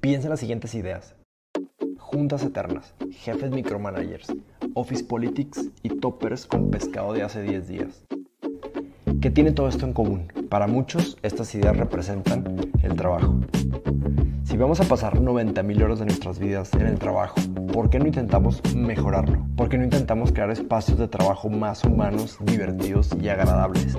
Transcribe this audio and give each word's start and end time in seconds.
Piensa 0.00 0.28
en 0.28 0.30
las 0.30 0.38
siguientes 0.38 0.76
ideas. 0.76 1.16
Juntas 1.98 2.44
eternas, 2.44 2.94
jefes 3.10 3.50
micromanagers, 3.50 4.32
office 4.74 5.02
politics 5.02 5.70
y 5.82 5.88
toppers 5.88 6.46
con 6.46 6.70
pescado 6.70 7.12
de 7.12 7.24
hace 7.24 7.42
10 7.42 7.66
días. 7.66 8.04
¿Qué 9.20 9.30
tiene 9.30 9.50
todo 9.50 9.68
esto 9.68 9.86
en 9.86 9.92
común? 9.92 10.32
Para 10.48 10.68
muchos, 10.68 11.18
estas 11.22 11.52
ideas 11.56 11.76
representan 11.76 12.70
el 12.84 12.94
trabajo. 12.94 13.40
Si 14.44 14.56
vamos 14.56 14.80
a 14.80 14.84
pasar 14.84 15.18
90.000 15.18 15.82
horas 15.82 15.98
de 15.98 16.04
nuestras 16.04 16.38
vidas 16.38 16.72
en 16.74 16.86
el 16.86 17.00
trabajo, 17.00 17.34
¿por 17.72 17.90
qué 17.90 17.98
no 17.98 18.06
intentamos 18.06 18.62
mejorarlo? 18.76 19.44
¿Por 19.56 19.68
qué 19.68 19.78
no 19.78 19.84
intentamos 19.84 20.30
crear 20.30 20.52
espacios 20.52 20.98
de 20.98 21.08
trabajo 21.08 21.50
más 21.50 21.82
humanos, 21.82 22.38
divertidos 22.44 23.10
y 23.20 23.30
agradables? 23.30 23.98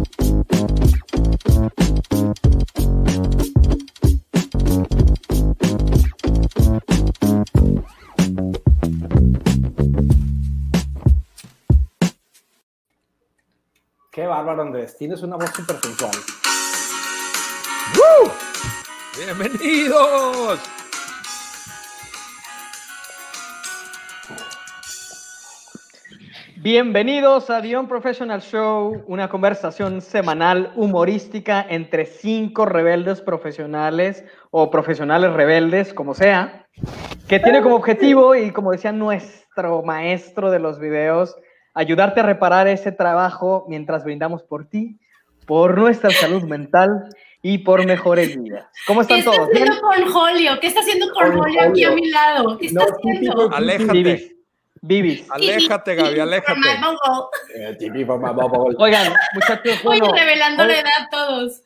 Bárbaro, 14.31 14.61
Andrés. 14.61 14.95
Tienes 14.97 15.21
una 15.23 15.35
voz 15.35 15.49
súper 15.49 15.75
sensual. 15.81 16.11
¡Bienvenidos! 19.17 20.59
Bienvenidos 26.55 27.49
a 27.49 27.61
The 27.61 27.75
Professional 27.89 28.39
Show, 28.39 29.03
una 29.07 29.27
conversación 29.27 29.99
semanal 29.99 30.71
humorística 30.75 31.65
entre 31.67 32.05
cinco 32.05 32.65
rebeldes 32.65 33.19
profesionales 33.19 34.23
o 34.51 34.71
profesionales 34.71 35.33
rebeldes, 35.33 35.93
como 35.93 36.13
sea, 36.13 36.67
que 37.27 37.39
tiene 37.39 37.61
como 37.61 37.75
objetivo 37.75 38.35
y 38.35 38.51
como 38.51 38.71
decía 38.71 38.91
nuestro 38.91 39.81
maestro 39.81 40.51
de 40.51 40.59
los 40.59 40.79
videos, 40.79 41.35
ayudarte 41.73 42.19
a 42.19 42.23
reparar 42.23 42.67
ese 42.67 42.91
trabajo 42.91 43.65
mientras 43.67 44.03
brindamos 44.03 44.43
por 44.43 44.67
ti, 44.67 44.99
por 45.45 45.77
nuestra 45.77 46.09
salud 46.11 46.43
mental 46.43 47.07
y 47.41 47.59
por 47.59 47.85
mejores 47.85 48.35
vidas. 48.41 48.67
¿Cómo 48.85 49.01
están 49.01 49.19
¿Qué 49.19 49.23
todos? 49.23 49.49
está 49.51 49.51
haciendo 49.63 49.81
Cornholio? 49.81 50.59
¿Qué 50.59 50.67
está 50.67 50.79
haciendo 50.81 51.11
Cornholio 51.13 51.61
aquí 51.63 51.83
a 51.83 51.91
mi 51.91 52.09
lado? 52.09 52.57
¿Qué 52.57 52.67
está 52.67 52.85
No, 52.85 52.91
haciendo? 52.91 53.49
Aléjate, 53.53 53.91
Bibis. 53.93 54.35
Bibis. 54.83 55.31
aléjate, 55.31 55.95
Gaby, 55.95 56.19
aléjate. 56.19 56.59
Eh. 57.55 57.75
Oigan, 58.77 59.13
muchachos, 59.33 59.79
Oye, 59.85 59.99
bueno, 59.99 60.13
revelando 60.13 60.65
la 60.65 60.79
edad 60.79 61.07
todos. 61.11 61.61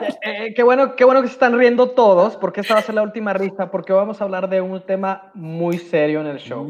eh, 0.22 0.52
qué, 0.54 0.62
bueno, 0.62 0.96
qué 0.96 1.04
bueno 1.04 1.22
que 1.22 1.28
se 1.28 1.34
están 1.34 1.56
riendo 1.56 1.90
todos, 1.90 2.36
porque 2.36 2.60
esta 2.60 2.74
va 2.74 2.80
a 2.80 2.82
ser 2.82 2.94
la 2.94 3.02
última 3.02 3.32
risa, 3.32 3.70
porque 3.70 3.92
vamos 3.92 4.20
a 4.20 4.24
hablar 4.24 4.48
de 4.48 4.60
un 4.60 4.80
tema 4.80 5.30
muy 5.34 5.78
serio 5.78 6.20
en 6.20 6.26
el 6.26 6.38
show. 6.38 6.66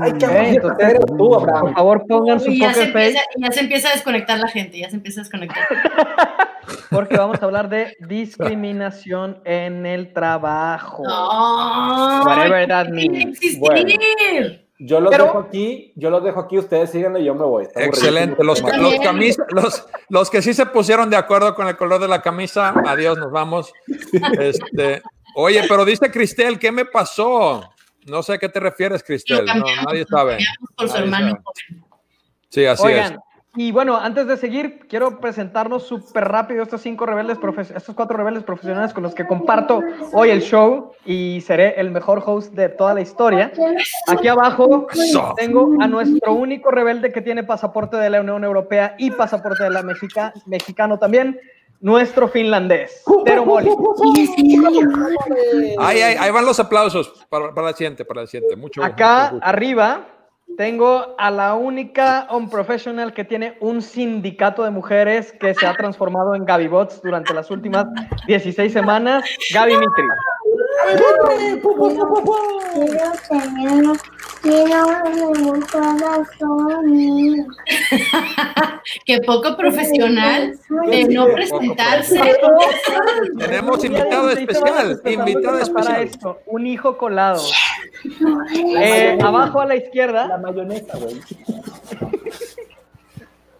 Ay, 0.00 0.12
qué 0.18 0.26
entonces, 0.26 0.88
eres 0.88 1.06
tú, 1.06 1.16
Por 1.16 1.74
favor, 1.74 2.06
pongan 2.06 2.40
su 2.40 2.52
ya 2.52 2.72
se, 2.72 2.84
empieza, 2.84 3.20
ya 3.36 3.52
se 3.52 3.60
empieza 3.60 3.88
a 3.88 3.92
desconectar 3.92 4.38
la 4.38 4.48
gente, 4.48 4.78
ya 4.78 4.90
se 4.90 4.96
empieza 4.96 5.20
a 5.20 5.24
desconectar. 5.24 5.64
porque 6.90 7.16
vamos 7.16 7.40
a 7.40 7.44
hablar 7.44 7.68
de 7.68 7.96
discriminación 8.00 9.40
en 9.44 9.86
el 9.86 10.12
trabajo. 10.12 11.04
¡Ay! 11.08 12.26
Whatever 12.26 12.68
that 12.68 12.88
means. 12.88 13.38
existir! 13.38 13.58
Bueno. 13.60 14.67
Yo 14.80 15.00
los 15.00 15.10
Pero- 15.10 15.24
dejo 15.24 15.38
aquí, 15.40 15.92
yo 15.96 16.08
los 16.10 16.22
dejo 16.22 16.38
aquí, 16.40 16.56
ustedes 16.56 16.90
síganlo 16.90 17.18
y 17.18 17.24
yo 17.24 17.34
me 17.34 17.44
voy. 17.44 17.64
Está 17.64 17.82
Excelente. 17.84 18.44
Los, 18.44 18.60
los, 18.62 18.70
También. 19.00 19.02
camis- 19.34 19.44
los, 19.50 19.86
los 20.08 20.30
que 20.30 20.40
sí 20.40 20.54
se 20.54 20.66
pusieron 20.66 21.10
de 21.10 21.16
acuerdo 21.16 21.54
con 21.56 21.66
el 21.66 21.76
color 21.76 22.00
de 22.00 22.06
la 22.08 22.22
camisa, 22.22 22.72
adiós, 22.86 23.18
nos 23.18 23.32
vamos. 23.32 23.72
Este, 24.38 25.02
oye, 25.34 25.64
pero 25.68 25.84
dice 25.84 26.10
Cristel, 26.12 26.58
¿qué 26.60 26.70
me 26.70 26.84
pasó? 26.84 27.68
No 28.06 28.22
sé 28.22 28.34
a 28.34 28.38
qué 28.38 28.48
te 28.48 28.60
refieres, 28.60 29.02
Cristel. 29.02 29.44
No, 29.46 29.64
nadie 29.84 30.04
sabe. 30.08 30.38
cambiamos 30.38 30.70
por 30.76 30.88
su 30.88 30.94
Nadie 30.94 31.04
hermano. 31.04 31.42
sabe. 31.44 31.82
Sí, 32.50 32.64
así 32.64 32.82
Oigan, 32.86 33.18
y 33.60 33.72
bueno, 33.72 33.96
antes 33.96 34.28
de 34.28 34.36
seguir, 34.36 34.86
quiero 34.88 35.18
presentarnos 35.18 35.82
súper 35.82 36.28
rápido 36.28 36.62
estos 36.62 36.80
cinco 36.80 37.06
rebeldes, 37.06 37.38
estos 37.74 37.92
cuatro 37.92 38.16
rebeldes 38.16 38.44
profesionales 38.44 38.92
con 38.92 39.02
los 39.02 39.16
que 39.16 39.26
comparto 39.26 39.82
hoy 40.12 40.30
el 40.30 40.42
show 40.42 40.92
y 41.04 41.40
seré 41.40 41.74
el 41.80 41.90
mejor 41.90 42.22
host 42.24 42.52
de 42.52 42.68
toda 42.68 42.94
la 42.94 43.00
historia. 43.00 43.50
Aquí 44.06 44.28
abajo 44.28 44.86
tengo 45.36 45.74
a 45.80 45.88
nuestro 45.88 46.34
único 46.34 46.70
rebelde 46.70 47.10
que 47.10 47.20
tiene 47.20 47.42
pasaporte 47.42 47.96
de 47.96 48.10
la 48.10 48.20
Unión 48.20 48.44
Europea 48.44 48.94
y 48.96 49.10
pasaporte 49.10 49.64
de 49.64 49.70
la 49.70 49.82
Mexica, 49.82 50.32
mexicano 50.46 50.96
también, 51.00 51.40
nuestro 51.80 52.28
finlandés, 52.28 53.02
Tero 53.24 53.44
Moli. 53.44 53.70
es. 54.14 54.30
Ahí, 55.80 56.00
ahí, 56.00 56.16
ahí 56.16 56.30
van 56.30 56.46
los 56.46 56.60
aplausos 56.60 57.26
para, 57.28 57.52
para 57.52 57.66
la 57.66 57.72
siguiente, 57.72 58.04
para 58.04 58.20
la 58.20 58.28
siguiente. 58.28 58.54
Mucho 58.54 58.84
Acá 58.84 59.30
mucho 59.32 59.44
arriba 59.44 60.06
tengo 60.56 61.14
a 61.18 61.30
la 61.30 61.54
única 61.54 62.26
on 62.30 62.48
professional 62.48 63.12
que 63.12 63.24
tiene 63.24 63.56
un 63.60 63.82
sindicato 63.82 64.64
de 64.64 64.70
mujeres 64.70 65.32
que 65.32 65.54
se 65.54 65.66
ha 65.66 65.74
transformado 65.74 66.34
en 66.34 66.44
Gaby 66.44 66.68
Bots 66.68 67.00
durante 67.02 67.34
las 67.34 67.50
últimas 67.50 67.86
16 68.26 68.72
semanas, 68.72 69.24
Gaby 69.52 69.76
Mitri. 69.76 70.04
Quiero. 74.42 74.86
Qué 79.04 79.18
poco 79.26 79.56
profesional 79.56 80.58
de 80.90 81.04
no 81.04 81.26
presentarse. 81.26 82.38
Tenemos 83.38 83.84
invitado 83.84 84.28
16 84.28 84.58
semanas 84.58 84.90
especial, 84.90 85.28
invitado 85.28 85.58
para 85.58 85.62
especial. 85.62 86.02
esto, 86.02 86.38
un 86.46 86.66
hijo 86.66 86.96
colado. 86.96 87.42
Eh, 88.80 89.18
abajo 89.22 89.60
a 89.60 89.66
la 89.66 89.74
La 89.74 89.76
izquierda, 89.76 90.38
mayonesa, 90.38 90.98
güey. 90.98 91.20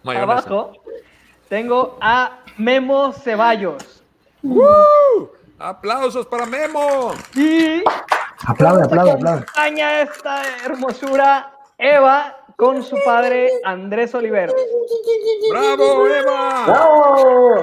Mayonesa. 0.03 0.23
abajo, 0.23 0.73
tengo 1.49 1.97
a 2.01 2.39
Memo 2.57 3.11
Ceballos. 3.11 4.03
Aplausos 5.57 6.25
para 6.25 6.45
Memo. 6.45 7.11
Y 7.35 7.83
Aplaude, 8.47 8.83
aplaude, 8.83 9.11
aplaude. 9.11 9.41
acompaña 9.41 10.01
esta 10.01 10.41
hermosura 10.65 11.51
Eva 11.77 12.37
con 12.55 12.83
su 12.83 12.97
padre 13.05 13.49
Andrés 13.63 14.13
Oliveros. 14.15 14.55
¡Bravo, 15.49 16.07
Eva! 16.07 16.63
¡Bravo! 16.65 17.55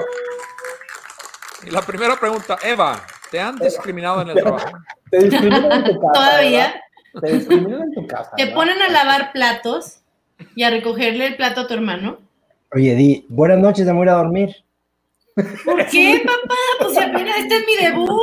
Y 1.65 1.69
la 1.71 1.81
primera 1.81 2.15
pregunta, 2.19 2.57
Eva, 2.63 3.01
¿te 3.31 3.39
han 3.39 3.57
discriminado 3.57 4.21
en 4.21 4.29
el 4.29 4.35
trabajo? 4.37 4.69
Te 5.11 5.17
discriminan 5.19 5.71
en 5.71 5.83
tu 5.83 5.99
casa. 5.99 6.13
Todavía. 6.13 6.81
¿verdad? 7.13 7.27
Te 7.29 7.37
discriminan 7.37 7.81
en 7.83 7.93
tu 7.93 8.07
casa. 8.07 8.31
Te 8.37 8.45
¿no? 8.45 8.53
ponen 8.55 8.81
a 8.81 8.89
lavar 8.89 9.31
platos 9.31 10.01
y 10.55 10.63
a 10.63 10.69
recogerle 10.69 11.27
el 11.27 11.35
plato 11.35 11.61
a 11.61 11.67
tu 11.67 11.73
hermano. 11.73 12.17
Oye, 12.73 12.95
Di, 12.95 13.25
buenas 13.29 13.59
noches, 13.59 13.85
me 13.85 13.93
voy 13.93 14.01
a 14.01 14.03
ir 14.03 14.09
a 14.09 14.13
dormir. 14.13 14.55
¿Por 15.65 15.85
qué, 15.87 16.23
papá? 16.25 16.55
Pues 16.79 16.97
apenas 16.97 17.37
este 17.37 17.55
es 17.57 17.65
mi 17.65 17.75
debut. 17.75 18.19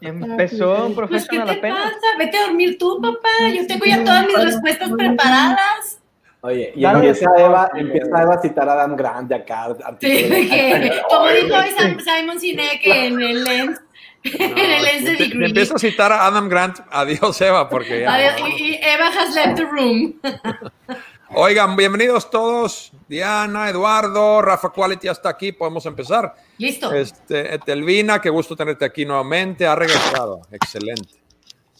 Empezó 0.00 0.86
un 0.86 0.94
Pues, 0.94 1.08
¿qué 1.28 1.36
profesional 1.38 1.60
te 1.60 1.68
pasa? 1.68 1.92
Vete 2.18 2.38
a 2.38 2.42
dormir 2.46 2.78
tú, 2.78 2.98
papá. 3.00 3.28
Yo 3.54 3.66
tengo 3.66 3.84
ya 3.84 4.02
todas 4.04 4.26
mis 4.26 4.42
respuestas 4.44 4.90
preparadas. 4.96 5.98
Oye, 6.42 6.72
y 6.74 6.80
Claro, 6.80 6.98
empieza. 7.00 7.30
Eva, 7.36 7.70
empieza 7.74 8.22
Eva 8.22 8.34
a 8.34 8.40
citar 8.40 8.68
a 8.68 8.72
Adam 8.72 8.96
Grant 8.96 9.28
de 9.28 9.34
acá. 9.34 9.68
Sí, 9.76 9.82
artículos. 9.84 10.30
de 10.30 10.48
que, 10.48 11.02
como 11.10 11.28
dijo 11.28 11.54
hoy 11.54 11.68
Simon 12.00 12.40
Sinek 12.40 12.80
en 12.86 13.20
el 13.20 13.44
lens, 13.44 13.80
en 14.24 14.58
el 14.58 14.82
lens 14.82 15.04
de 15.04 15.16
Te- 15.16 15.24
Big 15.24 15.38
te 15.38 15.44
empiezo 15.44 15.76
a 15.76 15.78
citar 15.78 16.10
a 16.12 16.24
Adam 16.26 16.48
Grant. 16.48 16.78
Adiós, 16.90 17.38
Eva, 17.42 17.68
porque 17.68 18.00
ya. 18.00 18.14
Adiós, 18.14 18.34
y, 18.58 18.62
y 18.72 18.74
Eva 18.82 19.08
has 19.08 19.34
left 19.34 19.56
the 19.56 19.64
room. 19.66 20.14
Oigan, 21.34 21.76
bienvenidos 21.76 22.30
todos. 22.30 22.92
Diana, 23.08 23.68
Eduardo, 23.68 24.42
Rafa 24.42 24.70
Quality 24.70 25.08
hasta 25.08 25.28
aquí. 25.28 25.52
Podemos 25.52 25.86
empezar. 25.86 26.34
Listo. 26.58 26.92
Este, 26.92 27.54
Etelvina, 27.54 28.20
qué 28.20 28.30
gusto 28.30 28.56
tenerte 28.56 28.84
aquí 28.84 29.04
nuevamente. 29.04 29.66
Ha 29.66 29.74
regresado. 29.76 30.40
Excelente. 30.50 31.20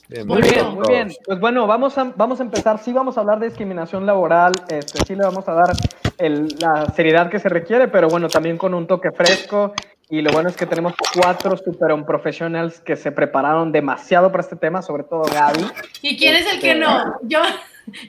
Muy 0.08 0.42
Bienvenidos 0.42 0.54
bien, 0.54 0.74
muy 0.74 0.88
bien. 0.88 1.12
Pues 1.24 1.38
bueno, 1.40 1.66
vamos 1.66 1.96
a, 1.98 2.12
vamos 2.16 2.40
a 2.40 2.42
empezar. 2.42 2.78
Sí 2.82 2.92
vamos 2.92 3.16
a 3.16 3.20
hablar 3.20 3.38
de 3.38 3.48
discriminación 3.48 4.06
laboral, 4.06 4.52
este, 4.68 5.04
sí 5.06 5.14
le 5.14 5.22
vamos 5.24 5.46
a 5.48 5.52
dar 5.52 5.72
el- 6.18 6.48
la 6.58 6.86
seriedad 6.96 7.30
que 7.30 7.38
se 7.38 7.48
requiere, 7.48 7.86
pero 7.88 8.08
bueno, 8.08 8.28
también 8.28 8.58
con 8.58 8.74
un 8.74 8.86
toque 8.86 9.10
fresco 9.12 9.72
Y 10.12 10.22
lo 10.22 10.32
bueno 10.32 10.48
es 10.48 10.56
que 10.56 10.66
tenemos 10.66 10.94
cuatro 11.14 11.56
super 11.56 11.94
professionals 12.04 12.80
que 12.80 12.96
se 12.96 13.12
prepararon 13.12 13.70
demasiado 13.70 14.32
para 14.32 14.42
este 14.42 14.56
tema, 14.56 14.82
sobre 14.82 15.04
todo 15.04 15.22
Gaby. 15.22 15.64
¿Y 16.02 16.18
quién 16.18 16.34
es 16.34 16.52
el 16.52 16.60
que 16.60 16.74
no? 16.74 17.04
Yo, 17.22 17.38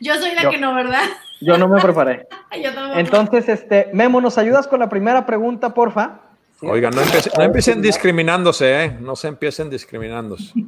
yo 0.02 0.16
soy 0.16 0.34
la 0.34 0.42
Yo. 0.42 0.50
que 0.50 0.58
no, 0.58 0.74
¿verdad? 0.74 1.04
Yo 1.42 1.58
no 1.58 1.68
me 1.68 1.82
preparé. 1.82 2.28
Yo. 2.64 2.70
Entonces, 2.96 3.50
este, 3.50 3.90
Memo, 3.94 4.22
¿nos 4.22 4.38
ayudas 4.38 4.68
con 4.68 4.80
la 4.80 4.90
primera 4.90 5.26
pregunta, 5.26 5.74
porfa? 5.74 6.20
Oigan, 6.62 6.94
no, 6.94 7.02
no 7.02 7.44
empiecen 7.44 7.82
discriminándose, 7.82 8.86
¿eh? 8.86 8.98
No 9.00 9.16
se 9.16 9.28
empiecen 9.28 9.70
discriminándose. 9.70 10.54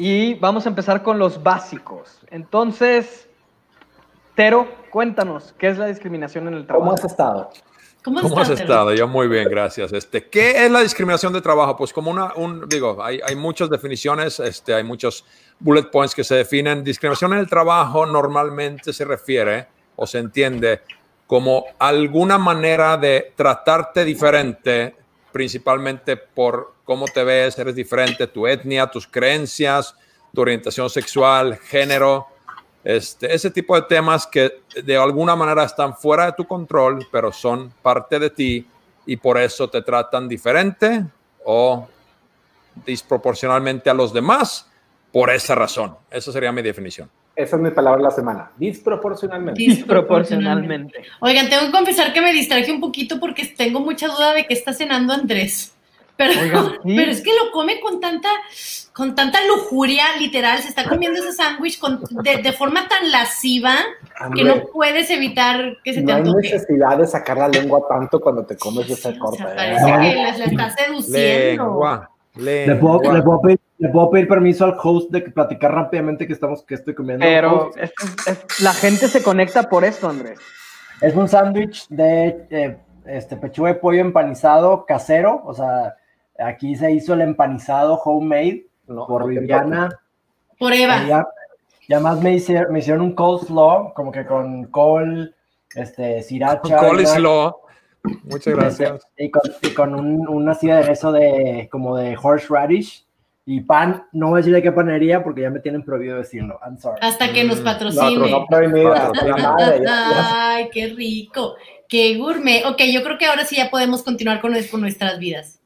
Y 0.00 0.34
vamos 0.34 0.64
a 0.64 0.68
empezar 0.68 1.02
con 1.02 1.18
los 1.18 1.42
básicos. 1.42 2.20
Entonces, 2.30 3.28
Tero, 4.36 4.68
cuéntanos, 4.90 5.52
¿qué 5.58 5.66
es 5.66 5.78
la 5.78 5.86
discriminación 5.86 6.46
en 6.46 6.54
el 6.54 6.64
trabajo? 6.64 6.84
¿Cómo 6.84 6.94
has 6.94 7.04
estado? 7.04 7.50
¿Cómo, 8.08 8.22
¿Cómo 8.22 8.40
has 8.40 8.48
estado? 8.48 8.94
Yo 8.94 9.06
muy 9.06 9.28
bien, 9.28 9.50
gracias. 9.50 9.92
Este, 9.92 10.24
¿Qué 10.24 10.64
es 10.64 10.70
la 10.70 10.80
discriminación 10.80 11.30
de 11.34 11.42
trabajo? 11.42 11.76
Pues 11.76 11.92
como 11.92 12.10
una, 12.10 12.32
un, 12.36 12.66
digo, 12.66 12.96
hay, 13.04 13.20
hay 13.22 13.36
muchas 13.36 13.68
definiciones, 13.68 14.40
este, 14.40 14.72
hay 14.72 14.82
muchos 14.82 15.26
bullet 15.60 15.90
points 15.90 16.14
que 16.14 16.24
se 16.24 16.36
definen. 16.36 16.82
Discriminación 16.82 17.34
en 17.34 17.40
el 17.40 17.48
trabajo 17.48 18.06
normalmente 18.06 18.94
se 18.94 19.04
refiere 19.04 19.66
o 19.96 20.06
se 20.06 20.20
entiende 20.20 20.80
como 21.26 21.66
alguna 21.78 22.38
manera 22.38 22.96
de 22.96 23.34
tratarte 23.36 24.06
diferente, 24.06 24.96
principalmente 25.30 26.16
por 26.16 26.76
cómo 26.84 27.04
te 27.04 27.22
ves, 27.24 27.58
eres 27.58 27.74
diferente, 27.74 28.26
tu 28.28 28.46
etnia, 28.46 28.86
tus 28.86 29.06
creencias, 29.06 29.94
tu 30.32 30.40
orientación 30.40 30.88
sexual, 30.88 31.58
género, 31.58 32.28
este, 32.88 33.34
ese 33.34 33.50
tipo 33.50 33.74
de 33.74 33.82
temas 33.82 34.26
que 34.26 34.62
de 34.82 34.96
alguna 34.96 35.36
manera 35.36 35.64
están 35.64 35.94
fuera 35.94 36.24
de 36.24 36.32
tu 36.32 36.46
control, 36.46 37.06
pero 37.12 37.30
son 37.30 37.70
parte 37.82 38.18
de 38.18 38.30
ti 38.30 38.66
y 39.04 39.14
por 39.18 39.36
eso 39.36 39.68
te 39.68 39.82
tratan 39.82 40.26
diferente 40.26 41.04
o 41.44 41.86
disproporcionalmente 42.86 43.90
a 43.90 43.94
los 43.94 44.10
demás 44.10 44.70
por 45.12 45.28
esa 45.28 45.54
razón. 45.54 45.96
Esa 46.10 46.32
sería 46.32 46.50
mi 46.50 46.62
definición. 46.62 47.10
Esa 47.36 47.56
es 47.56 47.62
mi 47.62 47.70
palabra 47.72 47.98
de 47.98 48.04
la 48.04 48.10
semana. 48.10 48.52
Disproporcionalmente. 48.56 49.60
Disproporcionalmente. 49.60 51.02
Oigan, 51.20 51.50
tengo 51.50 51.66
que 51.66 51.72
confesar 51.72 52.14
que 52.14 52.22
me 52.22 52.32
distraje 52.32 52.72
un 52.72 52.80
poquito 52.80 53.20
porque 53.20 53.44
tengo 53.54 53.80
mucha 53.80 54.08
duda 54.08 54.32
de 54.32 54.46
qué 54.46 54.54
está 54.54 54.72
cenando 54.72 55.12
Andrés. 55.12 55.74
Pero, 56.18 56.32
Oigan, 56.42 56.64
sí. 56.84 56.96
pero 56.96 57.10
es 57.12 57.20
que 57.22 57.30
lo 57.30 57.50
come 57.52 57.78
con 57.80 58.00
tanta, 58.00 58.28
con 58.92 59.14
tanta 59.14 59.38
lujuria, 59.46 60.04
literal. 60.18 60.58
Se 60.58 60.68
está 60.68 60.84
comiendo 60.88 61.20
ese 61.20 61.32
sándwich 61.32 61.78
con- 61.78 62.02
de, 62.24 62.38
de 62.42 62.52
forma 62.52 62.88
tan 62.88 63.10
lasciva 63.12 63.72
que 64.34 64.42
no 64.42 64.64
puedes 64.72 65.08
evitar 65.10 65.76
que 65.84 65.94
se 65.94 66.00
te 66.00 66.06
no 66.06 66.14
hay 66.14 66.20
antoje. 66.22 66.52
necesidad 66.52 66.98
de 66.98 67.06
sacar 67.06 67.36
la 67.38 67.46
lengua 67.48 67.80
tanto 67.88 68.20
cuando 68.20 68.44
te 68.44 68.56
comes 68.56 68.90
esa 68.90 69.10
O 69.10 69.12
sea, 69.12 69.18
corta. 69.20 69.44
¿eh? 69.44 69.76
parece 69.78 69.86
que 70.16 70.22
les 70.24 70.38
la 70.38 70.44
está 70.44 70.70
seduciendo. 70.70 71.64
Lengua. 71.64 72.10
¿Le 72.34 72.74
puedo, 72.76 73.00
lengua. 73.00 73.14
le 73.16 73.22
puedo 73.22 73.40
pedir, 73.40 73.60
le 73.78 73.88
puedo 73.90 74.10
pedir 74.10 74.28
permiso 74.28 74.64
al 74.64 74.76
host 74.82 75.10
de 75.10 75.22
que 75.24 75.30
platicar 75.30 75.72
rápidamente 75.72 76.26
que 76.26 76.32
estamos 76.32 76.64
que 76.64 76.74
estoy 76.74 76.94
comiendo. 76.96 77.24
Pero 77.24 77.70
es- 77.76 77.92
es- 78.26 78.60
la 78.62 78.72
gente 78.72 79.06
se 79.06 79.22
conecta 79.22 79.68
por 79.68 79.84
esto, 79.84 80.08
Andrés. 80.08 80.38
Es 81.00 81.14
un 81.14 81.28
sándwich 81.28 81.86
de 81.88 82.46
eh, 82.50 82.76
este 83.06 83.36
pechuga 83.36 83.68
de 83.70 83.74
pollo 83.76 84.00
empanizado 84.00 84.84
casero, 84.84 85.42
o 85.46 85.54
sea, 85.54 85.94
aquí 86.38 86.76
se 86.76 86.92
hizo 86.92 87.14
el 87.14 87.22
empanizado 87.22 87.94
homemade 88.04 88.66
No, 88.86 89.06
por 89.06 89.22
no 89.22 89.26
Viviana. 89.28 89.88
Por 90.58 90.72
Eva. 90.72 91.02
Y 91.04 91.08
ya, 91.08 91.26
y 91.88 91.94
además 91.94 92.20
me 92.20 92.34
hicieron, 92.34 92.72
me 92.72 92.80
hicieron 92.80 93.02
un 93.02 93.12
coleslaw, 93.12 93.94
como 93.94 94.12
que 94.12 94.26
con 94.26 94.64
col, 94.66 95.34
este, 95.74 96.22
sriracha. 96.22 96.76
Coleslaw. 96.76 97.56
Muchas 98.24 98.54
gracias. 98.54 99.06
Y 99.16 99.30
con, 99.30 99.42
y 99.62 99.70
con 99.70 99.94
un, 99.94 100.28
un 100.28 100.48
así 100.48 100.66
de 100.66 100.74
aderezo 100.74 101.12
de, 101.12 101.68
como 101.70 101.96
de 101.96 102.16
horseradish. 102.20 103.04
Y 103.46 103.62
pan, 103.62 104.04
no 104.12 104.28
voy 104.28 104.36
a 104.36 104.38
decir 104.38 104.52
de 104.52 104.62
qué 104.62 104.72
panería 104.72 105.24
porque 105.24 105.40
ya 105.40 105.48
me 105.50 105.60
tienen 105.60 105.82
prohibido 105.82 106.18
decirlo. 106.18 106.60
I'm 106.62 106.76
sorry. 106.78 106.98
Hasta 107.00 107.32
que 107.32 107.44
nos 107.44 107.60
Mm, 107.60 107.64
patrocine. 107.64 108.30
No, 108.30 108.46
Ay, 109.88 110.68
qué 110.70 110.88
rico. 110.88 111.56
Qué 111.88 112.18
gourmet. 112.18 112.66
Ok, 112.66 112.82
yo 112.92 113.02
creo 113.02 113.16
que 113.16 113.24
ahora 113.24 113.46
sí 113.46 113.56
ya 113.56 113.70
podemos 113.70 114.02
continuar 114.02 114.42
con, 114.42 114.52
con 114.70 114.80
nuestras 114.82 115.18
vidas. 115.18 115.57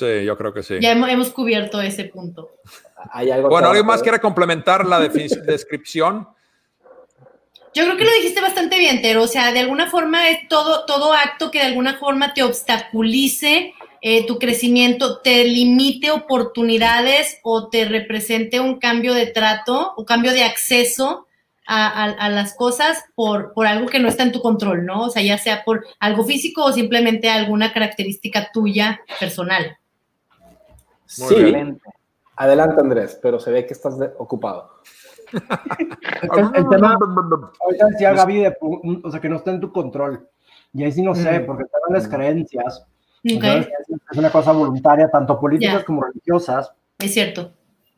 Sí, 0.00 0.24
yo 0.24 0.36
creo 0.38 0.52
que 0.54 0.62
sí. 0.62 0.74
Ya 0.80 0.92
hemos, 0.92 1.10
hemos 1.10 1.28
cubierto 1.30 1.80
ese 1.82 2.04
punto. 2.06 2.50
hay 3.12 3.30
algo 3.30 3.50
Bueno, 3.50 3.68
¿alguien 3.68 3.84
más 3.86 4.02
quiere 4.02 4.18
complementar 4.18 4.86
la 4.86 4.98
descripción? 5.08 6.26
Yo 7.74 7.84
creo 7.84 7.96
que 7.96 8.04
lo 8.04 8.10
dijiste 8.12 8.40
bastante 8.40 8.78
bien, 8.78 9.00
Tero. 9.02 9.22
O 9.22 9.28
sea, 9.28 9.52
de 9.52 9.60
alguna 9.60 9.88
forma 9.90 10.28
es 10.30 10.48
todo, 10.48 10.86
todo 10.86 11.12
acto 11.12 11.50
que 11.50 11.58
de 11.60 11.66
alguna 11.66 11.98
forma 11.98 12.32
te 12.34 12.42
obstaculice 12.42 13.74
eh, 14.00 14.26
tu 14.26 14.38
crecimiento, 14.38 15.18
te 15.20 15.44
limite 15.44 16.10
oportunidades 16.10 17.38
o 17.42 17.68
te 17.68 17.84
represente 17.84 18.58
un 18.58 18.78
cambio 18.80 19.12
de 19.14 19.26
trato 19.26 19.92
o 19.96 20.04
cambio 20.06 20.32
de 20.32 20.42
acceso 20.44 21.26
a, 21.66 21.86
a- 21.86 22.10
a 22.12 22.28
las 22.30 22.54
cosas 22.56 23.04
por, 23.14 23.52
por 23.52 23.66
algo 23.66 23.86
que 23.86 24.00
no 24.00 24.08
está 24.08 24.22
en 24.24 24.32
tu 24.32 24.40
control, 24.40 24.86
¿no? 24.86 25.02
O 25.02 25.10
sea, 25.10 25.22
ya 25.22 25.36
sea 25.38 25.62
por 25.62 25.86
algo 26.00 26.24
físico 26.24 26.64
o 26.64 26.72
simplemente 26.72 27.28
alguna 27.28 27.72
característica 27.72 28.50
tuya 28.52 29.00
personal. 29.20 29.76
Muy 31.18 31.28
Sí, 31.28 31.54
adelante 32.36 32.80
Andrés, 32.80 33.18
pero 33.20 33.38
se 33.40 33.50
ve 33.50 33.66
que 33.66 33.72
estás 33.74 33.96
ocupado. 34.18 34.70
El, 35.32 36.50
el 36.54 36.68
tema, 36.68 36.96
ahorita 37.64 37.86
decía 37.86 38.12
Gaby, 38.12 38.40
de, 38.40 38.56
o 38.60 39.10
sea, 39.10 39.20
que 39.20 39.28
no 39.28 39.36
está 39.36 39.50
en 39.52 39.60
tu 39.60 39.72
control. 39.72 40.28
Y 40.72 40.82
ahí 40.84 40.92
sí 40.92 41.02
no 41.02 41.14
sé, 41.14 41.40
Mm. 41.40 41.46
porque 41.46 41.64
están 41.64 41.80
las 41.90 42.08
creencias. 42.08 42.80
Ok, 42.80 42.88
Entonces, 43.24 43.72
es 44.10 44.18
una 44.18 44.30
cosa 44.30 44.52
voluntaria, 44.52 45.08
tanto 45.10 45.38
políticas 45.38 45.84
como 45.84 46.02
religiosas. 46.02 46.72
es 46.98 47.12
cierto. 47.14 47.52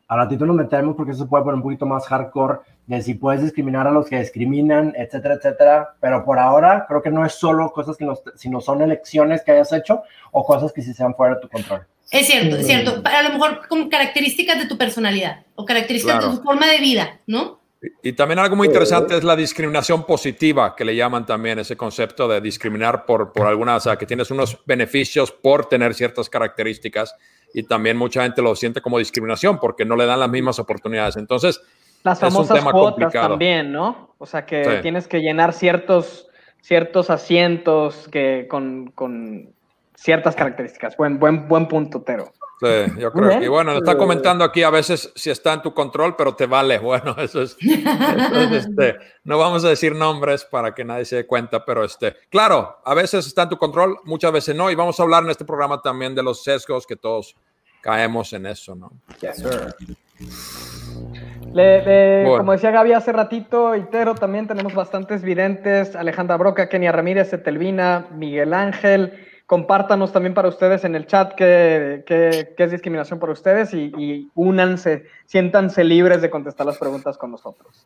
A 0.07 0.15
ratito 0.17 0.45
nos 0.45 0.55
metemos 0.55 0.95
porque 0.95 1.11
eso 1.13 1.23
se 1.23 1.29
puede 1.29 1.43
poner 1.43 1.55
un 1.55 1.63
poquito 1.63 1.85
más 1.87 2.05
hardcore 2.07 2.59
de 2.85 3.01
si 3.01 3.15
puedes 3.15 3.41
discriminar 3.41 3.87
a 3.87 3.91
los 3.91 4.07
que 4.07 4.19
discriminan, 4.19 4.93
etcétera, 4.95 5.35
etcétera. 5.35 5.95
Pero 5.99 6.23
por 6.25 6.37
ahora 6.37 6.85
creo 6.87 7.01
que 7.01 7.09
no 7.09 7.25
es 7.25 7.33
solo 7.33 7.71
cosas 7.71 7.97
que 7.97 8.05
nos, 8.05 8.21
sino 8.35 8.59
son 8.61 8.81
elecciones 8.81 9.41
que 9.43 9.53
hayas 9.53 9.71
hecho 9.73 10.03
o 10.31 10.43
cosas 10.45 10.71
que 10.71 10.81
sí 10.83 10.93
sean 10.93 11.15
fuera 11.15 11.35
de 11.35 11.41
tu 11.41 11.49
control. 11.49 11.87
Es 12.11 12.27
cierto, 12.27 12.57
es 12.57 12.67
cierto. 12.67 13.01
A 13.05 13.23
lo 13.23 13.29
mejor 13.31 13.67
como 13.67 13.89
características 13.89 14.59
de 14.59 14.65
tu 14.67 14.77
personalidad 14.77 15.45
o 15.55 15.65
características 15.65 16.17
Claro. 16.19 16.31
de 16.31 16.37
tu 16.37 16.43
forma 16.43 16.67
de 16.67 16.77
vida, 16.79 17.19
¿no? 17.27 17.59
Y 18.01 18.09
y 18.09 18.13
también 18.13 18.39
algo 18.39 18.55
muy 18.55 18.67
interesante 18.67 19.17
es 19.17 19.23
la 19.25 19.35
discriminación 19.35 20.05
positiva, 20.05 20.73
que 20.75 20.85
le 20.85 20.95
llaman 20.95 21.25
también 21.25 21.59
ese 21.59 21.75
concepto 21.75 22.27
de 22.29 22.39
discriminar 22.39 23.05
por, 23.05 23.33
por 23.33 23.45
alguna, 23.47 23.75
o 23.75 23.79
sea, 23.81 23.97
que 23.97 24.05
tienes 24.05 24.31
unos 24.31 24.57
beneficios 24.65 25.31
por 25.31 25.65
tener 25.67 25.93
ciertas 25.93 26.29
características 26.29 27.13
y 27.53 27.63
también 27.63 27.97
mucha 27.97 28.23
gente 28.23 28.41
lo 28.41 28.55
siente 28.55 28.79
como 28.81 28.99
discriminación 28.99 29.59
porque 29.59 29.83
no 29.83 29.95
le 29.97 30.05
dan 30.05 30.19
las 30.21 30.29
mismas 30.29 30.59
oportunidades. 30.59 31.17
Entonces, 31.17 31.61
Las 32.03 32.17
Es 32.17 32.23
un 32.23 32.31
famosas 32.31 32.57
tema 32.59 32.71
cuotas 32.73 32.91
complicado. 32.95 33.29
también, 33.29 33.71
¿no? 33.71 34.13
O 34.17 34.25
sea, 34.25 34.45
que 34.45 34.63
Sí. 34.65 34.71
tienes 34.81 35.07
que 35.07 35.19
llenar 35.19 35.53
ciertos, 35.53 36.27
ciertos 36.61 37.09
asientos 37.09 38.07
que 38.09 38.45
con, 38.49 38.91
con 38.91 39.52
ciertas 40.03 40.35
características. 40.35 40.97
Buen, 40.97 41.17
buen, 41.19 41.47
buen 41.47 41.67
punto, 41.67 42.01
Tero. 42.01 42.31
sí, 42.61 42.67
yo 42.99 43.11
creo 43.11 43.39
que, 43.39 43.47
bueno, 43.49 43.71
nos 43.71 43.81
está 43.81 43.97
comentando 43.97 44.43
aquí 44.43 44.63
a 44.63 44.69
veces 44.69 45.11
si 45.15 45.29
está 45.29 45.53
en 45.53 45.61
tu 45.61 45.73
control, 45.73 46.15
pero 46.17 46.35
te 46.35 46.45
vale. 46.45 46.77
Bueno, 46.83 47.15
eso 47.17 47.41
es, 47.41 47.55
eso 47.61 48.39
es, 48.41 48.51
este, 48.65 48.97
no 49.23 49.37
vamos 49.37 49.63
a 49.65 49.69
decir 49.69 49.95
nombres 49.95 50.43
para 50.45 50.73
que 50.75 50.83
nadie 50.83 51.05
se 51.05 51.15
dé 51.17 51.25
cuenta, 51.27 51.63
pero 51.65 51.83
este, 51.83 52.15
claro, 52.29 52.77
a 52.83 52.93
veces 52.93 53.25
está 53.27 53.43
en 53.43 53.49
tu 53.49 53.57
control, 53.57 53.97
muchas 54.03 54.31
veces 54.31 54.55
no, 54.55 54.69
y 54.69 54.75
vamos 54.75 54.99
a 54.99 55.03
hablar 55.03 55.23
en 55.23 55.29
este 55.29 55.45
programa 55.45 55.81
también 55.81 56.13
de 56.15 56.23
los 56.23 56.43
sesgos 56.43 56.85
que 56.85 56.95
todos 56.95 57.35
caemos 57.81 58.31
en 58.33 58.45
eso, 58.45 58.75
¿no? 58.75 58.91
Yes, 59.21 59.37
sir. 59.37 59.73
Le- 61.53 61.83
le- 61.83 62.23
Bueno. 62.23 62.37
Como 62.39 62.51
decía 62.53 62.71
Gaby 62.71 62.93
hace 62.93 63.11
ratito, 63.11 63.75
y 63.75 63.83
Tero, 63.83 64.15
también 64.15 64.47
tenemos 64.47 64.73
bastantes 64.73 65.21
videntes. 65.21 65.95
Alejandra 65.95 66.37
Broca, 66.37 66.67
Kenia 66.69 66.91
Ramírez, 66.91 67.31
Etelvina, 67.33 68.07
Miguel 68.15 68.53
Ángel. 68.53 69.27
Compártanos 69.53 70.11
también 70.11 70.33
para 70.33 70.47
ustedes 70.49 70.83
en 70.83 70.95
el 70.95 71.05
chat 71.05 71.35
qué, 71.35 72.03
qué- 72.07 72.55
qué 72.57 72.63
es 72.63 72.71
discriminación 72.71 73.19
para 73.19 73.33
ustedes 73.33 73.71
y, 73.71 73.91
y 73.99 74.27
únanse, 74.33 75.03
siéntanse 75.27 75.83
libres 75.83 76.23
de 76.23 76.31
contestar 76.31 76.65
las 76.65 76.79
preguntas 76.79 77.19
con 77.19 77.29
nosotros. 77.29 77.85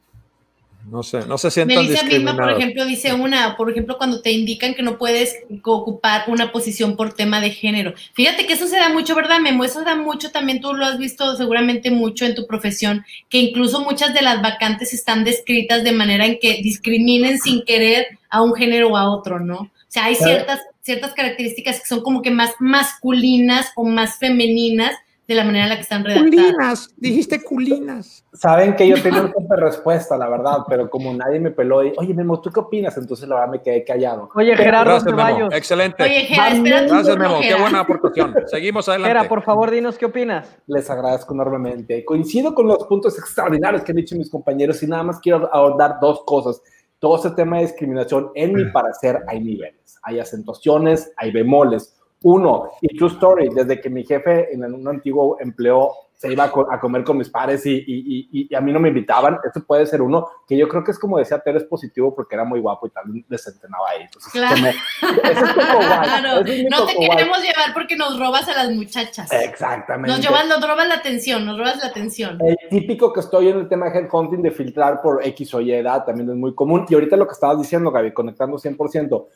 No 0.89 1.03
sé, 1.03 1.25
no 1.27 1.37
se 1.37 1.51
sientan 1.51 1.83
Melissa 1.83 2.05
misma, 2.05 2.37
por 2.37 2.49
ejemplo, 2.51 2.85
dice 2.85 3.13
una, 3.13 3.57
por 3.57 3.69
ejemplo, 3.69 3.97
cuando 3.97 4.21
te 4.21 4.31
indican 4.31 4.75
que 4.75 4.81
no 4.81 4.97
puedes 4.97 5.35
ocupar 5.65 6.23
una 6.27 6.53
posición 6.53 6.95
por 6.95 7.11
tema 7.11 7.41
de 7.41 7.49
género. 7.49 7.93
Fíjate 8.13 8.45
que 8.47 8.53
eso 8.53 8.67
se 8.67 8.77
da 8.77 8.87
mucho, 8.87 9.13
¿verdad, 9.13 9.41
Memo? 9.41 9.65
Eso 9.65 9.79
se 9.79 9.85
da 9.85 9.97
mucho, 9.97 10.31
también 10.31 10.61
tú 10.61 10.73
lo 10.73 10.85
has 10.85 10.97
visto 10.97 11.35
seguramente 11.35 11.91
mucho 11.91 12.25
en 12.25 12.33
tu 12.35 12.47
profesión, 12.47 13.03
que 13.27 13.39
incluso 13.39 13.81
muchas 13.81 14.13
de 14.13 14.21
las 14.21 14.41
vacantes 14.41 14.93
están 14.93 15.25
descritas 15.25 15.83
de 15.83 15.91
manera 15.91 16.25
en 16.25 16.39
que 16.39 16.61
discriminen 16.63 17.37
sin 17.39 17.65
querer 17.65 18.07
a 18.29 18.41
un 18.41 18.53
género 18.55 18.87
o 18.91 18.95
a 18.95 19.09
otro, 19.13 19.41
¿no? 19.41 19.57
O 19.59 19.89
sea, 19.89 20.05
hay 20.05 20.15
ciertas, 20.15 20.61
ciertas 20.87 21.13
características 21.13 21.81
que 21.81 21.85
son 21.85 22.01
como 22.01 22.21
que 22.21 22.31
más 22.31 22.55
masculinas 22.59 23.71
o 23.75 23.83
más 23.83 24.17
femeninas 24.17 24.95
de 25.27 25.35
la 25.35 25.43
manera 25.43 25.65
en 25.65 25.69
la 25.71 25.75
que 25.75 25.81
están 25.81 26.05
redactadas. 26.05 26.89
dijiste 26.95 27.43
culinas. 27.43 28.23
Saben 28.31 28.73
que 28.77 28.87
yo 28.87 29.01
tenía 29.03 29.29
una 29.35 29.55
respuesta, 29.57 30.15
la 30.17 30.29
verdad, 30.29 30.59
pero 30.69 30.89
como 30.89 31.13
nadie 31.13 31.41
me 31.41 31.51
peló, 31.51 31.83
y, 31.83 31.91
oye, 31.97 32.13
Memo, 32.13 32.39
¿tú 32.39 32.49
qué 32.49 32.61
opinas? 32.61 32.97
Entonces 32.97 33.27
la 33.27 33.35
verdad 33.35 33.51
me 33.51 33.61
quedé 33.61 33.83
callado. 33.83 34.29
Oye, 34.33 34.55
Gerardo 34.55 34.91
Gracias, 35.03 35.13
Memo. 35.13 35.51
Excelente. 35.51 36.01
Oye, 36.01 36.21
Gera, 36.21 36.53
espera 36.53 36.85
tu 36.87 36.93
Gracias, 36.93 37.17
Memo. 37.17 37.39
Qué 37.41 37.55
buena 37.55 37.79
aportación. 37.81 38.35
Seguimos 38.45 38.87
adelante. 38.89 39.17
Gera, 39.17 39.27
por 39.27 39.43
favor, 39.43 39.69
dinos 39.69 39.97
qué 39.97 40.05
opinas. 40.05 40.57
Les 40.67 40.89
agradezco 40.89 41.33
enormemente. 41.33 42.05
Coincido 42.05 42.55
con 42.55 42.65
los 42.65 42.85
puntos 42.85 43.19
extraordinarios 43.19 43.83
que 43.83 43.91
han 43.91 43.97
dicho 43.97 44.15
mis 44.15 44.29
compañeros 44.29 44.81
y 44.81 44.87
nada 44.87 45.03
más 45.03 45.19
quiero 45.19 45.53
abordar 45.53 45.97
dos 45.99 46.21
cosas. 46.25 46.61
Todo 46.99 47.17
este 47.17 47.31
tema 47.31 47.57
de 47.57 47.63
discriminación, 47.63 48.31
en 48.33 48.53
mi 48.53 48.71
parecer, 48.71 49.19
hay 49.27 49.41
niveles. 49.41 49.86
Hay 50.07 50.19
acentuaciones, 50.19 51.11
hay 51.17 51.31
bemoles. 51.31 51.93
Uno, 52.23 52.69
y 52.81 52.97
true 52.97 53.09
story, 53.09 53.49
desde 53.53 53.79
que 53.79 53.89
mi 53.91 54.03
jefe 54.05 54.51
en 54.53 54.63
un 54.73 54.87
antiguo 54.87 55.37
empleo 55.39 55.91
se 56.15 56.31
iba 56.33 56.45
a, 56.45 56.51
co- 56.51 56.65
a 56.71 56.79
comer 56.79 57.03
con 57.03 57.15
mis 57.15 57.29
padres 57.29 57.63
y, 57.67 57.75
y- 57.75 58.27
y- 58.31 58.47
y 58.49 58.55
a 58.55 58.59
mí 58.59 58.73
no 58.73 58.79
me 58.79 58.87
invitaban, 58.87 59.37
eso 59.47 59.63
puede 59.63 59.85
ser 59.85 60.01
uno, 60.01 60.27
que 60.47 60.57
yo 60.57 60.67
creo 60.67 60.83
que 60.83 60.89
es 60.89 60.97
como 60.97 61.19
decía 61.19 61.37
Tere, 61.37 61.59
es 61.59 61.65
positivo 61.65 62.15
porque 62.15 62.33
era 62.33 62.43
muy 62.43 62.59
guapo 62.59 62.87
y 62.87 62.89
también 62.89 63.23
les 63.29 63.45
entrenaba 63.45 63.89
ahí. 63.91 64.01
Entonces, 64.01 64.31
Claro. 64.31 64.55
me- 64.59 64.69
eso 64.71 65.45
es 65.45 65.51
como 65.53 65.77
Claro, 65.79 66.39
eso 66.39 66.43
me 66.43 66.63
no 66.71 66.85
te 66.87 66.93
tocó 66.93 67.05
guay. 67.05 67.09
queremos 67.11 67.37
llevar 67.37 67.73
porque 67.75 67.95
nos 67.95 68.19
robas 68.19 68.49
a 68.49 68.53
las 68.63 68.71
muchachas. 68.71 69.31
Exactamente. 69.31 70.09
Nos 70.17 70.25
robas, 70.25 70.47
nos 70.47 70.67
robas 70.67 70.87
la 70.87 70.95
atención, 70.95 71.45
nos 71.45 71.55
robas 71.59 71.77
la 71.83 71.89
atención. 71.89 72.39
El 72.43 72.57
típico 72.71 73.13
que 73.13 73.19
estoy 73.19 73.49
en 73.49 73.59
el 73.59 73.69
tema 73.69 73.87
de 73.91 73.99
headhunting 73.99 74.41
de 74.41 74.49
filtrar 74.49 75.03
por 75.03 75.23
X 75.23 75.53
o 75.53 75.61
Y 75.61 75.71
edad 75.71 76.03
también 76.03 76.27
es 76.31 76.35
muy 76.35 76.55
común. 76.55 76.87
Y 76.89 76.95
ahorita 76.95 77.15
lo 77.15 77.27
que 77.27 77.33
estabas 77.33 77.59
diciendo, 77.59 77.91
Gaby, 77.91 78.11
conectando 78.13 78.57
100%. 78.57 79.27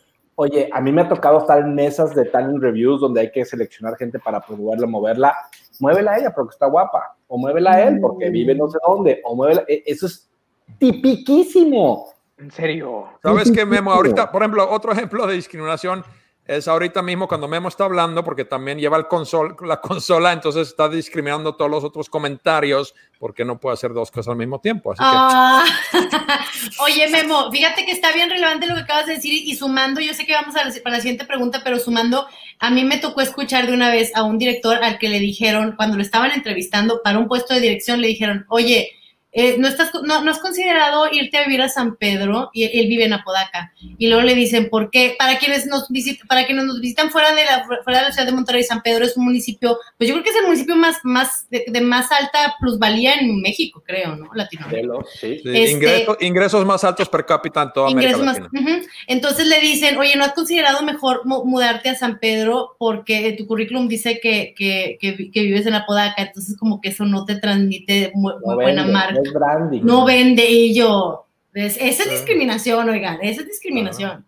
Oye, 0.44 0.68
a 0.74 0.82
mí 0.82 0.92
me 0.92 1.02
ha 1.04 1.08
tocado 1.08 1.38
estar 1.38 1.60
en 1.60 1.76
mesas 1.76 2.16
de 2.16 2.26
talent 2.26 2.60
reviews 2.64 3.00
donde 3.00 3.22
hay 3.22 3.32
que 3.32 3.46
seleccionar 3.46 3.96
gente 3.96 4.18
para 4.18 4.42
promoverla, 4.42 4.88
moverla. 4.88 5.38
Muévela 5.80 6.14
a 6.14 6.18
ella 6.18 6.34
porque 6.34 6.54
está 6.54 6.66
guapa. 6.66 7.16
O 7.28 7.38
muévela 7.38 7.74
a 7.74 7.84
él 7.84 8.00
porque 8.02 8.32
vive 8.32 8.56
no 8.56 8.68
sé 8.68 8.80
dónde. 8.84 9.22
O 9.24 9.36
muévela. 9.36 9.64
e- 9.68 9.84
Eso 9.86 10.08
es 10.08 10.32
tipiquísimo. 10.80 12.08
En 12.40 12.50
serio. 12.50 13.06
¿Sabes 13.22 13.52
qué, 13.52 13.68
Memo? 13.68 13.92
Ahorita, 13.92 14.32
por 14.32 14.42
ejemplo, 14.42 14.68
otro 14.68 14.92
ejemplo 14.92 15.28
de 15.28 15.36
discriminación 15.36 16.04
es 16.48 16.68
ahorita 16.68 17.02
mismo 17.02 17.28
cuando 17.28 17.48
Memo 17.48 17.68
está 17.68 17.86
hablando, 17.86 18.24
porque 18.24 18.46
también 18.46 18.80
lleva 18.80 18.98
el 18.98 19.08
consol, 19.08 19.56
la 19.62 19.80
consola, 19.80 20.34
entonces 20.34 20.68
está 20.68 20.90
discriminando 20.90 21.56
todos 21.56 21.70
los 21.70 21.84
otros 21.84 22.10
comentarios 22.10 22.96
porque 23.20 23.46
no 23.46 23.60
puede 23.60 23.76
hacer 23.76 23.94
dos 23.94 24.10
cosas 24.10 24.32
al 24.32 24.38
mismo 24.38 24.60
tiempo. 24.60 24.94
Ah. 24.98 25.64
Oye, 26.80 27.08
Memo, 27.10 27.52
fíjate 27.52 27.86
que 27.86 27.92
está 27.92 28.12
bien 28.12 28.30
relevante 28.30 28.66
lo 28.66 28.74
que 28.74 28.82
acabas 28.82 29.06
de 29.06 29.16
decir 29.16 29.34
y 29.34 29.56
sumando, 29.56 30.02
yo 30.02 30.14
sé 30.14 30.26
que 30.26 30.34
vamos 30.34 30.56
a 30.56 30.66
la, 30.66 30.74
para 30.84 30.96
la 30.96 31.02
siguiente 31.02 31.26
pregunta, 31.26 31.62
pero 31.64 31.78
sumando, 31.78 32.28
a 32.60 32.70
mí 32.72 32.84
me 32.84 32.98
tocó 32.98 33.22
escuchar 33.22 33.68
de 33.68 33.74
una 33.74 33.92
vez 33.92 34.12
a 34.16 34.24
un 34.24 34.40
director 34.40 34.84
al 34.84 34.98
que 34.98 35.10
le 35.10 35.20
dijeron, 35.20 35.76
cuando 35.78 35.98
lo 35.98 36.02
estaban 36.02 36.32
entrevistando 36.32 37.02
para 37.04 37.20
un 37.20 37.28
puesto 37.28 37.54
de 37.54 37.62
dirección, 37.62 38.02
le 38.02 38.08
dijeron, 38.08 38.46
oye, 38.50 39.01
eh, 39.34 39.56
¿no, 39.58 39.68
estás, 39.68 39.92
no, 40.04 40.22
¿no 40.24 40.32
has 40.32 40.40
considerado 40.40 41.08
irte 41.12 41.38
a 41.38 41.46
vivir 41.46 41.62
a 41.62 41.70
San 41.70 41.96
Pedro? 41.96 42.50
Y 42.54 42.64
él, 42.66 42.72
él 42.74 42.88
vive 42.88 43.06
en 43.06 43.14
Apodaca. 43.14 43.74
Y 43.98 44.08
luego 44.08 44.22
le 44.24 44.36
dicen, 44.36 44.70
¿por 44.70 44.90
qué? 44.92 45.16
Para 45.18 45.38
quienes 45.40 45.66
nos 45.68 45.88
visitan, 45.90 46.28
para 46.28 46.46
quienes 46.46 46.66
nos 46.66 46.82
visitan 46.82 47.10
fuera 47.12 47.34
de 47.34 47.46
la, 47.46 47.64
fuera 47.84 48.00
de 48.00 48.06
la 48.06 48.12
ciudad 48.12 48.26
de 48.28 48.34
Monterrey, 48.34 48.64
San 48.64 48.82
Pedro 48.82 49.06
es 49.06 49.16
un 49.18 49.26
municipio, 49.26 49.78
pues 49.98 50.08
yo 50.10 50.16
creo 50.16 50.24
que 50.24 50.30
es 50.32 50.36
el 50.36 50.46
municipio 50.46 50.76
más, 50.76 50.98
más 51.04 51.48
de, 51.50 51.66
de 51.68 51.82
más 51.82 52.12
alta 52.12 52.56
plusvalía 52.60 53.14
en 53.16 53.42
México, 53.42 53.82
creo, 53.86 54.16
¿no? 54.16 54.30
Latinoamérica. 54.34 54.94
Sí. 55.20 55.40
sí, 55.42 55.50
este- 55.54 55.72
ingresos, 55.72 56.18
ingresos 56.22 56.66
más 56.66 56.84
altos 56.84 57.08
per 57.10 57.26
cápita 57.26 57.64
en 57.64 57.72
toda 57.74 57.88
América 57.88 58.18
ingresos 58.18 58.42
más. 58.52 58.62
Ujú. 58.62 58.88
Entonces 59.08 59.48
le 59.48 59.60
dicen, 59.62 59.98
oye, 59.98 60.16
¿no 60.16 60.24
has 60.26 60.34
considerado 60.34 60.82
mejor 60.84 61.22
mu- 61.26 61.46
mudarte 61.46 61.90
a 61.90 61.96
San 61.96 62.20
Pedro 62.20 62.76
porque 62.78 63.34
tu 63.38 63.48
currículum 63.48 63.88
dice 63.88 64.20
que, 64.22 64.54
que, 64.58 64.98
que 65.00 65.12
vi- 65.14 65.32
que 65.32 65.42
vives 65.42 65.66
en 65.66 65.74
Apodaca? 65.76 66.22
Entonces 66.22 66.58
como 66.58 66.82
que 66.82 66.90
eso 66.90 67.06
no 67.06 67.26
te 67.26 67.36
transmite 67.36 68.12
muy, 68.14 68.34
buena 68.44 68.82
vende, 68.84 68.92
marca. 68.94 69.21
No 69.22 69.30
es 69.30 69.34
branding. 69.34 69.82
No 69.84 70.06
vende 70.06 70.46
y 70.50 70.74
yo. 70.74 71.26
Es- 71.54 71.78
esa 71.78 72.04
es 72.04 72.10
discriminación, 72.12 72.90
oigan, 72.90 73.20
esa 73.22 73.42
es 73.42 73.48
discriminación. 73.48 74.26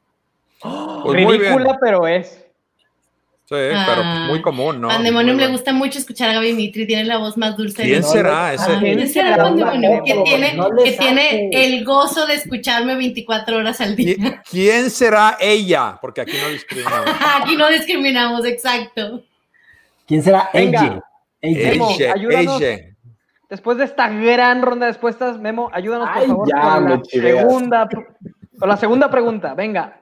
Pues 0.62 1.24
muy 1.24 1.38
bien. 1.38 1.54
Ridícula, 1.58 1.78
pero 1.82 2.08
es. 2.08 2.40
Sí, 3.46 3.56
pero 3.60 4.02
Ah. 4.04 4.26
muy 4.30 4.42
común, 4.42 4.80
¿no? 4.80 4.88
Pandemonium 4.88 5.38
le 5.38 5.48
gusta 5.48 5.74
mucho 5.74 6.00
escuchar 6.00 6.30
a 6.30 6.34
Gaby 6.34 6.54
Mitri, 6.54 6.88
tiene 6.88 7.04
la 7.04 7.18
voz 7.18 7.36
más 7.38 7.58
dulce. 7.58 7.84
¿Quién 7.84 7.96
del 8.02 8.04
será 8.06 8.48
mundo. 8.48 8.54
ese? 8.64 8.72
Ah, 8.72 8.80
¿Quién 8.80 9.10
será 9.10 9.38
Pandemonium? 9.38 10.04
Que 10.06 10.14
tiene, 10.24 10.54
no 10.54 10.70
que 10.82 10.92
tiene 10.94 11.50
el 11.52 11.84
gozo 11.84 12.26
de 12.26 12.36
escucharme 12.36 12.96
24 12.96 13.58
horas 13.58 13.82
al 13.82 13.96
día. 13.98 14.16
¿Qui- 14.16 14.42
¿Quién 14.50 14.90
será 14.90 15.38
ella? 15.42 16.00
Porque 16.02 16.22
aquí 16.22 16.38
no 16.42 16.50
discriminamos. 16.50 17.06
Aquí 17.44 17.56
no 17.58 17.70
discriminamos, 17.70 18.46
exacto. 18.46 19.22
¿Quién 20.08 20.24
será 20.24 20.50
Ella, 20.54 21.02
ayúdanos. 22.14 22.62
Después 23.54 23.78
de 23.78 23.84
esta 23.84 24.10
gran 24.10 24.64
ronda 24.64 24.88
de 24.88 24.94
respuestas, 24.94 25.38
Memo, 25.38 25.70
ayúdanos 25.72 26.10
por 26.10 26.18
Ay, 26.18 26.28
favor 26.28 26.50
ya, 26.50 26.74
con, 26.74 26.84
me 26.86 26.90
la 26.90 27.04
segunda, 27.04 27.90
con 28.58 28.68
la 28.68 28.78
segunda 28.78 29.12
pregunta. 29.12 29.54
Venga. 29.54 30.02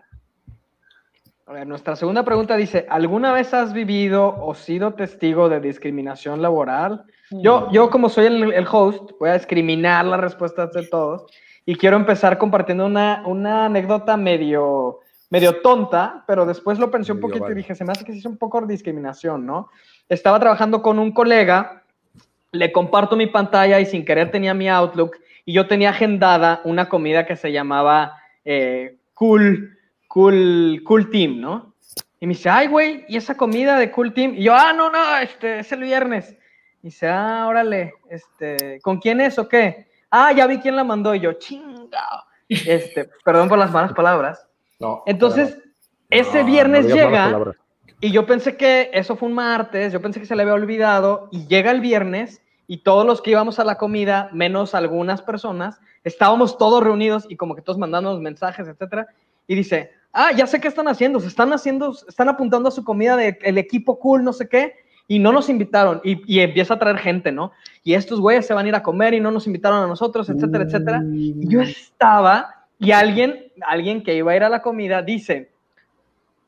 A 1.48 1.52
ver, 1.52 1.68
nuestra 1.68 1.98
segunda 1.98 2.24
pregunta 2.24 2.56
dice, 2.56 2.86
¿alguna 2.90 3.34
vez 3.34 3.54
has 3.54 3.74
vivido 3.74 4.42
o 4.42 4.54
sido 4.56 4.94
testigo 4.94 5.50
de 5.50 5.60
discriminación 5.60 6.42
laboral? 6.42 7.04
Yo, 7.30 7.70
yo 7.74 7.90
como 7.90 8.08
soy 8.08 8.28
el, 8.28 8.54
el 8.54 8.66
host, 8.72 9.12
voy 9.20 9.32
a 9.32 9.34
discriminar 9.34 10.06
las 10.06 10.22
respuestas 10.22 10.72
de 10.72 10.88
todos 10.88 11.26
y 11.66 11.76
quiero 11.76 11.98
empezar 11.98 12.38
compartiendo 12.38 12.86
una, 12.86 13.22
una 13.26 13.66
anécdota 13.66 14.16
medio, 14.16 15.02
medio 15.30 15.62
tonta, 15.62 16.24
pero 16.26 16.46
después 16.46 16.80
lo 16.80 16.90
pensé 16.90 17.12
un 17.12 17.20
poquito 17.20 17.44
vale. 17.44 17.56
y 17.56 17.58
dije, 17.58 17.76
se 17.76 17.84
me 17.84 17.92
hace 17.92 18.06
que 18.06 18.14
sí 18.14 18.20
es 18.20 18.26
un 18.26 18.38
poco 18.38 18.62
de 18.62 18.68
discriminación, 18.68 19.46
¿no? 19.46 19.68
Estaba 20.08 20.40
trabajando 20.40 20.82
con 20.82 21.00
un 21.00 21.12
colega, 21.12 21.81
le 22.52 22.72
comparto 22.72 23.16
mi 23.16 23.28
pantalla 23.28 23.80
y 23.80 23.86
sin 23.86 24.06
querer 24.06 24.32
tenía 24.32 24.54
mi 24.54 24.70
Outlook 24.70 25.18
y 25.46 25.54
yo 25.54 25.68
tenía 25.68 25.90
agendada 25.90 26.62
una 26.64 26.90
comida 26.90 27.26
que 27.26 27.36
se 27.36 27.52
llamaba 27.52 28.18
eh, 28.46 28.98
Cool, 29.14 29.78
Cool, 30.08 30.82
Cool 30.84 31.10
Team, 31.10 31.40
¿no? 31.40 31.74
Y 32.20 32.28
me 32.28 32.34
dice, 32.34 32.50
ay, 32.50 32.68
güey, 32.68 33.06
¿y 33.08 33.18
esa 33.18 33.36
comida 33.36 33.80
de 33.80 33.90
Cool 33.92 34.14
Team? 34.14 34.36
Y 34.36 34.44
yo, 34.44 34.54
ah, 34.54 34.74
no, 34.74 34.92
no, 34.92 35.18
este, 35.18 35.60
es 35.60 35.72
el 35.72 35.82
viernes. 35.82 36.38
Y 36.84 36.88
dice, 36.88 37.08
ah, 37.08 37.46
órale, 37.48 37.96
este, 38.10 38.80
¿con 38.82 39.00
quién 39.00 39.20
es 39.22 39.40
o 39.40 39.48
qué? 39.48 39.88
Ah, 40.12 40.32
ya 40.32 40.46
vi 40.46 40.60
quién 40.60 40.76
la 40.76 40.84
mandó. 40.84 41.16
Y 41.16 41.20
yo, 41.22 41.34
chingado. 41.34 42.24
Este, 42.48 43.10
perdón 43.24 43.50
por 43.50 43.58
las 43.58 43.72
malas 43.72 43.94
palabras. 43.94 44.46
No, 44.80 45.04
Entonces, 45.08 45.58
ese 46.10 46.44
viernes 46.44 46.86
no 46.86 46.96
llega. 46.96 47.56
Y 48.00 48.12
yo 48.12 48.26
pensé 48.26 48.58
que 48.58 48.90
eso 48.94 49.16
fue 49.16 49.30
un 49.30 49.36
martes, 49.36 49.94
yo 49.94 50.02
pensé 50.02 50.20
que 50.20 50.26
se 50.26 50.36
le 50.36 50.44
había 50.44 50.54
olvidado 50.54 51.30
y 51.32 51.48
llega 51.48 51.72
el 51.72 51.82
viernes 51.82 52.42
y 52.68 52.78
todos 52.78 53.06
los 53.06 53.22
que 53.22 53.32
íbamos 53.32 53.60
a 53.60 53.66
la 53.66 53.78
comida, 53.78 54.30
menos 54.32 54.74
algunas 54.76 55.22
personas, 55.22 55.80
estábamos 56.04 56.58
todos 56.58 56.84
reunidos 56.84 57.26
y 57.30 57.36
como 57.36 57.56
que 57.56 57.62
todos 57.62 57.78
mandándonos 57.78 58.22
mensajes, 58.22 58.68
etcétera, 58.68 59.08
y 59.46 59.56
dice, 59.56 59.92
ah, 60.14 60.32
ya 60.32 60.48
sé 60.48 60.62
qué 60.62 60.68
están 60.68 60.88
haciendo, 60.88 61.20
se 61.20 61.28
están 61.28 61.52
haciendo, 61.52 61.94
están 62.08 62.30
apuntando 62.30 62.70
a 62.70 62.72
su 62.72 62.84
comida 62.84 63.18
del 63.18 63.58
equipo 63.58 64.00
cool, 64.00 64.24
no 64.24 64.32
sé 64.32 64.48
qué, 64.48 64.76
y 65.08 65.20
no 65.20 65.34
nos 65.34 65.50
invitaron, 65.50 66.00
y, 66.06 66.22
y 66.34 66.40
empieza 66.40 66.76
a 66.76 66.80
traer 66.80 66.98
gente, 66.98 67.34
¿no? 67.34 67.52
Y 67.84 67.96
estos 67.96 68.22
güeyes 68.22 68.48
se 68.48 68.54
van 68.54 68.66
a 68.66 68.70
ir 68.70 68.76
a 68.76 68.84
comer 68.84 69.14
y 69.14 69.20
no 69.20 69.32
nos 69.32 69.46
invitaron 69.48 69.84
a 69.84 69.88
nosotros, 69.88 70.30
etcétera, 70.30 70.64
etcétera. 70.64 71.04
Y 71.14 71.50
yo 71.50 71.62
estaba, 71.62 72.68
y 72.80 72.92
alguien, 72.92 73.52
alguien 73.68 74.04
que 74.04 74.16
iba 74.16 74.32
a 74.32 74.36
ir 74.38 74.44
a 74.44 74.50
la 74.50 74.62
comida 74.62 75.02
dice, 75.02 75.51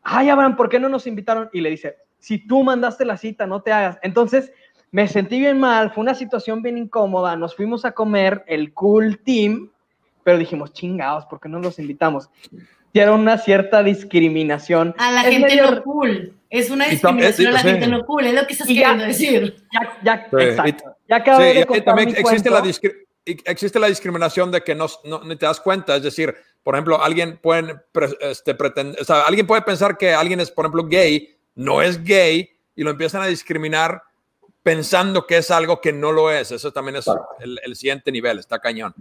ay, 0.03 0.29
Abraham, 0.29 0.55
¿por 0.55 0.69
qué 0.69 0.79
no 0.79 0.89
nos 0.89 1.07
invitaron? 1.07 1.49
Y 1.53 1.61
le 1.61 1.69
dice, 1.69 1.97
si 2.19 2.37
tú 2.45 2.63
mandaste 2.63 3.05
la 3.05 3.17
cita, 3.17 3.45
no 3.47 3.61
te 3.61 3.71
hagas. 3.71 3.97
Entonces, 4.01 4.51
me 4.91 5.07
sentí 5.07 5.39
bien 5.39 5.59
mal, 5.59 5.91
fue 5.91 6.01
una 6.03 6.13
situación 6.15 6.61
bien 6.61 6.77
incómoda, 6.77 7.35
nos 7.35 7.55
fuimos 7.55 7.83
a 7.85 7.91
comer 7.93 8.43
el 8.47 8.73
cool 8.73 9.19
team, 9.23 9.71
pero 10.23 10.37
dijimos, 10.37 10.71
chingados, 10.73 11.25
¿por 11.25 11.39
qué 11.39 11.49
no 11.49 11.59
los 11.59 11.79
invitamos? 11.79 12.29
Y 12.93 12.99
era 12.99 13.11
una 13.11 13.37
cierta 13.39 13.81
discriminación. 13.81 14.93
A 14.99 15.11
la 15.11 15.21
Es 15.23 15.29
gente 15.31 15.47
medio- 15.47 15.71
no 15.71 15.83
cool. 15.83 16.33
Es 16.49 16.69
una 16.69 16.85
discriminación 16.87 17.47
a 17.47 17.51
la 17.51 17.59
sí. 17.61 17.69
gente 17.69 17.87
no 17.87 18.05
cool, 18.05 18.27
es 18.27 18.33
lo 18.35 18.45
que 18.45 18.53
estás 18.53 18.69
Y 18.69 18.75
ya- 18.75 18.81
queriendo 18.81 19.05
decir. 19.05 19.55
Ya, 19.73 19.97
ya, 20.03 20.27
Sí, 20.29 20.45
exacto. 20.45 20.95
Ya 21.09 21.15
acabé 21.17 21.49
Sí, 21.49 21.53
de 21.55 21.59
y 21.61 21.65
contar 21.65 21.85
también 21.85 22.09
mi 22.09 22.15
existe 22.19 22.49
la, 22.51 22.59
cuento. 22.61 22.79
existe 23.25 23.79
la 23.79 23.87
discriminación 23.87 24.51
de 24.51 24.61
que 24.61 24.75
no, 24.75 24.85
no- 25.05 25.23
ni 25.23 25.35
te 25.35 25.45
das 25.47 25.59
cuenta. 25.59 25.95
Es 25.95 26.03
decir, 26.03 26.35
por 26.63 26.75
ejemplo, 26.75 27.01
alguien 27.03 27.37
puede, 27.41 27.75
este, 28.21 28.57
pretend- 28.57 28.97
o 28.99 29.03
sea, 29.03 29.21
alguien 29.23 29.45
puede 29.45 29.61
pensar 29.63 29.97
que 29.97 30.13
alguien 30.13 30.39
es, 30.39 30.49
por 30.49 30.65
ejemplo, 30.65 30.85
gay, 30.87 31.35
no 31.55 31.81
es 31.81 32.03
gay, 32.03 32.49
y 32.75 32.83
lo 32.83 32.89
empiezan 32.91 33.21
a 33.21 33.27
discriminar 33.27 34.01
pensando 34.63 35.27
que 35.27 35.37
es 35.37 35.51
algo 35.51 35.81
que 35.81 35.91
no 35.93 36.11
lo 36.11 36.31
es. 36.31 36.51
Eso 36.51 36.71
también 36.71 36.95
es 36.95 37.03
Claro. 37.05 37.27
el, 37.41 37.59
el 37.63 37.75
siguiente 37.75 38.11
nivel, 38.11 38.39
está 38.39 38.59
cañón. 38.59 38.93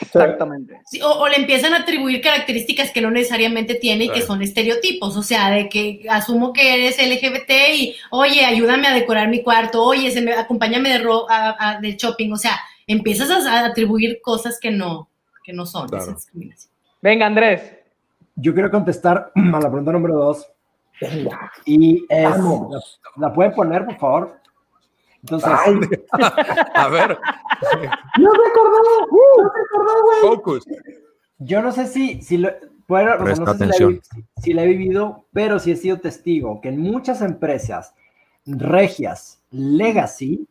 Exactamente. 0.00 0.80
Sí, 0.86 1.00
o, 1.02 1.08
o 1.10 1.28
le 1.28 1.36
empiezan 1.36 1.72
a 1.74 1.78
atribuir 1.78 2.20
características 2.20 2.90
que 2.92 3.00
no 3.00 3.10
necesariamente 3.10 3.74
tiene 3.74 4.04
y 4.04 4.08
que 4.08 4.14
Claro. 4.14 4.26
son 4.28 4.42
estereotipos, 4.42 5.16
o 5.16 5.22
sea, 5.22 5.50
de 5.50 5.68
que 5.68 6.06
asumo 6.08 6.52
que 6.52 6.74
eres 6.74 6.98
LGBT 6.98 7.50
y, 7.74 7.96
oye, 8.10 8.44
ayúdame 8.44 8.86
a 8.86 8.94
decorar 8.94 9.28
mi 9.28 9.42
cuarto, 9.42 9.82
oye, 9.82 10.10
se 10.12 10.20
me, 10.20 10.32
acompáñame 10.34 10.90
de, 10.90 10.98
ro- 10.98 11.28
a- 11.28 11.56
a- 11.58 11.80
de 11.80 11.96
shopping, 11.96 12.30
o 12.32 12.36
sea, 12.36 12.60
empiezas 12.86 13.30
a, 13.30 13.36
a 13.60 13.66
atribuir 13.66 14.20
cosas 14.22 14.58
que 14.60 14.70
no, 14.70 15.08
que 15.42 15.52
no 15.52 15.66
son. 15.66 15.88
Claro. 15.88 16.04
esa 16.04 16.14
discriminación. 16.14 16.69
Venga, 17.02 17.26
Andrés. 17.26 17.76
Yo 18.36 18.52
quiero 18.54 18.70
contestar 18.70 19.32
a 19.34 19.40
la 19.60 19.60
pregunta 19.60 19.92
número 19.92 20.16
dos. 20.16 20.50
Venga, 21.00 21.50
Y 21.64 22.04
es. 22.08 23.00
¿la 23.16 23.32
puede 23.32 23.50
poner, 23.52 23.86
por 23.86 23.96
favor? 23.98 24.36
Entonces, 25.22 25.50
Ay, 25.52 25.74
A 26.74 26.88
ver, 26.88 27.18
no 28.18 28.30
me 28.32 28.38
acordaba, 28.48 29.06
no 29.10 29.42
me 29.44 29.60
acordaba, 29.60 30.00
güey. 30.02 30.20
focus. 30.34 30.64
yo 31.38 31.60
no 31.62 31.72
sé 31.72 31.86
si, 31.86 32.22
si 32.22 32.38
lo, 32.38 32.50
bueno, 32.88 33.16
no 33.18 33.26
sé 33.26 33.34
si 33.34 33.40
la, 33.44 33.50
he, 33.50 33.54
atención. 33.54 33.92
vi- 33.94 34.00
si- 34.02 34.42
si 34.42 34.52
la 34.54 34.62
he 34.64 34.66
vivido, 34.68 35.26
pero 35.34 35.58
sí 35.58 35.72
he 35.72 35.76
sido 35.76 36.00
testigo 36.00 36.60
que 36.62 36.70
en 36.70 36.80
muchas 36.80 37.20
empresas 37.20 37.94
regias, 38.46 39.42
legacy, 39.50 40.46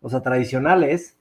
o 0.00 0.10
sea, 0.10 0.20
tradicionales, 0.20 1.16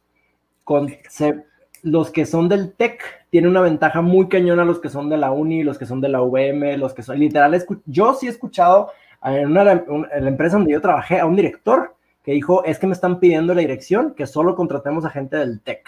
con, 0.64 0.90
se- 1.10 1.46
los 1.84 2.10
que 2.12 2.26
son 2.26 2.50
del 2.50 2.74
tech 2.74 3.02
tienen 3.30 3.50
una 3.52 3.62
ventaja 3.62 4.02
muy 4.02 4.28
cañona 4.30 4.64
los 4.66 4.80
que 4.80 4.90
son 4.90 5.10
de 5.10 5.18
la 5.18 5.32
uni, 5.32 5.64
los 5.64 5.78
que 5.78 5.86
son 5.86 6.00
de 6.02 6.10
la 6.10 6.22
VM, 6.22 6.78
los 6.78 6.94
que 6.94 7.04
son, 7.04 7.20
literal, 7.20 7.62
yo 7.86 8.14
sí 8.14 8.28
he 8.28 8.30
escuchado 8.30 8.92
en, 9.24 9.52
una, 9.52 9.84
un- 9.88 10.08
en 10.14 10.24
la 10.24 10.30
empresa 10.30 10.58
donde 10.58 10.72
yo 10.72 10.82
trabajé 10.82 11.20
a 11.20 11.26
un 11.26 11.36
director 11.36 11.96
que 12.24 12.32
dijo, 12.34 12.64
es 12.66 12.78
que 12.80 12.88
me 12.88 12.94
están 12.94 13.20
pidiendo 13.20 13.54
la 13.54 13.62
dirección 13.62 14.14
que 14.14 14.28
solo 14.28 14.56
contratemos 14.56 15.06
a 15.06 15.10
gente 15.10 15.38
del 15.38 15.62
tech. 15.62 15.86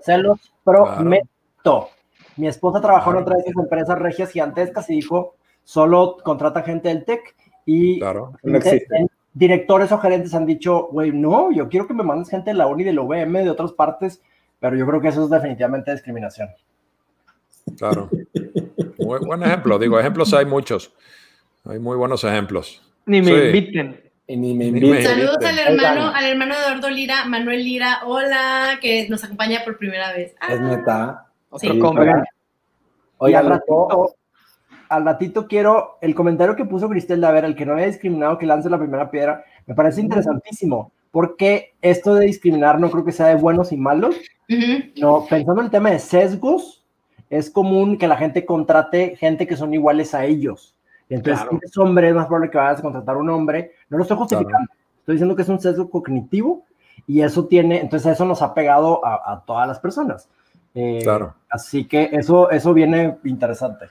Se 0.00 0.18
los 0.18 0.52
prometo. 0.64 1.88
Mi 2.36 2.46
esposa 2.48 2.80
trabajó 2.80 3.10
en 3.10 3.16
Claro. 3.16 3.22
otra 3.26 3.34
de 3.36 3.42
esas 3.50 3.62
empresas 3.62 3.98
regias 3.98 4.30
gigantescas 4.30 4.88
y 4.90 4.94
dijo, 4.94 5.34
solo 5.64 6.16
contrata 6.22 6.62
gente 6.62 6.88
del 6.88 7.04
tech 7.04 7.34
y 7.66 7.98
Claro. 7.98 8.32
No 8.42 8.56
existe. 8.58 9.06
directores 9.34 9.92
o 9.92 9.98
gerentes 9.98 10.34
han 10.34 10.46
dicho, 10.46 10.88
güey, 10.90 11.12
no, 11.12 11.50
yo 11.52 11.68
quiero 11.68 11.86
que 11.86 11.94
me 11.94 12.02
mandes 12.02 12.30
gente 12.30 12.50
de 12.50 12.54
la 12.56 12.66
uni, 12.66 12.82
de 12.84 12.92
la 12.92 13.02
UVM, 13.02 13.42
de 13.44 13.50
otras 13.50 13.72
partes, 13.72 14.22
pero 14.58 14.76
yo 14.76 14.86
creo 14.86 15.00
que 15.00 15.08
eso 15.08 15.24
es 15.24 15.30
definitivamente 15.30 15.92
discriminación. 15.92 16.48
Claro. 17.78 18.08
Muy 18.98 19.18
buen 19.20 19.42
ejemplo. 19.42 19.78
Digo, 19.78 19.98
ejemplos 19.98 20.32
hay 20.34 20.44
muchos. 20.46 20.92
Hay 21.64 21.78
muy 21.78 21.96
buenos 21.96 22.22
ejemplos. 22.24 22.82
Ni 23.06 23.20
me 23.22 23.26
Sí. 23.28 23.46
inviten. 23.46 24.00
Ni 24.28 24.54
me 24.54 24.70
me- 24.70 25.02
Saludos 25.02 25.38
al 25.44 25.58
hermano, 25.58 26.12
al 26.14 26.24
hermano 26.24 26.54
Eduardo 26.54 26.88
Lira, 26.88 27.24
Manuel 27.24 27.64
Lira, 27.64 28.02
hola, 28.06 28.78
que 28.80 29.08
nos 29.08 29.24
acompaña 29.24 29.60
por 29.64 29.76
primera 29.76 30.12
vez. 30.12 30.34
Ah, 30.40 30.54
Es 30.54 30.60
neta. 30.60 31.26
Otro 31.48 31.72
Sí. 31.72 31.80
Oigan, 31.82 32.24
Oigan, 33.18 33.44
al 33.44 33.50
ratito, 33.50 34.14
al 34.88 35.04
ratito 35.04 35.46
quiero 35.48 35.98
el 36.00 36.14
comentario 36.14 36.54
que 36.54 36.64
puso 36.64 36.88
Cristel 36.88 37.20
de 37.20 37.26
a 37.26 37.32
ver, 37.32 37.44
el 37.44 37.56
que 37.56 37.66
no 37.66 37.74
haya 37.74 37.86
discriminado 37.86 38.38
que 38.38 38.46
lance 38.46 38.70
la 38.70 38.78
primera 38.78 39.10
piedra, 39.10 39.44
me 39.66 39.74
parece 39.74 40.00
interesantísimo, 40.00 40.92
porque 41.10 41.74
esto 41.82 42.14
de 42.14 42.26
discriminar 42.26 42.78
no 42.78 42.88
creo 42.90 43.04
que 43.04 43.12
sea 43.12 43.26
de 43.26 43.34
buenos 43.34 43.72
y 43.72 43.76
malos, 43.76 44.14
ujú. 44.48 44.84
no, 45.00 45.26
pensando 45.28 45.60
en 45.60 45.66
el 45.66 45.70
tema 45.72 45.90
de 45.90 45.98
sesgos, 45.98 46.79
es 47.30 47.48
común 47.50 47.96
que 47.96 48.08
la 48.08 48.16
gente 48.16 48.44
contrate 48.44 49.16
gente 49.16 49.46
que 49.46 49.56
son 49.56 49.72
iguales 49.72 50.14
a 50.14 50.24
ellos. 50.26 50.74
Entonces, 51.08 51.42
Claro. 51.42 51.50
si 51.52 51.56
eres 51.56 51.78
hombre, 51.78 52.08
es 52.08 52.14
más 52.14 52.26
probable 52.26 52.50
que 52.50 52.58
vayas 52.58 52.80
a 52.80 52.82
contratar 52.82 53.16
a 53.16 53.18
un 53.18 53.30
hombre. 53.30 53.72
No 53.88 53.96
lo 53.96 54.02
estoy 54.02 54.16
justificando, 54.18 54.70
estoy 54.98 55.14
diciendo 55.14 55.34
que 55.34 55.42
es 55.42 55.48
un 55.48 55.60
sesgo 55.60 55.88
cognitivo 55.88 56.64
y 57.06 57.22
eso 57.22 57.46
tiene, 57.46 57.80
entonces 57.80 58.12
eso 58.12 58.24
nos 58.24 58.42
ha 58.42 58.52
pegado 58.52 59.04
a, 59.04 59.32
a 59.32 59.44
todas 59.44 59.66
las 59.66 59.78
personas. 59.78 60.28
Eh, 60.74 61.00
Claro. 61.02 61.34
Así 61.48 61.86
que 61.86 62.10
eso, 62.12 62.50
eso 62.50 62.74
viene 62.74 63.16
interesante. 63.24 63.86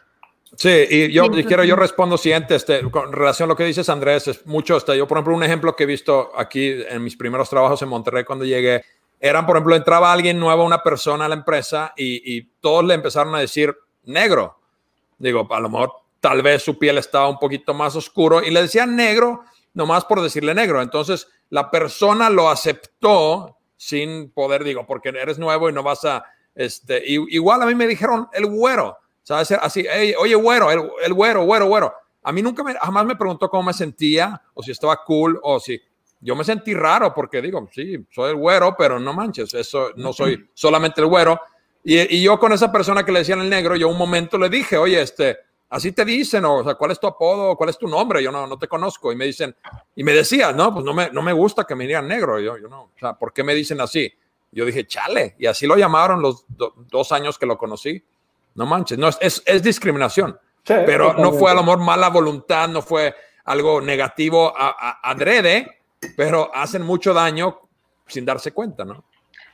Sí, 0.55 0.69
y 0.89 1.11
yo 1.11 1.25
y 1.25 1.43
quiero, 1.43 1.63
yo 1.63 1.75
respondo 1.75 2.17
siguiente, 2.17 2.55
este, 2.55 2.81
con 2.89 3.13
relación 3.13 3.47
a 3.47 3.51
lo 3.53 3.55
que 3.55 3.65
dices, 3.65 3.87
Andrés, 3.87 4.27
es 4.27 4.47
mucho, 4.47 4.77
este, 4.77 4.97
yo, 4.97 5.07
por 5.07 5.17
ejemplo, 5.17 5.35
un 5.35 5.43
ejemplo 5.43 5.75
que 5.75 5.83
he 5.83 5.87
visto 5.87 6.31
aquí 6.35 6.73
en 6.89 7.03
mis 7.03 7.15
primeros 7.15 7.49
trabajos 7.49 7.81
en 7.83 7.89
Monterrey 7.89 8.23
cuando 8.23 8.45
llegué, 8.45 8.83
eran, 9.19 9.45
por 9.45 9.57
ejemplo, 9.57 9.75
entraba 9.75 10.13
alguien 10.13 10.39
nuevo, 10.39 10.63
una 10.63 10.81
persona 10.81 11.25
a 11.25 11.29
la 11.29 11.35
empresa 11.35 11.93
y, 11.97 12.41
todos 12.61 12.85
le 12.85 12.93
empezaron 12.93 13.35
a 13.35 13.39
decir 13.39 13.75
negro. 14.03 14.59
Digo, 15.17 15.47
a 15.49 15.59
lo 15.59 15.69
mejor 15.69 15.91
tal 16.19 16.41
vez 16.41 16.63
su 16.63 16.77
piel 16.77 16.97
estaba 16.97 17.29
un 17.29 17.39
poquito 17.39 17.73
más 17.73 17.95
oscuro 17.95 18.41
y 18.41 18.51
le 18.51 18.61
decían 18.61 18.95
negro 18.95 19.43
nomás 19.73 20.05
por 20.05 20.21
decirle 20.21 20.53
negro. 20.53 20.81
Entonces, 20.81 21.27
la 21.49 21.69
persona 21.69 22.29
lo 22.29 22.49
aceptó 22.49 23.57
sin 23.75 24.31
poder, 24.31 24.63
digo, 24.63 24.85
porque 24.85 25.09
eres 25.09 25.39
nuevo 25.39 25.69
y 25.69 25.73
no 25.73 25.83
vas 25.83 26.03
a, 26.05 26.23
este, 26.55 27.01
igual 27.05 27.61
a 27.61 27.65
mí 27.65 27.75
me 27.75 27.87
dijeron 27.87 28.27
el 28.33 28.45
güero, 28.45 28.97
¿sabes? 29.23 29.51
Así, 29.51 29.85
"Ey, 29.89 30.13
oye, 30.17 30.35
güero, 30.35 30.69
el, 30.71 30.89
el 31.03 31.13
güero, 31.13 31.43
güero, 31.43 31.67
güero. 31.67 31.93
A 32.23 32.31
mí 32.31 32.41
nunca 32.41 32.63
me, 32.63 32.73
jamás 32.73 33.05
me 33.05 33.15
preguntó 33.15 33.49
cómo 33.49 33.63
me 33.63 33.73
sentía 33.73 34.41
o 34.53 34.61
si 34.61 34.71
estaba 34.71 35.03
cool 35.05 35.39
o 35.41 35.59
si, 35.59 35.81
yo 36.21 36.35
me 36.35 36.43
sentí 36.43 36.73
raro 36.73 37.13
porque 37.13 37.41
digo, 37.41 37.67
sí, 37.71 38.05
soy 38.11 38.31
el 38.31 38.35
güero, 38.37 38.75
pero 38.77 38.99
no 38.99 39.13
manches, 39.13 39.53
eso 39.53 39.91
no 39.95 40.11
soy 40.13 40.49
solamente 40.53 41.01
el 41.01 41.07
güero. 41.07 41.39
Y, 41.83 42.17
y 42.17 42.21
yo 42.21 42.37
con 42.39 42.51
esa 42.51 42.71
persona 42.71 43.05
que 43.05 43.11
le 43.11 43.19
decían 43.19 43.39
el 43.41 43.49
negro, 43.49 43.75
yo 43.75 43.87
un 43.89 43.97
momento 43.97 44.37
le 44.37 44.49
dije, 44.49 44.77
oye, 44.77 45.01
este, 45.01 45.37
así 45.69 45.91
te 45.93 46.03
dicen, 46.03 46.43
o, 46.45 46.63
sea, 46.63 46.75
¿cuál 46.75 46.91
es 46.91 46.99
tu 46.99 47.07
apodo? 47.07 47.55
¿Cuál 47.55 47.69
es 47.69 47.77
tu 47.77 47.87
nombre? 47.87 48.21
Yo 48.21 48.31
no, 48.31 48.45
no 48.47 48.57
te 48.59 48.67
conozco. 48.67 49.11
Y 49.13 49.15
me 49.15 49.25
dicen, 49.25 49.55
y 49.95 50.03
me 50.03 50.11
decía, 50.13 50.51
no, 50.51 50.73
pues 50.73 50.83
no 50.83 50.93
me, 50.93 51.09
no 51.11 51.21
me 51.21 51.31
gusta 51.31 51.63
que 51.63 51.75
me 51.75 51.87
digan 51.87 52.07
negro. 52.07 52.39
Yo, 52.39 52.57
yo 52.57 52.67
no, 52.67 52.81
o 52.83 52.91
sea, 52.99 53.13
¿por 53.13 53.31
qué 53.31 53.43
me 53.43 53.53
dicen 53.55 53.79
así? 53.79 54.13
Yo 54.51 54.65
dije, 54.65 54.85
chale. 54.87 55.35
Y 55.39 55.45
así 55.45 55.67
lo 55.67 55.77
llamaron 55.77 56.21
los 56.21 56.43
do- 56.49 56.73
dos 56.89 57.11
años 57.13 57.37
que 57.39 57.45
lo 57.45 57.57
conocí. 57.57 58.03
No 58.55 58.65
manches, 58.65 58.97
no, 58.97 59.07
es, 59.07 59.41
es, 59.45 59.63
discriminación. 59.63 60.37
Sí, 60.65 60.73
Pero 60.85 61.13
no 61.13 61.31
fue 61.31 61.49
a 61.51 61.53
lo 61.53 61.61
mejor 61.63 61.79
mala 61.79 62.09
voluntad, 62.09 62.67
no 62.67 62.81
fue 62.81 63.15
algo 63.45 63.79
negativo 63.79 64.53
a, 64.57 64.75
a- 64.77 65.11
adrede, 65.11 65.78
pero 66.15 66.53
hacen 66.53 66.83
mucho 66.83 67.13
daño 67.13 67.59
sin 68.07 68.25
darse 68.25 68.51
cuenta, 68.51 68.85
¿no? 68.85 69.03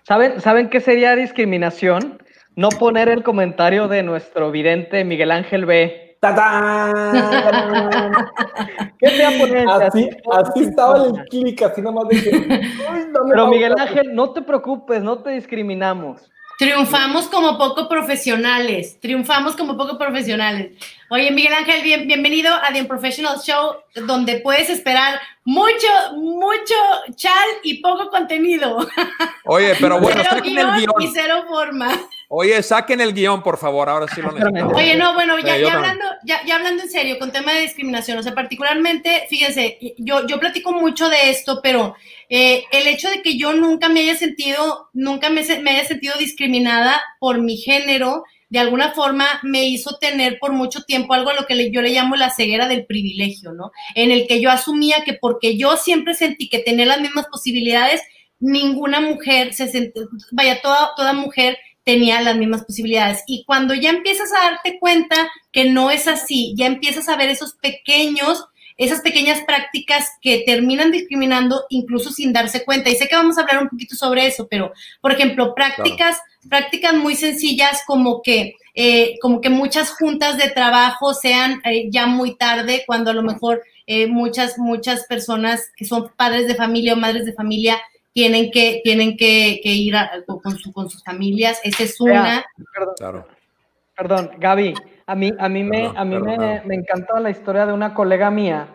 ¿Saben, 0.04 0.40
¿Saben 0.40 0.70
qué 0.70 0.80
sería 0.82 1.16
discriminación? 1.16 2.22
No 2.56 2.70
poner 2.70 3.10
el 3.10 3.24
comentario 3.24 3.88
de 3.88 4.04
nuestro 4.04 4.52
vidente 4.52 5.04
Miguel 5.04 5.32
Ángel 5.32 5.66
B. 5.66 6.18
¡Tatán! 6.22 8.12
¿Qué 9.00 9.10
te 9.10 9.26
a 9.26 9.38
poner? 9.38 9.68
Así, 9.68 10.10
así 10.32 10.64
estaba 10.64 11.06
el 11.06 11.14
clic, 11.30 11.62
así 11.62 11.82
nomás 11.82 12.08
de 12.08 12.24
que, 12.24 12.30
"Uy, 12.30 12.46
dame 12.48 13.12
Pero 13.12 13.36
pausa". 13.36 13.50
Miguel 13.50 13.74
Ángel, 13.78 14.16
no 14.16 14.32
te 14.32 14.42
preocupes, 14.42 15.04
no 15.04 15.20
te 15.20 15.32
discriminamos. 15.32 16.32
Triunfamos 16.58 17.26
como 17.28 17.58
poco 17.58 17.90
profesionales, 17.90 18.98
triunfamos 19.02 19.58
como 19.58 19.76
poco 19.76 19.98
profesionales. 19.98 20.72
Oye, 21.10 21.30
Miguel 21.32 21.54
Ángel, 21.54 21.84
bien- 21.84 22.08
bienvenido 22.08 22.54
a 22.54 22.72
The 22.72 22.82
Unprofessional 22.82 23.40
Show, 23.42 23.76
donde 24.06 24.38
puedes 24.38 24.70
esperar 24.70 25.20
mucho, 25.44 25.88
mucho 26.14 26.74
chal 27.16 27.46
y 27.64 27.82
poco 27.82 28.10
contenido. 28.10 28.88
Oye, 29.44 29.76
pero 29.82 30.00
bueno, 30.00 30.22
cero 30.24 30.30
saquen 30.38 30.58
el 30.58 30.66
guion 30.78 31.02
y 31.02 31.08
cero 31.14 31.44
forma. 31.50 31.90
Oye, 32.30 32.62
saquen 32.64 33.02
el 33.02 33.14
guion, 33.14 33.44
por 33.44 33.58
favor, 33.58 33.88
ahora 33.90 34.08
sí 34.14 34.22
lo 34.22 34.32
necesitamos. 34.32 34.74
Oye, 34.74 34.96
no, 34.96 35.14
bueno, 35.14 35.38
ya, 35.40 35.56
hablando, 35.78 36.06
ya, 36.26 36.44
ya 36.46 36.56
hablando 36.56 36.84
en 36.84 36.90
serio, 36.90 37.20
con 37.20 37.32
tema 37.32 37.54
de 37.54 37.62
discriminación, 37.62 38.18
o 38.18 38.24
sea, 38.24 38.34
particularmente, 38.34 39.26
fíjense, 39.30 39.78
yo, 39.98 40.26
yo 40.28 40.40
platico 40.40 40.72
mucho 40.74 41.10
de 41.10 41.30
esto, 41.30 41.60
pero 41.62 41.96
eh, 42.30 42.64
el 42.72 42.88
hecho 42.88 43.10
de 43.10 43.22
que 43.22 43.38
yo 43.38 43.54
nunca 43.54 43.90
me 43.90 44.00
haya 44.02 44.16
sentido, 44.16 44.90
nunca 44.94 45.30
me, 45.30 45.44
me 45.62 45.72
haya 45.72 45.86
sentido 45.86 46.16
discriminada 46.18 47.02
por 47.20 47.40
mi 47.40 47.58
género, 47.58 48.24
de 48.50 48.60
alguna 48.60 48.92
forma 48.92 49.26
me 49.44 49.66
hizo 49.66 49.98
tener 49.98 50.38
por 50.40 50.52
mucho 50.54 50.82
tiempo 50.84 51.14
algo 51.14 51.30
a 51.32 51.34
lo 51.34 51.46
que 51.46 51.56
le- 51.56 51.72
yo 51.72 51.82
le 51.82 51.90
llamo 51.90 52.16
la 52.16 52.30
ceguera 52.30 52.68
del 52.68 52.86
privilegio, 52.86 53.52
¿no? 53.54 53.72
En 53.96 54.12
el 54.12 54.28
que 54.28 54.40
yo 54.40 54.50
asumía 54.52 55.04
que 55.04 55.14
porque 55.14 55.58
yo 55.58 55.78
siempre 55.78 56.14
sentí 56.14 56.48
que 56.48 56.60
tenía 56.60 56.86
las 56.86 57.02
mismas 57.02 57.26
posibilidades, 57.28 58.02
ninguna 58.40 59.00
mujer 59.02 59.54
se 59.54 59.68
sentía, 59.68 60.04
vaya, 60.32 60.62
toda, 60.62 60.92
toda 60.96 61.14
mujer 61.14 61.58
tenía 61.86 62.20
las 62.22 62.36
mismas 62.36 62.66
posibilidades. 62.66 63.24
Y 63.28 63.46
cuando 63.46 63.74
ya 63.74 63.92
empiezas 63.92 64.34
a 64.34 64.52
darte 64.52 64.80
cuenta 64.80 65.32
que 65.54 65.66
no 65.70 65.92
es 65.92 66.08
así, 66.08 66.54
ya 66.58 66.66
empiezas 66.66 67.08
a 67.08 67.16
ver 67.16 67.30
esos 67.30 67.54
pequeños, 67.54 68.44
esas 68.76 69.02
pequeñas 69.02 69.42
prácticas 69.42 70.10
que 70.22 70.44
terminan 70.46 70.92
discriminando 70.92 71.64
incluso 71.70 72.12
sin 72.12 72.34
darse 72.34 72.66
cuenta. 72.66 72.90
Y 72.90 72.96
sé 72.96 73.08
que 73.08 73.16
vamos 73.16 73.38
a 73.38 73.42
hablar 73.42 73.62
un 73.62 73.70
poquito 73.70 73.96
sobre 73.96 74.26
eso, 74.26 74.48
pero, 74.50 74.74
por 75.00 75.14
ejemplo, 75.14 75.54
prácticas, 75.56 76.18
prácticas 76.50 76.96
muy 76.96 77.16
sencillas 77.16 77.84
como 77.86 78.22
que, 78.22 78.56
eh, 78.74 79.18
como 79.22 79.40
que 79.40 79.50
muchas 79.50 79.92
juntas 79.92 80.38
de 80.38 80.50
trabajo 80.50 81.14
sean 81.14 81.62
eh, 81.66 81.88
ya 81.92 82.08
muy 82.08 82.36
tarde, 82.36 82.84
cuando 82.88 83.12
a 83.12 83.14
lo 83.14 83.22
mejor 83.22 83.62
eh, 83.86 84.08
muchas, 84.08 84.58
muchas 84.58 85.06
personas 85.06 85.70
que 85.78 85.86
son 85.86 86.12
padres 86.18 86.48
de 86.48 86.56
familia 86.56 86.94
o 86.94 86.98
madres 86.98 87.26
de 87.26 87.34
familia 87.34 87.80
tienen 88.16 88.50
que, 88.50 88.80
tienen 88.82 89.18
que, 89.18 89.60
que 89.62 89.70
ir 89.74 89.94
a- 89.98 90.10
con, 90.26 90.58
su- 90.58 90.72
con 90.72 90.90
sus 90.90 91.04
familias. 91.04 91.60
Esa 91.66 91.84
es 91.84 92.00
una. 92.00 92.46
Claro. 92.96 93.28
Perdón, 93.96 94.32
Gaby, 94.40 94.74
a 95.06 95.16
mí, 95.16 95.32
a 95.38 95.50
mí, 95.50 95.64
me, 95.64 95.80
Perdón, 95.82 95.98
a 95.98 96.06
mí 96.06 96.20
me, 96.20 96.38
perdón. 96.38 96.62
me 96.68 96.76
encanta 96.76 97.20
la 97.20 97.30
historia 97.30 97.66
de 97.66 97.74
una 97.74 97.94
colega 97.94 98.32
mía 98.32 98.68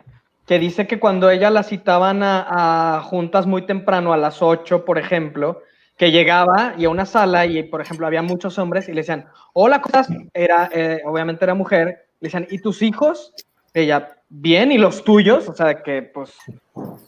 que 0.46 0.58
dice 0.58 0.86
que 0.86 0.98
cuando 1.00 1.30
ella 1.30 1.48
la 1.50 1.62
citaban 1.62 2.22
a, 2.22 2.96
a 2.98 3.02
juntas 3.02 3.46
muy 3.46 3.62
temprano, 3.64 4.12
a 4.12 4.18
las 4.18 4.42
8, 4.42 4.84
por 4.84 4.98
ejemplo, 4.98 5.62
que 5.96 6.10
llegaba 6.10 6.74
y 6.76 6.84
a 6.84 6.90
una 6.90 7.06
sala 7.06 7.46
y, 7.46 7.62
por 7.62 7.80
ejemplo, 7.80 8.06
había 8.06 8.20
muchos 8.22 8.58
hombres 8.58 8.88
y 8.88 8.92
le 8.92 9.00
decían, 9.00 9.26
hola, 9.54 9.80
¿cómo 9.80 10.00
estás? 10.00 10.14
Era, 10.34 10.68
eh, 10.72 11.00
obviamente 11.06 11.44
era 11.44 11.54
mujer, 11.54 12.08
le 12.20 12.26
decían, 12.26 12.46
¿y 12.50 12.58
tus 12.58 12.82
hijos? 12.82 13.32
Ella, 13.72 14.16
bien, 14.28 14.72
¿y 14.72 14.78
los 14.78 15.02
tuyos? 15.04 15.48
O 15.48 15.54
sea, 15.54 15.82
que 15.82 16.02
pues, 16.02 16.34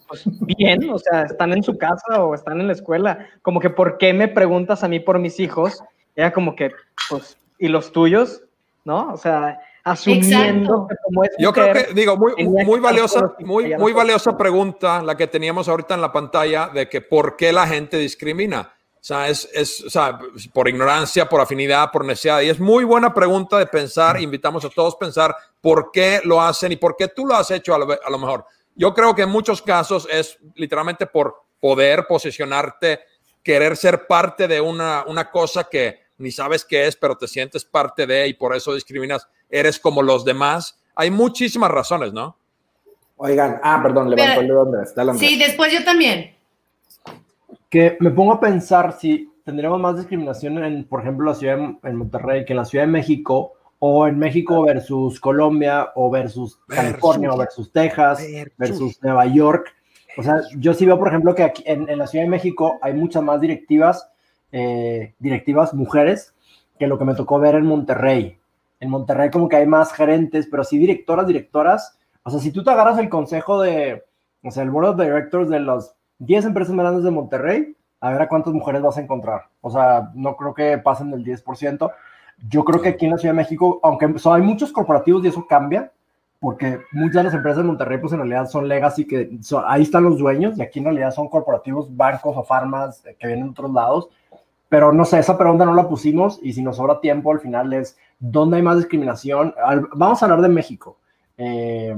pues 0.08 0.24
bien, 0.40 0.90
o 0.90 0.98
sea, 0.98 1.22
están 1.22 1.52
en 1.52 1.62
su 1.62 1.78
casa 1.78 2.22
o 2.22 2.34
están 2.34 2.60
en 2.60 2.66
la 2.66 2.74
escuela. 2.74 3.26
Como 3.42 3.60
que, 3.60 3.70
¿por 3.70 3.98
qué 3.98 4.12
me 4.12 4.28
preguntas 4.28 4.84
a 4.84 4.88
mí 4.88 5.00
por 5.00 5.18
mis 5.18 5.40
hijos? 5.40 5.82
Ella 6.14 6.32
como 6.32 6.54
que, 6.54 6.70
pues, 7.08 7.36
¿y 7.58 7.68
los 7.68 7.92
tuyos? 7.92 8.42
¿No? 8.84 9.12
O 9.12 9.16
sea, 9.16 9.58
asumiendo 9.84 10.36
Exacto. 10.36 10.86
que 10.88 10.96
como 11.04 11.24
es 11.24 11.30
Yo 11.38 11.52
creo 11.52 11.72
que, 11.72 11.94
digo, 11.94 12.16
muy, 12.16 12.34
muy 12.36 12.80
valiosa, 12.80 13.34
muy, 13.40 13.74
muy 13.76 13.92
valiosa 13.92 14.36
pregunta 14.36 15.02
la 15.02 15.16
que 15.16 15.26
teníamos 15.26 15.68
ahorita 15.68 15.94
en 15.94 16.00
la 16.00 16.12
pantalla 16.12 16.68
de 16.68 16.88
que 16.88 17.00
por 17.00 17.36
qué 17.36 17.52
la 17.52 17.66
gente 17.66 17.96
discrimina. 17.96 18.72
O 18.94 19.04
sea, 19.04 19.28
es, 19.28 19.48
es 19.52 19.84
o 19.84 19.90
sea, 19.90 20.16
por 20.52 20.68
ignorancia, 20.68 21.28
por 21.28 21.40
afinidad, 21.40 21.90
por 21.90 22.04
necesidad. 22.04 22.40
Y 22.42 22.50
es 22.50 22.60
muy 22.60 22.84
buena 22.84 23.12
pregunta 23.12 23.58
de 23.58 23.66
pensar. 23.66 24.20
Invitamos 24.20 24.64
a 24.64 24.68
todos 24.70 24.94
a 24.94 24.98
pensar 24.98 25.34
por 25.60 25.90
qué 25.90 26.20
lo 26.22 26.40
hacen 26.40 26.70
y 26.70 26.76
por 26.76 26.96
qué 26.96 27.08
tú 27.08 27.26
lo 27.26 27.34
has 27.34 27.50
hecho 27.50 27.74
a 27.74 27.78
lo, 27.78 27.90
a 27.90 28.10
lo 28.10 28.18
mejor. 28.18 28.44
Yo 28.74 28.94
creo 28.94 29.14
que 29.14 29.22
en 29.22 29.30
muchos 29.30 29.62
casos 29.62 30.08
es 30.10 30.38
literalmente 30.54 31.06
por 31.06 31.42
poder 31.60 32.06
posicionarte, 32.06 33.00
querer 33.42 33.76
ser 33.76 34.06
parte 34.06 34.48
de 34.48 34.60
una, 34.60 35.04
una 35.06 35.30
cosa 35.30 35.64
que 35.64 36.00
ni 36.18 36.30
sabes 36.30 36.64
qué 36.64 36.86
es, 36.86 36.96
pero 36.96 37.16
te 37.16 37.26
sientes 37.26 37.64
parte 37.64 38.06
de 38.06 38.28
y 38.28 38.34
por 38.34 38.54
eso 38.54 38.74
discriminas, 38.74 39.28
eres 39.50 39.78
como 39.78 40.02
los 40.02 40.24
demás. 40.24 40.80
Hay 40.94 41.10
muchísimas 41.10 41.70
razones, 41.70 42.12
¿no? 42.12 42.36
Oigan, 43.16 43.60
ah, 43.62 43.80
perdón, 43.82 44.10
levantó 44.10 44.40
el 44.40 44.48
dedo 44.48 44.62
Andrés. 44.62 44.94
Dale, 44.94 45.12
Andrés. 45.12 45.30
Sí, 45.30 45.38
después 45.38 45.72
yo 45.72 45.84
también. 45.84 46.34
que 47.68 47.96
me 48.00 48.10
pongo 48.10 48.32
a 48.34 48.40
pensar 48.40 48.98
si 48.98 49.32
tendríamos 49.44 49.80
más 49.80 49.96
discriminación 49.96 50.62
en, 50.64 50.84
por 50.84 51.00
ejemplo, 51.00 51.26
la 51.26 51.34
ciudad 51.34 51.56
de, 51.56 51.76
en 51.82 51.96
Monterrey 51.96 52.44
que 52.44 52.52
en 52.52 52.58
la 52.58 52.64
Ciudad 52.64 52.84
de 52.84 52.90
México, 52.90 53.54
o 53.84 54.06
en 54.06 54.16
México 54.16 54.62
versus 54.62 55.18
Colombia, 55.18 55.90
o 55.96 56.08
versus, 56.08 56.56
California, 56.68 57.32
o 57.32 57.36
versus 57.36 57.72
Texas, 57.72 58.24
versus 58.56 59.02
Nueva 59.02 59.26
York. 59.26 59.74
O 60.16 60.22
sea, 60.22 60.40
yo 60.56 60.72
sí 60.72 60.86
veo, 60.86 60.96
por 61.00 61.08
ejemplo, 61.08 61.34
que 61.34 61.42
aquí 61.42 61.64
en, 61.66 61.88
en 61.90 61.98
la 61.98 62.06
Ciudad 62.06 62.24
de 62.24 62.30
México 62.30 62.78
hay 62.80 62.94
muchas 62.94 63.24
más 63.24 63.40
directivas, 63.40 64.08
eh, 64.52 65.14
directivas 65.18 65.74
mujeres, 65.74 66.32
que 66.78 66.86
lo 66.86 66.96
que 66.96 67.04
me 67.04 67.16
tocó 67.16 67.40
ver 67.40 67.56
en 67.56 67.66
Monterrey. 67.66 68.38
En 68.78 68.88
Monterrey 68.88 69.30
como 69.30 69.48
que 69.48 69.56
hay 69.56 69.66
más 69.66 69.92
gerentes, 69.92 70.46
pero 70.48 70.62
sí 70.62 70.78
directoras, 70.78 71.26
directoras. 71.26 71.98
O 72.22 72.30
sea, 72.30 72.38
si 72.38 72.52
tú 72.52 72.62
te 72.62 72.70
agarras 72.70 73.00
el 73.00 73.08
consejo 73.08 73.60
de, 73.60 74.04
o 74.44 74.52
sea, 74.52 74.62
el 74.62 74.70
board 74.70 74.90
of 74.90 75.00
directors 75.00 75.48
de 75.50 75.58
las 75.58 75.96
10 76.20 76.44
empresas 76.44 76.72
más 76.72 76.84
grandes 76.84 77.02
de 77.02 77.10
Monterrey, 77.10 77.76
a 78.00 78.12
ver 78.12 78.22
a 78.22 78.28
cuántas 78.28 78.54
mujeres 78.54 78.80
vas 78.80 78.96
a 78.96 79.00
encontrar. 79.00 79.48
O 79.60 79.70
sea, 79.70 80.12
no 80.14 80.36
creo 80.36 80.54
que 80.54 80.78
pasen 80.78 81.10
del 81.10 81.24
10%. 81.24 81.92
Yo 82.48 82.64
creo 82.64 82.80
que 82.82 82.88
aquí 82.90 83.04
en 83.04 83.12
la 83.12 83.18
Ciudad 83.18 83.34
de 83.34 83.40
México, 83.40 83.78
aunque 83.82 84.06
o 84.06 84.18
sea, 84.18 84.34
hay 84.34 84.42
muchos 84.42 84.72
corporativos 84.72 85.24
y 85.24 85.28
eso 85.28 85.46
cambia, 85.46 85.92
porque 86.40 86.80
muchas 86.90 87.14
de 87.16 87.22
las 87.24 87.34
empresas 87.34 87.58
de 87.58 87.64
Monterrey, 87.64 87.98
pues 87.98 88.12
en 88.12 88.18
realidad 88.18 88.48
son 88.48 88.66
legacy, 88.66 89.06
que 89.06 89.30
son- 89.42 89.62
ahí 89.66 89.82
están 89.82 90.02
los 90.02 90.18
dueños, 90.18 90.58
y 90.58 90.62
aquí 90.62 90.80
en 90.80 90.86
realidad 90.86 91.12
son 91.12 91.28
corporativos, 91.28 91.94
bancos 91.96 92.36
o 92.36 92.42
farmas 92.42 93.04
eh, 93.06 93.14
que 93.18 93.28
vienen 93.28 93.44
de 93.46 93.50
otros 93.50 93.72
lados. 93.72 94.08
Pero 94.68 94.92
no 94.92 95.04
sé, 95.04 95.18
esa 95.20 95.38
pregunta 95.38 95.64
no 95.64 95.74
la 95.74 95.88
pusimos, 95.88 96.40
y 96.42 96.52
si 96.54 96.62
nos 96.62 96.76
sobra 96.78 96.98
tiempo, 97.00 97.30
al 97.30 97.38
final 97.40 97.72
es, 97.74 97.96
¿dónde 98.18 98.56
hay 98.56 98.62
más 98.62 98.76
discriminación? 98.78 99.54
Al- 99.64 99.86
vamos 99.94 100.20
a 100.20 100.26
hablar 100.26 100.40
de 100.40 100.48
México. 100.48 100.96
Eh, 101.36 101.96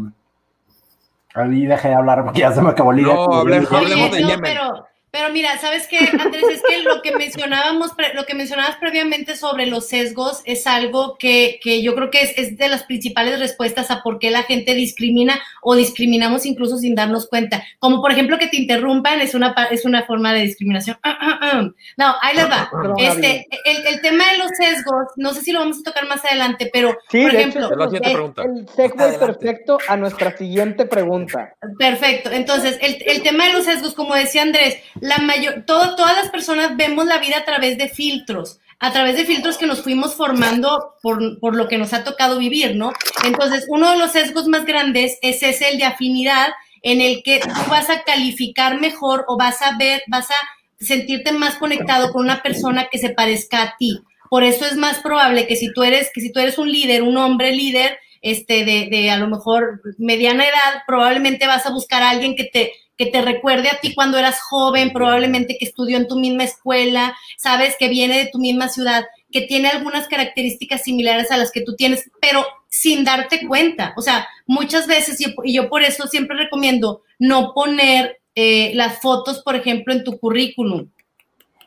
ahí 1.35 1.67
dejé 1.67 1.89
de 1.89 1.95
hablar 1.95 2.25
porque 2.25 2.41
ya 2.41 2.53
se 2.53 2.63
me 2.63 2.71
acabó 2.71 2.93
el 2.93 3.03
No, 3.03 3.27
hable- 3.33 3.59
Oye, 3.67 3.77
hablemos 3.77 4.11
de 4.13 4.19
Yemen. 4.25 4.41
pero, 4.43 4.87
pero 5.15 5.33
mira, 5.33 5.57
¿sabes 5.59 5.87
qué, 5.87 5.99
Andrés? 6.19 6.43
Es 6.51 6.61
que 6.69 6.81
lo 6.83 7.01
que 7.01 7.13
mencionábamos, 7.17 7.93
pre- 7.93 8.15
lo 8.15 8.27
que 8.27 8.35
mencionabas 8.35 8.75
previamente 8.79 9.37
sobre 9.37 9.67
los 9.67 9.87
sesgos 9.89 10.43
es 10.45 10.67
algo 10.67 11.17
que, 11.19 11.61
que 11.63 11.83
yo 11.83 11.95
creo 11.95 12.11
que 12.11 12.21
es, 12.23 12.37
es 12.37 12.59
de 12.59 12.69
las 12.69 12.83
principales 12.83 13.39
respuestas 13.39 13.93
a 13.93 14.03
por 14.03 14.19
qué 14.19 14.33
la 14.33 14.43
gente 14.43 14.75
discrimina 14.75 15.41
o 15.63 15.77
discriminamos 15.77 16.45
incluso 16.47 16.79
sin 16.79 16.97
darnos 16.97 17.29
cuenta. 17.29 17.63
Como 17.79 18.01
por 18.03 18.11
ejemplo 18.11 18.39
que 18.39 18.49
te 18.49 18.57
interrumpan 18.57 19.21
es 19.21 19.35
una, 19.37 19.55
es 19.71 19.85
una 19.85 20.03
forma 20.05 20.33
de 20.35 20.41
discriminación. 20.41 20.97
Ah, 21.05 21.17
ah, 21.21 21.39
ah. 21.41 21.69
No, 21.97 22.15
ahí 22.21 22.35
les 22.35 22.51
va. 22.51 22.69
Este, 22.99 23.47
el, 23.67 23.87
el 23.87 24.01
tema 24.01 24.25
de 24.33 24.39
los 24.39 24.49
sesgos, 24.59 25.07
no 25.17 25.33
sé 25.33 25.43
si 25.43 25.53
lo 25.53 25.61
vamos 25.61 25.79
a 25.79 25.83
tocar 25.85 26.09
más 26.09 26.25
adelante, 26.25 26.69
pero 26.73 26.99
Sí, 27.09 27.23
por 27.23 27.31
de 27.31 27.39
ejemplo, 27.39 27.67
hecho, 27.73 27.85
Es 27.85 27.95
eh, 27.95 28.01
pregunta. 28.01 28.43
el 28.43 28.69
segue 28.69 28.95
Adelante. 28.99 29.27
perfecto 29.27 29.79
a 29.87 29.97
nuestra 29.97 30.37
siguiente 30.37 30.87
pregunta. 30.87 31.55
Perfecto. 31.79 32.33
Entonces, 32.33 32.79
el, 32.83 32.99
el 33.07 33.23
tema 33.23 33.47
de 33.47 33.53
los 33.53 33.65
sesgos, 33.65 33.95
como 33.95 34.17
decía 34.17 34.43
Andrés, 34.43 34.79
la 35.05 35.19
mayor, 35.19 35.65
todo, 35.67 35.97
todas 35.97 36.17
las 36.17 36.31
personas 36.31 36.79
vemos 36.79 37.05
la 37.05 37.19
vida 37.19 37.37
a 37.37 37.45
través 37.45 37.77
de 37.77 37.89
filtros, 37.91 38.59
a 38.81 38.91
través 38.91 39.17
de 39.19 39.27
filtros 39.27 39.59
que 39.59 39.67
nos 39.67 39.83
fuimos 39.83 40.15
formando 40.15 40.95
por, 41.03 41.39
por 41.41 41.55
lo 41.55 41.69
que 41.69 41.77
nos 41.77 41.93
ha 41.93 42.05
tocado 42.05 42.39
vivir, 42.39 42.75
¿no? 42.75 42.91
Entonces, 43.27 43.67
uno 43.69 43.91
de 43.91 43.99
los 43.99 44.13
sesgos 44.13 44.49
más 44.49 44.65
grandes 44.65 45.19
es 45.21 45.43
ese, 45.43 45.69
el 45.69 45.79
de 45.79 45.85
afinidad, 45.85 46.49
en 46.81 47.03
el 47.03 47.23
que 47.23 47.41
tú 47.41 47.71
vas 47.71 47.91
a 47.91 48.03
calificar 48.03 48.81
mejor 48.81 49.27
o 49.29 49.37
vas 49.37 49.61
a 49.61 49.77
ver, 49.77 50.03
vas 50.07 50.31
a 50.31 50.35
sentirte 50.81 51.33
más 51.33 51.57
conectado 51.57 52.11
con 52.11 52.23
una 52.23 52.43
persona 52.43 52.89
que 52.91 52.97
se 52.97 53.11
parezca 53.11 53.63
a 53.63 53.77
ti. 53.77 54.01
Por 54.31 54.43
eso 54.43 54.65
es 54.65 54.77
más 54.77 55.01
probable 55.01 55.47
que 55.47 55.57
si 55.57 55.71
tú 55.71 55.83
eres, 55.83 56.11
que 56.15 56.23
si 56.23 56.33
tú 56.33 56.41
eres 56.41 56.57
un 56.57 56.73
líder, 56.73 57.03
un 57.03 57.19
hombre 57.19 57.53
líder, 57.53 57.99
este, 58.23 58.65
de, 58.65 58.89
de 58.91 59.11
a 59.11 59.19
lo 59.19 59.29
mejor 59.29 59.83
mediana 59.99 60.45
edad, 60.45 60.83
probablemente 60.87 61.47
vas 61.47 61.67
a 61.67 61.71
buscar 61.73 62.03
a 62.03 62.09
alguien 62.09 62.37
que 62.37 62.45
te, 62.45 62.73
que 62.97 63.07
te 63.07 63.23
recuerde 63.23 63.69
a 63.69 63.81
ti 63.81 63.95
cuando 63.95 64.19
eras 64.19 64.41
joven, 64.41 64.93
probablemente 64.93 65.57
que 65.59 65.65
estudió 65.65 65.97
en 65.97 66.09
tu 66.09 66.17
misma 66.17 66.45
escuela, 66.45 67.17
sabes 67.37 67.77
que 67.79 67.89
viene 67.89 68.19
de 68.19 68.31
tu 68.31 68.39
misma 68.39 68.69
ciudad, 68.69 69.05
que 69.33 69.43
tiene 69.43 69.69
algunas 69.69 70.07
características 70.07 70.83
similares 70.83 71.31
a 71.31 71.37
las 71.37 71.51
que 71.51 71.63
tú 71.63 71.75
tienes, 71.75 72.11
pero 72.21 72.47
sin 72.69 73.05
darte 73.05 73.47
cuenta. 73.47 73.95
O 73.97 74.03
sea, 74.03 74.29
muchas 74.47 74.87
veces, 74.87 75.19
y 75.21 75.55
yo 75.55 75.69
por 75.69 75.83
eso 75.83 76.07
siempre 76.07 76.37
recomiendo 76.37 77.03
no 77.19 77.53
poner 77.53 78.21
eh, 78.35 78.73
las 78.75 79.01
fotos, 79.01 79.43
por 79.43 79.57
ejemplo, 79.57 79.93
en 79.93 80.05
tu 80.05 80.19
currículum. 80.19 80.89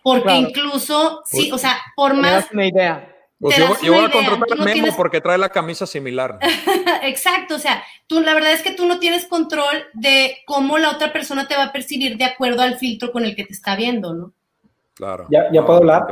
Porque 0.04 0.24
Claro. 0.24 0.48
incluso, 0.48 1.22
sí, 1.26 1.52
o 1.52 1.58
sea, 1.58 1.78
por 1.96 2.14
más 2.14 2.46
una 2.54 2.68
idea. 2.68 3.14
Pues 3.40 3.56
yo, 3.56 3.68
voy 3.94 4.06
a 4.06 4.12
contratar 4.12 4.58
no 4.58 4.66
Memo 4.66 4.74
tienes- 4.74 4.96
porque 4.96 5.22
trae 5.22 5.38
la 5.38 5.50
camisa 5.50 5.86
similar. 5.86 6.40
Exacto, 7.04 7.56
o 7.56 7.60
sea, 7.60 7.84
tú 8.08 8.20
la 8.22 8.34
verdad 8.34 8.52
es 8.54 8.64
que 8.64 8.72
tú 8.72 8.86
no 8.88 8.98
tienes 9.00 9.28
control 9.28 9.86
de 9.94 10.38
cómo 10.48 10.78
la 10.80 10.90
otra 10.92 11.14
persona 11.14 11.48
te 11.48 11.56
va 11.56 11.66
a 11.66 11.72
percibir 11.72 12.18
de 12.18 12.26
acuerdo 12.26 12.62
al 12.64 12.78
filtro 12.78 13.12
con 13.12 13.26
el 13.26 13.36
que 13.36 13.46
te 13.46 13.54
está 13.54 13.76
viendo, 13.76 14.14
¿no? 14.14 14.34
Claro. 14.96 15.28
¿Ya- 15.30 15.52
ya 15.52 15.64
puedo 15.66 15.80
hablar? 15.80 16.04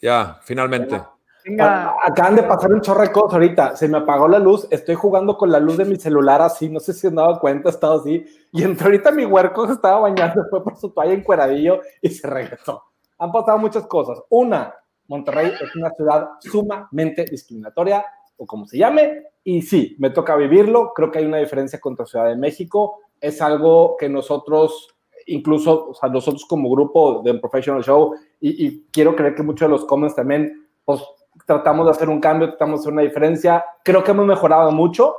Ya, 0.00 0.40
finalmente. 0.42 1.00
Venga, 1.44 1.94
Acaban 2.04 2.36
de 2.36 2.42
pasar 2.42 2.72
un 2.72 2.80
chorro 2.80 3.02
de 3.02 3.12
cosas 3.12 3.34
ahorita. 3.34 3.76
Se 3.76 3.88
me 3.88 3.98
apagó 3.98 4.28
la 4.28 4.38
luz. 4.38 4.66
Estoy 4.70 4.94
jugando 4.94 5.36
con 5.38 5.50
la 5.50 5.58
luz 5.60 5.76
de 5.78 5.84
mi 5.84 5.96
celular 5.96 6.42
así. 6.42 6.68
No 6.68 6.80
sé 6.80 6.92
si 6.92 7.06
han 7.06 7.14
dado 7.14 7.38
cuenta, 7.38 7.68
he 7.68 7.72
estado 7.72 8.00
así. 8.00 8.24
Y 8.52 8.62
entró 8.62 8.86
ahorita 8.86 9.10
mi 9.12 9.24
huerco 9.24 9.66
se 9.66 9.74
estaba 9.74 10.00
bañando, 10.00 10.44
fue 10.50 10.62
por 10.64 10.76
su 10.76 10.90
toalla 10.90 11.12
encueradillo 11.14 11.80
y 12.02 12.10
se 12.10 12.26
regresó. 12.26 12.82
Han 13.18 13.32
pasado 13.32 13.58
muchas 13.58 13.86
cosas. 13.86 14.18
Una, 14.28 14.74
Monterrey 15.10 15.52
es 15.60 15.74
una 15.74 15.90
ciudad 15.90 16.28
sumamente 16.38 17.24
discriminatoria, 17.24 18.06
o 18.36 18.46
como 18.46 18.64
se 18.64 18.78
llame. 18.78 19.24
Y 19.42 19.60
sí, 19.60 19.96
me 19.98 20.10
toca 20.10 20.36
vivirlo. 20.36 20.92
Creo 20.94 21.10
que 21.10 21.18
hay 21.18 21.26
una 21.26 21.38
diferencia 21.38 21.80
contra 21.80 22.06
Ciudad 22.06 22.26
de 22.26 22.36
México. 22.36 23.00
Es 23.20 23.42
algo 23.42 23.96
que 23.98 24.08
nosotros, 24.08 24.94
incluso, 25.26 25.90
o 26.00 26.08
nosotros 26.08 26.46
como 26.46 26.70
grupo 26.70 27.22
de 27.24 27.34
Professional 27.34 27.82
Show, 27.82 28.14
y, 28.40 28.84
quiero 28.92 29.16
creer 29.16 29.34
que 29.34 29.42
muchos 29.42 29.68
de 29.68 29.72
los 29.72 29.84
comments 29.84 30.14
también, 30.14 30.68
pues 30.84 31.02
tratamos 31.44 31.86
de 31.86 31.90
hacer 31.90 32.08
un 32.08 32.20
cambio, 32.20 32.48
tratamos 32.48 32.78
de 32.78 32.82
hacer 32.84 32.92
una 32.92 33.02
diferencia. 33.02 33.64
Creo 33.82 34.04
que 34.04 34.12
hemos 34.12 34.26
mejorado 34.26 34.70
mucho. 34.70 35.16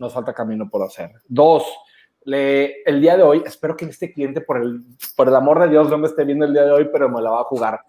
Nos 0.00 0.12
falta 0.12 0.34
camino 0.34 0.68
por 0.68 0.82
hacer. 0.82 1.12
Dos, 1.28 1.64
el 2.24 3.00
día 3.00 3.16
de 3.16 3.22
hoy, 3.22 3.44
espero 3.46 3.76
que 3.76 3.84
este 3.84 4.12
cliente, 4.12 4.40
por 4.40 4.60
el, 4.60 4.82
por 5.14 5.28
el 5.28 5.36
amor 5.36 5.60
de 5.60 5.68
Dios, 5.68 5.88
no 5.88 5.98
me 5.98 6.08
esté 6.08 6.24
viendo 6.24 6.46
el 6.46 6.52
día 6.52 6.64
de 6.64 6.72
hoy, 6.72 6.88
pero 6.92 7.08
me 7.08 7.22
la 7.22 7.30
va 7.30 7.40
a 7.42 7.44
jugar. 7.44 7.80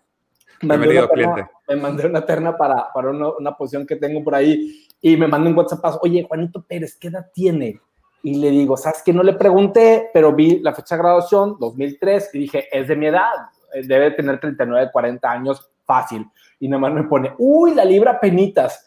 Bienvenido, 0.62 1.08
terna- 1.08 1.34
cliente. 1.34 1.52
Me 1.67 1.76
mandé 1.76 2.06
una 2.06 2.26
terna 2.26 2.56
para, 2.58 2.91
para 2.93 3.10
una, 3.10 3.30
una 3.30 3.56
posición 3.58 3.86
que 3.86 3.95
tengo 3.95 4.24
por 4.24 4.36
ahí 4.36 4.86
y 5.02 5.17
me 5.17 5.28
mandó 5.28 5.50
un 5.50 5.58
WhatsApp, 5.58 5.84
oye, 6.02 6.24
Juanito 6.28 6.63
Pérez, 6.63 6.97
¿qué 6.97 7.08
edad 7.08 7.28
tiene? 7.34 7.80
Y 8.24 8.36
le 8.36 8.52
digo, 8.52 8.78
¿sabes 8.78 9.02
que 9.04 9.12
No 9.13 9.24
le 9.24 9.34
pregunté, 9.34 10.10
pero 10.13 10.32
vi 10.34 10.60
la 10.60 10.74
fecha 10.76 10.95
de 10.95 11.02
graduación, 11.02 11.58
2003, 11.60 12.30
y 12.36 12.39
dije, 12.39 12.67
es 12.71 12.88
de 12.88 12.95
mi 12.95 13.08
edad, 13.08 13.32
eh, 13.74 13.82
debe 13.86 14.12
tener 14.12 14.39
39, 14.39 14.89
40 14.93 15.32
años, 15.32 15.71
fácil. 15.86 16.26
Y 16.60 16.67
nada 16.67 16.82
más 16.82 16.93
me 16.93 17.04
pone, 17.04 17.34
uy, 17.39 17.74
la 17.74 17.84
libra 17.84 18.19
penitas. 18.19 18.86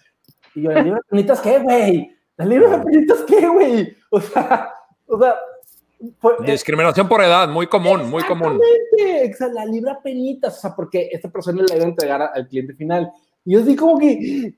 Y 0.54 0.62
yo, 0.62 0.70
¿la 0.70 0.82
libra 0.82 1.00
penitas 1.08 1.40
qué, 1.40 1.58
güey? 1.58 2.16
¿La 2.37 2.44
libra 2.46 2.80
penitas 2.82 3.22
qué, 3.26 3.48
güey? 3.48 3.96
O 4.10 4.20
sea, 4.20 4.72
o 5.06 5.18
sea, 5.18 5.34
fue, 6.19 6.35
Discriminación 6.45 7.09
por 7.09 7.23
edad, 7.23 7.49
muy 7.49 7.67
común, 7.67 8.09
muy 8.11 8.23
común. 8.25 8.61
Exactamente, 8.62 9.31
exa- 9.31 9.53
la 9.53 9.64
libra 9.64 10.01
penitas, 10.03 10.59
o 10.59 10.61
sea, 10.61 10.75
porque 10.75 11.09
esta 11.12 11.29
persona 11.31 11.62
le 11.62 11.75
iba 11.77 11.85
a 11.85 11.88
entregar 11.88 12.23
a- 12.23 12.27
al 12.35 12.47
cliente 12.49 12.75
final. 12.75 13.11
Y 13.45 13.53
yo 13.55 13.61
así 13.62 13.77
como 13.77 13.99
que, 13.99 14.55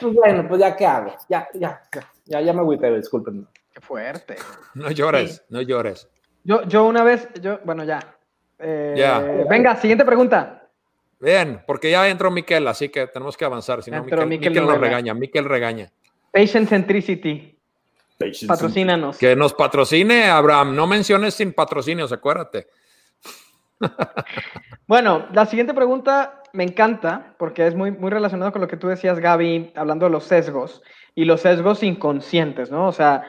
pues 0.00 0.14
bueno, 0.14 0.46
pues 0.48 0.60
ya 0.60 0.76
qué 0.76 0.86
hago, 0.86 1.14
ya, 1.28 1.48
ya, 1.54 1.80
ya, 1.92 2.10
ya, 2.26 2.40
ya 2.40 2.52
me 2.52 2.60
agüité, 2.60 2.94
disculpen. 2.96 3.46
qué 3.72 3.80
fuerte. 3.80 4.36
No 4.74 4.90
llores, 4.90 5.44
no 5.50 5.60
llores. 5.62 6.08
Yo, 6.44 6.62
yo 6.64 6.86
una 6.86 7.04
vez, 7.04 7.28
yo, 7.40 7.58
bueno, 7.64 7.84
ya. 7.84 8.00
Eh, 8.58 8.94
Ya. 8.96 9.20
Venga, 9.48 9.76
siguiente 9.76 10.04
pregunta. 10.04 10.68
Bien, 11.20 11.60
porque 11.66 11.90
ya 11.90 12.08
entró 12.08 12.30
Miquel, 12.30 12.66
así 12.68 12.88
que 12.90 13.06
tenemos 13.08 13.36
que 13.36 13.44
avanzar. 13.44 13.82
Si 13.82 13.90
no, 13.90 14.02
Miquel, 14.04 14.26
Miquel 14.26 14.50
Miquel 14.50 14.66
nos 14.66 14.78
regaña. 14.80 15.14
Miquel 15.14 15.44
regaña. 15.44 15.90
Patient 16.32 16.68
Centricity. 16.68 17.57
Patrocínanos. 18.46 19.18
Que 19.18 19.36
nos 19.36 19.54
patrocine, 19.54 20.24
Abraham. 20.24 20.74
No 20.74 20.86
menciones 20.86 21.34
sin 21.34 21.52
patrocinios, 21.52 22.12
acuérdate. 22.12 22.66
Bueno, 24.88 25.26
la 25.34 25.44
siguiente 25.44 25.74
pregunta 25.74 26.42
me 26.54 26.64
encanta 26.64 27.34
porque 27.38 27.66
es 27.66 27.74
muy, 27.74 27.90
muy 27.90 28.10
relacionado 28.10 28.52
con 28.52 28.62
lo 28.62 28.68
que 28.68 28.78
tú 28.78 28.88
decías, 28.88 29.20
Gaby, 29.20 29.72
hablando 29.74 30.06
de 30.06 30.10
los 30.10 30.24
sesgos 30.24 30.82
y 31.14 31.26
los 31.26 31.42
sesgos 31.42 31.82
inconscientes, 31.82 32.70
¿no? 32.70 32.88
O 32.88 32.92
sea, 32.92 33.22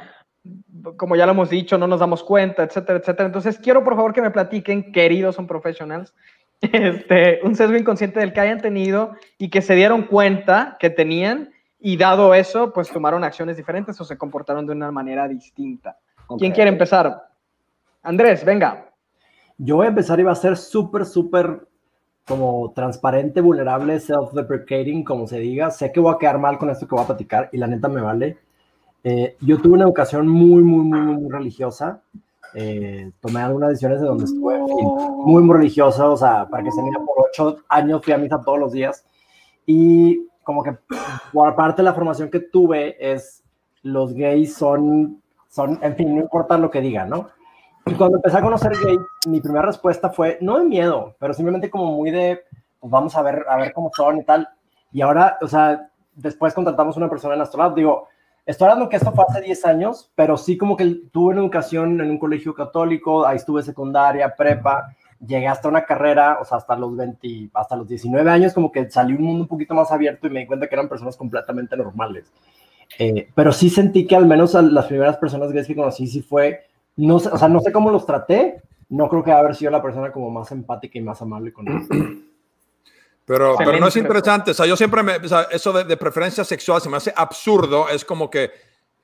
como 0.95 1.17
ya 1.17 1.25
lo 1.25 1.33
hemos 1.33 1.49
dicho, 1.49 1.77
no 1.77 1.85
nos 1.85 1.99
damos 1.99 2.23
cuenta, 2.23 2.63
etcétera, 2.63 2.99
etcétera. 2.99 3.27
Entonces, 3.27 3.59
quiero 3.59 3.83
por 3.83 3.95
favor 3.95 4.13
que 4.13 4.21
me 4.21 4.31
platiquen, 4.31 4.93
queridos 4.93 5.35
son 5.35 5.47
professionals, 5.47 6.13
este, 6.61 7.41
un 7.43 7.55
sesgo 7.55 7.75
inconsciente 7.75 8.21
del 8.21 8.31
que 8.31 8.39
hayan 8.39 8.61
tenido 8.61 9.15
y 9.37 9.49
que 9.49 9.61
se 9.61 9.75
dieron 9.75 10.03
cuenta 10.03 10.77
que 10.79 10.89
tenían 10.89 11.51
y 11.79 11.97
dado 11.97 12.33
eso, 12.33 12.73
pues 12.73 12.89
tomaron 12.89 13.23
acciones 13.23 13.55
diferentes 13.55 13.99
o 14.01 14.03
se 14.03 14.17
comportaron 14.17 14.65
de 14.65 14.73
una 14.73 14.91
manera 14.91 15.27
distinta. 15.27 15.97
¿Quién 16.37 16.51
quiere 16.51 16.69
empezar? 16.69 17.29
Andrés, 18.03 18.43
venga. 18.43 18.91
Yo 19.57 19.77
voy 19.77 19.87
a 19.87 19.89
empezar 19.89 20.19
y 20.19 20.23
va 20.23 20.31
a 20.31 20.35
ser 20.35 20.57
súper, 20.57 21.05
súper 21.05 21.67
como 22.27 22.71
transparente, 22.73 23.41
vulnerable, 23.41 23.99
self-deprecating, 23.99 25.03
como 25.03 25.25
se 25.25 25.39
diga. 25.39 25.71
Sé 25.71 25.91
que 25.91 25.99
voy 25.99 26.13
a 26.13 26.17
quedar 26.17 26.37
mal 26.37 26.57
con 26.57 26.69
esto 26.69 26.87
que 26.87 26.95
voy 26.95 27.03
a 27.03 27.07
platicar 27.07 27.49
y 27.51 27.57
la 27.57 27.67
neta 27.67 27.87
me 27.87 28.01
vale. 28.01 28.37
Eh, 29.03 29.35
yo 29.41 29.59
tuve 29.59 29.73
una 29.73 29.85
educación 29.85 30.27
muy, 30.27 30.61
muy, 30.61 30.85
muy, 30.85 30.99
muy, 30.99 31.31
religiosa. 31.31 32.01
Eh, 32.53 33.11
tomé 33.19 33.41
algunas 33.41 33.69
decisiones 33.69 34.01
de 34.01 34.07
donde 34.07 34.25
estuve, 34.25 34.57
en 34.57 34.67
fin, 34.67 34.87
muy, 35.25 35.41
muy 35.41 35.57
religiosa. 35.57 36.09
O 36.09 36.17
sea, 36.17 36.47
para 36.47 36.63
que 36.63 36.71
se 36.71 36.83
mida 36.83 36.99
por 36.99 37.25
ocho 37.27 37.57
años 37.69 38.03
fui 38.03 38.13
a 38.13 38.17
misa 38.17 38.41
todos 38.41 38.59
los 38.59 38.71
días. 38.73 39.05
Y 39.65 40.27
como 40.49 40.63
que 40.63 40.75
por 41.31 41.55
parte 41.55 41.83
de 41.83 41.83
la 41.83 41.93
formación 41.93 42.31
que 42.31 42.39
tuve 42.39 42.97
es 42.99 43.43
los 43.83 44.15
gays 44.15 44.55
son, 44.55 45.21
son, 45.47 45.77
en 45.83 45.95
fin, 45.95 46.15
no 46.15 46.21
importa 46.21 46.57
lo 46.57 46.71
que 46.71 46.81
digan, 46.81 47.07
¿no? 47.07 47.29
Y 47.85 47.93
cuando 47.93 48.17
empecé 48.17 48.39
a 48.39 48.41
conocer 48.41 48.71
gays, 48.83 48.99
mi 49.27 49.41
primera 49.41 49.67
respuesta 49.67 50.09
fue, 50.09 50.39
no 50.41 50.57
de 50.57 50.65
miedo, 50.65 51.15
pero 51.19 51.35
simplemente 51.35 51.69
como 51.69 51.91
muy 51.91 52.09
de, 52.09 52.45
pues 52.79 52.89
vamos 52.89 53.15
a 53.15 53.21
ver, 53.21 53.45
a 53.47 53.57
ver 53.57 53.71
cómo 53.73 53.91
son 53.93 54.17
y 54.17 54.23
tal. 54.23 54.49
Y 54.91 55.01
ahora, 55.01 55.37
o 55.39 55.47
sea, 55.47 55.91
después 56.15 56.55
contratamos 56.55 56.97
una 56.97 57.11
persona 57.11 57.35
en 57.35 57.41
Astrolab, 57.41 57.75
digo, 57.75 58.07
estoy 58.43 58.69
hablando 58.69 58.89
que 58.89 58.95
esto 58.95 59.11
fue 59.11 59.25
hace 59.29 59.41
10 59.41 59.65
años, 59.65 60.11
pero 60.15 60.35
sí 60.35 60.57
como 60.57 60.75
que 60.75 60.99
tuve 61.11 61.33
una 61.33 61.41
educación 61.41 62.01
en 62.01 62.09
un 62.09 62.17
colegio 62.17 62.55
católico, 62.55 63.23
ahí 63.23 63.35
estuve 63.35 63.61
secundaria, 63.61 64.33
prepa, 64.35 64.95
llegué 65.25 65.47
hasta 65.47 65.67
una 65.67 65.85
carrera, 65.85 66.39
o 66.41 66.45
sea, 66.45 66.57
hasta 66.57 66.75
los 66.75 66.95
20, 66.95 67.49
hasta 67.53 67.75
los 67.75 67.87
19 67.87 68.29
años, 68.29 68.53
como 68.53 68.71
que 68.71 68.89
salí 68.89 69.13
un 69.13 69.23
mundo 69.23 69.41
un 69.43 69.47
poquito 69.47 69.73
más 69.73 69.91
abierto 69.91 70.27
y 70.27 70.29
me 70.29 70.41
di 70.41 70.47
cuenta 70.47 70.67
que 70.67 70.75
eran 70.75 70.89
personas 70.89 71.17
completamente 71.17 71.75
normales. 71.75 72.31
Eh, 72.97 73.29
pero 73.35 73.51
sí 73.51 73.69
sentí 73.69 74.07
que 74.07 74.15
al 74.15 74.25
menos 74.25 74.55
a 74.55 74.61
las 74.61 74.85
primeras 74.85 75.17
personas 75.17 75.51
gays 75.51 75.67
que 75.67 75.75
conocí 75.75 76.07
sí 76.07 76.21
fue, 76.21 76.65
no 76.95 77.19
sé, 77.19 77.29
o 77.29 77.37
sea, 77.37 77.47
no 77.47 77.59
sé 77.59 77.71
cómo 77.71 77.91
los 77.91 78.05
traté, 78.05 78.61
no 78.89 79.07
creo 79.09 79.23
que 79.23 79.31
haber 79.31 79.55
sido 79.55 79.71
la 79.71 79.81
persona 79.81 80.11
como 80.11 80.29
más 80.31 80.51
empática 80.51 80.97
y 80.97 81.01
más 81.01 81.21
amable 81.21 81.53
con 81.53 81.67
ellos. 81.67 81.87
Pero, 83.25 83.53
pero 83.59 83.77
no 83.79 83.85
es 83.85 83.95
interesante. 83.95 84.49
O 84.49 84.53
sea, 84.55 84.65
yo 84.65 84.75
siempre 84.75 85.03
me. 85.03 85.17
o 85.17 85.27
sea, 85.27 85.43
eso 85.51 85.71
de, 85.71 85.83
de 85.83 85.97
preferencia 85.97 86.43
sexual 86.43 86.81
se 86.81 86.89
me 86.89 86.97
hace 86.97 87.13
absurdo. 87.15 87.87
Es 87.87 88.03
como 88.03 88.27
que. 88.27 88.49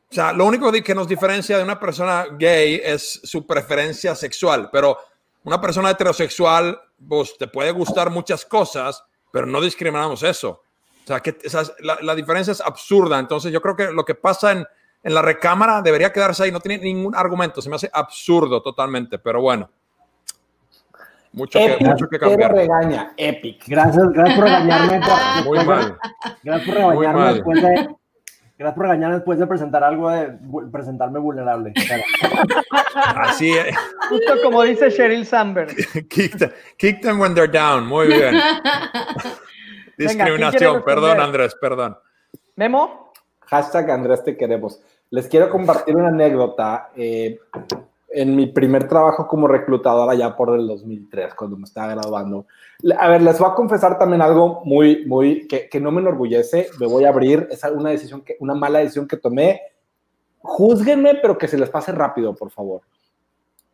O 0.09 0.13
sea, 0.15 0.33
lo 0.33 0.47
único 0.47 0.71
que 0.71 0.95
nos 0.95 1.07
diferencia 1.07 1.59
de 1.59 1.63
una 1.63 1.79
persona 1.79 2.25
gay 2.35 2.81
es 2.83 3.21
su 3.23 3.45
preferencia 3.45 4.15
sexual. 4.15 4.69
Pero 4.71 4.97
una 5.45 5.61
persona 5.61 5.91
heterosexual, 5.91 6.79
pues 7.07 7.37
te 7.37 7.47
puede 7.47 7.71
gustar 7.71 8.09
muchas 8.09 8.43
cosas, 8.45 9.03
pero 9.31 9.45
no 9.45 9.61
discriminamos 9.61 10.23
eso. 10.23 10.61
O 11.03 11.07
sea, 11.07 11.19
que 11.19 11.37
sea, 11.47 11.61
la, 11.79 11.97
la 12.01 12.15
diferencia 12.15 12.51
es 12.51 12.61
absurda. 12.61 13.19
Entonces, 13.19 13.51
yo 13.53 13.61
creo 13.61 13.75
que 13.75 13.91
lo 13.91 14.03
que 14.03 14.15
pasa 14.15 14.51
en, 14.51 14.65
en 15.03 15.13
la 15.13 15.21
recámara 15.21 15.81
debería 15.83 16.11
quedarse 16.11 16.43
ahí. 16.43 16.51
No 16.51 16.59
tiene 16.59 16.83
ningún 16.83 17.15
argumento. 17.15 17.61
Se 17.61 17.69
me 17.69 17.75
hace 17.75 17.89
absurdo 17.93 18.61
totalmente. 18.61 19.19
Pero 19.19 19.39
bueno. 19.39 19.69
Mucho 21.31 21.59
que, 21.59 21.65
Epic, 21.73 21.87
mucho 21.87 22.07
que 22.07 22.17
pero 22.17 22.29
cambiar. 22.31 22.53
regaña, 22.53 23.13
epic. 23.17 23.67
Gracias, 23.67 24.07
gracias 24.13 24.35
por 24.37 24.45
regañarme. 24.45 24.99
Muy 25.45 25.65
mal. 25.65 25.99
Gracias 26.43 26.67
por 26.67 26.75
regañarme 26.75 27.33
después 27.33 27.61
de. 27.61 27.95
Gracias 28.57 28.75
por 28.75 28.83
regañarme 28.85 29.15
después 29.15 29.37
de 29.37 29.47
presentar 29.47 29.83
algo 29.83 30.09
de 30.09 30.37
presentarme 30.71 31.19
vulnerable. 31.19 31.73
Así 33.15 33.51
es. 33.51 33.75
Justo 34.09 34.33
como 34.43 34.63
dice 34.63 34.89
Sheryl 34.89 35.25
Sandberg. 35.25 35.75
kick, 36.09 36.37
them, 36.37 36.51
kick 36.77 37.01
them 37.01 37.19
when 37.19 37.33
they're 37.33 37.51
down. 37.51 37.85
Muy 37.85 38.07
bien. 38.07 38.35
Discriminación. 39.97 40.83
Perdón, 40.83 41.19
Andrés, 41.19 41.55
perdón. 41.59 41.97
Memo, 42.55 43.11
Hashtag 43.47 43.91
Andrés 43.91 44.23
te 44.23 44.37
queremos. 44.37 44.81
Les 45.09 45.27
quiero 45.27 45.49
compartir 45.49 45.95
una 45.95 46.07
anécdota. 46.07 46.89
eh, 46.95 47.39
en 48.15 48.35
mi 48.35 48.47
primer 48.47 48.87
trabajo 48.87 49.27
como 49.27 49.47
reclutador 49.47 50.09
allá 50.09 50.35
por 50.35 50.57
el 50.57 50.67
2003, 50.67 51.35
cuando 51.35 51.57
me 51.57 51.65
estaba 51.65 51.89
graduando. 51.89 52.47
A 52.97 53.09
ver, 53.09 53.21
les 53.21 53.37
voy 53.37 53.49
a 53.49 53.53
confesar 53.53 53.99
también 53.99 54.21
algo 54.21 54.61
muy, 54.63 55.05
muy, 55.05 55.47
que, 55.47 55.67
que 55.69 55.79
no 55.79 55.91
me 55.91 56.01
enorgullece. 56.01 56.69
Me 56.79 56.87
voy 56.87 57.03
a 57.03 57.09
abrir. 57.09 57.47
Es 57.51 57.63
una 57.63 57.89
decisión 57.89 58.21
que, 58.21 58.37
una 58.39 58.55
mala 58.55 58.79
decisión 58.79 59.07
que 59.07 59.17
tomé. 59.17 59.61
Júzguenme, 60.39 61.15
pero 61.15 61.37
que 61.37 61.47
se 61.47 61.57
les 61.57 61.69
pase 61.69 61.91
rápido, 61.91 62.33
por 62.33 62.51
favor. 62.51 62.81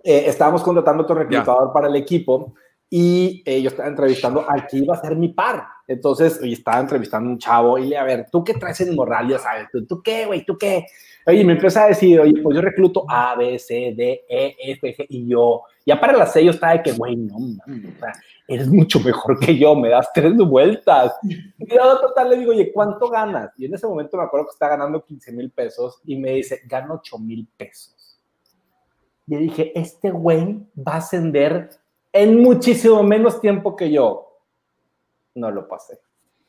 Eh, 0.04 0.24
estábamos 0.26 0.64
contratando 0.64 1.04
otro 1.04 1.16
reclutador 1.16 1.72
para 1.72 1.88
el 1.88 1.96
equipo 1.96 2.54
y 2.94 3.42
eh, 3.46 3.62
yo 3.62 3.70
estaba 3.70 3.88
entrevistando 3.88 4.48
al 4.50 4.68
que 4.68 4.80
iba 4.80 4.94
a 4.94 5.00
ser 5.00 5.16
mi 5.16 5.30
par. 5.30 5.64
Entonces, 5.88 6.38
oye, 6.44 6.52
estaba 6.52 6.82
entrevistando 6.82 7.30
a 7.30 7.32
un 7.32 7.40
chavo 7.40 7.78
y 7.78 7.86
le, 7.88 7.98
a 7.98 8.04
ver, 8.04 8.28
¿tú 8.30 8.44
qué 8.44 8.54
traes 8.54 8.82
en 8.82 8.94
morral? 8.94 9.30
Ya 9.30 9.40
sabes, 9.40 9.70
¿tú, 9.72 9.86
tú 9.86 10.04
qué, 10.04 10.26
güey? 10.26 10.46
¿Tú 10.46 10.58
qué? 10.58 10.86
Oye, 11.26 11.46
me 11.46 11.54
empieza 11.54 11.86
a 11.86 11.88
decir, 11.88 12.20
oye, 12.20 12.42
pues 12.44 12.54
yo 12.54 12.62
recluto 12.62 13.06
A, 13.08 13.36
B, 13.38 13.58
C, 13.60 13.94
D, 13.96 14.26
E, 14.28 14.58
F, 14.74 14.94
G, 14.94 15.06
y 15.08 15.26
yo. 15.26 15.62
Ya 15.86 16.02
para 16.02 16.12
las 16.12 16.34
yo 16.36 16.52
estaba 16.52 16.74
de 16.74 16.84
que, 16.84 16.92
güey, 16.92 17.16
no, 17.16 17.38
o 17.38 18.00
sea, 18.00 18.12
eres 18.46 18.68
mucho 18.68 19.00
mejor 19.00 19.40
que 19.40 19.58
yo, 19.58 19.74
me 19.74 19.88
das 19.88 20.10
tres 20.14 20.36
vueltas. 20.36 21.14
Y 21.24 21.74
yo 21.74 21.98
total 21.98 22.32
le 22.32 22.40
digo, 22.40 22.52
oye, 22.52 22.74
¿cuánto 22.74 23.10
ganas? 23.10 23.52
Y 23.58 23.68
en 23.68 23.74
ese 23.74 23.88
momento 23.88 24.18
me 24.18 24.24
acuerdo 24.24 24.48
que 24.48 24.52
estaba 24.52 24.76
ganando 24.76 25.06
15 25.06 25.32
mil 25.32 25.50
pesos 25.50 26.02
y 26.06 26.18
me 26.18 26.32
dice, 26.32 26.60
gano 26.66 26.96
8 26.96 27.18
mil 27.20 27.48
pesos. 27.56 28.20
Y 29.28 29.38
dije, 29.38 29.72
este 29.80 30.12
güey 30.12 30.60
va 30.78 30.96
a 30.96 30.98
ascender 30.98 31.70
en 32.14 32.42
muchísimo 32.42 33.02
menos 33.04 33.40
tiempo 33.42 33.76
que 33.76 33.92
yo. 33.92 34.28
No 35.36 35.50
lo 35.52 35.68
pasé. 35.68 36.00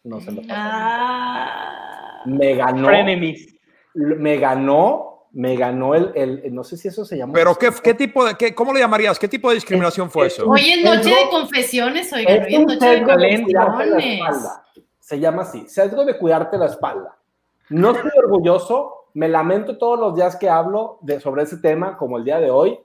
No 0.04 0.20
se 0.20 0.32
lo 0.32 0.42
pasé. 0.42 0.52
Ah. 0.52 2.22
Me 2.26 2.54
ganó. 2.54 2.88
frenemies. 2.88 3.54
Me 3.94 4.38
ganó. 4.38 5.08
Me 5.34 5.56
ganó 5.56 5.94
el, 5.94 6.12
el- 6.14 6.54
No 6.54 6.62
sé 6.62 6.76
si 6.76 6.88
eso 6.88 7.04
se 7.06 7.16
llama. 7.16 7.32
Pero, 7.32 7.54
¿qué, 7.56 7.70
qué 7.82 7.94
tipo 7.94 8.22
de, 8.24 8.34
qué, 8.36 8.54
¿cómo 8.54 8.72
le 8.72 8.80
llamarías? 8.80 9.18
¿Qué 9.18 9.28
tipo 9.28 9.48
de 9.48 9.54
discriminación 9.54 10.10
fue 10.10 10.26
eso? 10.26 10.46
Hoy 10.46 10.60
es 10.72 10.84
noche 10.84 11.08
de 11.08 11.30
confesiones, 11.30 12.12
oigan, 12.12 12.34
Es 12.42 12.46
hoy 12.48 12.54
es 12.54 12.58
un 12.60 12.66
noche 12.66 12.86
de 12.86 13.02
confesiones. 13.02 14.04
espalda. 14.04 14.64
Se 15.00 15.18
llama 15.18 15.42
así, 15.42 15.66
sesgo 15.68 16.04
de 16.04 16.18
cuidarte 16.18 16.58
la 16.58 16.66
espalda. 16.66 17.16
No 17.70 17.92
estoy 17.92 18.10
orgulloso, 18.18 19.06
me 19.14 19.28
lamento 19.28 19.78
todos 19.78 19.98
los 19.98 20.14
días 20.14 20.36
que 20.36 20.50
hablo 20.50 20.98
de, 21.00 21.18
sobre 21.20 21.44
ese 21.44 21.56
tema, 21.58 21.96
como 21.96 22.18
el 22.18 22.24
día 22.24 22.38
de 22.38 22.50
hoy, 22.50 22.78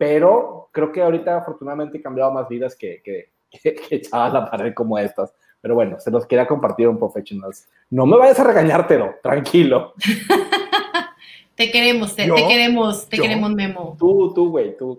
pero 0.00 0.70
creo 0.72 0.90
que 0.92 1.02
ahorita 1.02 1.36
afortunadamente 1.36 1.98
he 1.98 2.00
cambiado 2.02 2.32
más 2.32 2.48
vidas 2.48 2.74
que, 2.74 3.02
que, 3.04 3.28
que, 3.50 3.74
que 3.74 3.96
echaba 3.96 4.26
a 4.26 4.30
la 4.30 4.50
pared 4.50 4.72
como 4.72 4.96
estas. 4.96 5.34
Pero 5.60 5.74
bueno, 5.74 6.00
se 6.00 6.10
los 6.10 6.24
quería 6.24 6.46
compartir 6.46 6.88
un 6.88 6.98
professionals. 6.98 7.68
No 7.90 8.06
me 8.06 8.16
vayas 8.16 8.40
a 8.40 8.44
regañártelo, 8.44 9.16
tranquilo. 9.22 9.92
Te 11.54 11.70
queremos, 11.70 12.16
te, 12.16 12.26
Yo- 12.26 12.34
te 12.36 12.48
queremos, 12.48 13.06
te 13.06 13.18
yo- 13.18 13.22
queremos, 13.22 13.50
Memo. 13.52 13.94
Tú, 13.98 14.32
tú, 14.32 14.48
güey, 14.52 14.74
tú. 14.78 14.98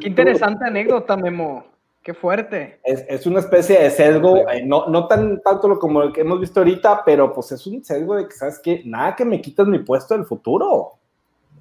Qué 0.00 0.06
interesante 0.06 0.64
anécdota, 0.64 1.16
Memo. 1.16 1.64
Qué 2.00 2.14
fuerte. 2.14 2.78
Es, 2.84 3.04
es 3.08 3.26
una 3.26 3.40
especie 3.40 3.80
de 3.80 3.90
sesgo, 3.90 4.48
eh, 4.48 4.62
no, 4.64 4.86
no 4.86 5.08
tan 5.08 5.40
tanto 5.42 5.66
lo 5.66 5.80
como 5.80 6.00
el 6.02 6.12
que 6.12 6.20
hemos 6.20 6.38
visto 6.38 6.60
ahorita, 6.60 7.02
pero 7.04 7.32
pues 7.32 7.50
es 7.50 7.66
un 7.66 7.82
sesgo 7.84 8.14
de 8.14 8.28
que, 8.28 8.34
¿sabes 8.36 8.60
qué? 8.62 8.82
Nada 8.84 9.16
que 9.16 9.24
me 9.24 9.40
quitas 9.40 9.66
mi 9.66 9.80
puesto 9.80 10.14
del 10.14 10.24
futuro. 10.24 10.92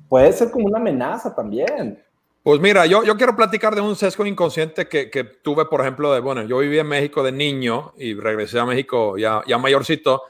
Puede 0.07 0.31
ser 0.31 0.51
como 0.51 0.67
una 0.67 0.77
amenaza 0.77 1.33
también. 1.33 1.99
Pues 2.47 2.61
mira, 2.61 2.85
yo, 2.85 3.03
yo 3.03 3.17
quiero 3.17 3.35
platicar 3.35 3.75
de 3.75 3.81
un 3.81 3.97
sesgo 3.97 4.25
inconsciente 4.25 4.87
que, 4.87 5.11
que 5.11 5.25
tuve, 5.25 5.65
por 5.65 5.81
ejemplo, 5.81 6.13
de, 6.13 6.21
bueno, 6.21 6.43
yo 6.43 6.59
viví 6.59 6.79
en 6.79 6.87
México 6.87 7.21
de 7.21 7.33
niño 7.33 7.93
y 7.97 8.13
regresé 8.13 8.57
a 8.57 8.63
México 8.63 9.17
ya, 9.17 9.43
ya 9.45 9.57
mayorcito. 9.57 10.23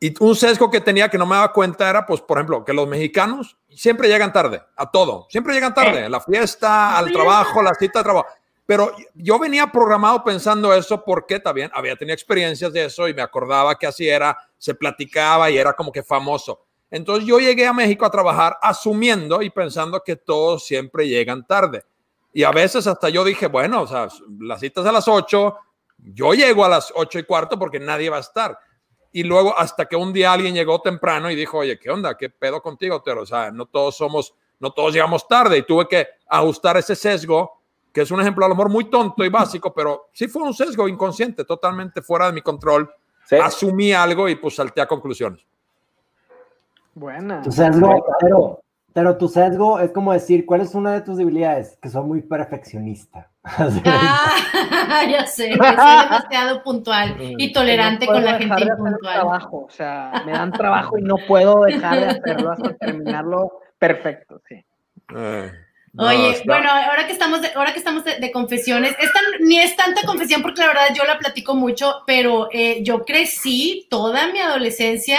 Y 0.00 0.12
un 0.18 0.34
sesgo 0.34 0.72
que 0.72 0.80
tenía 0.80 1.08
que 1.08 1.18
no 1.18 1.24
me 1.24 1.36
daba 1.36 1.52
cuenta 1.52 1.88
era, 1.88 2.04
pues, 2.04 2.20
por 2.20 2.38
ejemplo, 2.38 2.64
que 2.64 2.72
los 2.72 2.88
mexicanos 2.88 3.56
siempre 3.68 4.08
llegan 4.08 4.32
tarde 4.32 4.60
a 4.74 4.90
todo. 4.90 5.28
Siempre 5.30 5.54
llegan 5.54 5.72
tarde, 5.72 6.06
a 6.06 6.08
la 6.08 6.18
fiesta, 6.20 6.98
al 6.98 7.12
trabajo, 7.12 7.60
a 7.60 7.62
la 7.62 7.74
cita 7.74 8.00
de 8.00 8.02
trabajo. 8.02 8.26
Pero 8.66 8.90
yo 9.14 9.38
venía 9.38 9.68
programado 9.68 10.24
pensando 10.24 10.74
eso 10.74 11.04
porque 11.04 11.38
también 11.38 11.70
había 11.74 11.94
tenido 11.94 12.14
experiencias 12.14 12.72
de 12.72 12.86
eso 12.86 13.06
y 13.06 13.14
me 13.14 13.22
acordaba 13.22 13.78
que 13.78 13.86
así 13.86 14.08
era, 14.08 14.36
se 14.58 14.74
platicaba 14.74 15.48
y 15.48 15.58
era 15.58 15.74
como 15.74 15.92
que 15.92 16.02
famoso. 16.02 16.66
Entonces 16.92 17.24
yo 17.24 17.40
llegué 17.40 17.66
a 17.66 17.72
México 17.72 18.04
a 18.04 18.10
trabajar 18.10 18.58
asumiendo 18.60 19.40
y 19.40 19.48
pensando 19.48 20.02
que 20.04 20.16
todos 20.16 20.66
siempre 20.66 21.08
llegan 21.08 21.46
tarde. 21.46 21.82
Y 22.34 22.42
a 22.44 22.50
veces 22.50 22.86
hasta 22.86 23.08
yo 23.08 23.24
dije, 23.24 23.46
bueno, 23.46 23.80
o 23.80 23.86
sea, 23.86 24.08
las 24.40 24.60
citas 24.60 24.84
a 24.84 24.92
las 24.92 25.08
8, 25.08 25.56
yo 26.12 26.34
llego 26.34 26.66
a 26.66 26.68
las 26.68 26.92
8 26.94 27.20
y 27.20 27.22
cuarto 27.22 27.58
porque 27.58 27.80
nadie 27.80 28.10
va 28.10 28.18
a 28.18 28.20
estar. 28.20 28.58
Y 29.10 29.22
luego 29.22 29.58
hasta 29.58 29.86
que 29.86 29.96
un 29.96 30.12
día 30.12 30.34
alguien 30.34 30.54
llegó 30.54 30.82
temprano 30.82 31.30
y 31.30 31.34
dijo, 31.34 31.58
oye, 31.58 31.78
¿qué 31.78 31.90
onda? 31.90 32.14
¿Qué 32.14 32.28
pedo 32.28 32.60
contigo, 32.60 33.00
Tero? 33.00 33.22
O 33.22 33.26
sea, 33.26 33.50
no 33.50 33.64
todos 33.64 33.96
somos, 33.96 34.34
no 34.60 34.70
todos 34.70 34.92
llegamos 34.92 35.26
tarde 35.26 35.56
y 35.56 35.62
tuve 35.62 35.88
que 35.88 36.06
ajustar 36.28 36.76
ese 36.76 36.94
sesgo 36.94 37.62
que 37.90 38.02
es 38.02 38.10
un 38.10 38.20
ejemplo 38.20 38.44
a 38.44 38.48
lo 38.48 38.54
mejor 38.54 38.70
muy 38.70 38.84
tonto 38.90 39.24
y 39.24 39.30
básico, 39.30 39.72
pero 39.72 40.10
sí 40.12 40.28
fue 40.28 40.42
un 40.42 40.54
sesgo 40.54 40.88
inconsciente, 40.88 41.44
totalmente 41.44 42.02
fuera 42.02 42.26
de 42.26 42.32
mi 42.32 42.42
control. 42.42 42.90
Sí. 43.24 43.36
Asumí 43.36 43.92
algo 43.92 44.28
y 44.28 44.34
pues 44.36 44.56
salté 44.56 44.80
a 44.80 44.86
conclusiones. 44.86 45.46
Buena. 46.94 47.42
Tu 47.42 47.52
sesgo, 47.52 48.04
pero, 48.20 48.62
pero 48.92 49.16
tu 49.16 49.28
sesgo 49.28 49.80
es 49.80 49.90
como 49.92 50.12
decir, 50.12 50.44
¿cuál 50.44 50.60
es 50.60 50.74
una 50.74 50.92
de 50.92 51.00
tus 51.00 51.16
debilidades? 51.16 51.78
Que 51.80 51.88
soy 51.88 52.04
muy 52.04 52.22
perfeccionista. 52.22 53.30
Ah, 53.84 55.02
ya 55.10 55.26
sé, 55.26 55.48
que 55.48 55.56
soy 55.56 56.02
demasiado 56.02 56.62
puntual 56.62 57.16
y 57.18 57.52
tolerante 57.52 58.06
No 58.06 58.12
con 58.12 58.24
la 58.24 58.38
gente 58.38 58.62
impuntual. 58.62 58.98
trabajo, 59.14 59.64
o 59.66 59.70
sea, 59.70 60.22
me 60.24 60.32
dan 60.32 60.52
trabajo 60.52 60.96
y 60.98 61.02
no 61.02 61.16
puedo 61.26 61.62
dejar 61.62 61.98
de 62.00 62.06
hacerlo 62.06 62.52
hasta 62.52 62.74
terminarlo 62.76 63.50
perfecto, 63.78 64.40
sí. 64.48 64.64
Eh, 65.16 65.50
no, 65.94 66.06
Oye, 66.06 66.30
está- 66.30 66.44
bueno, 66.46 66.70
ahora 66.70 67.06
que 67.06 67.12
estamos 67.12 67.42
de, 67.42 67.48
ahora 67.56 67.72
que 67.72 67.78
estamos 67.80 68.04
de, 68.04 68.18
de 68.20 68.30
confesiones, 68.32 68.92
es 69.00 69.12
tan- 69.12 69.46
ni 69.46 69.58
es 69.58 69.74
tanta 69.76 70.02
confesión 70.06 70.40
porque 70.42 70.60
la 70.60 70.68
verdad 70.68 70.86
yo 70.94 71.04
la 71.04 71.18
platico 71.18 71.54
mucho, 71.54 71.96
pero 72.06 72.48
eh, 72.52 72.82
yo 72.84 73.04
crecí 73.04 73.88
toda 73.90 74.28
mi 74.32 74.38
adolescencia 74.38 75.18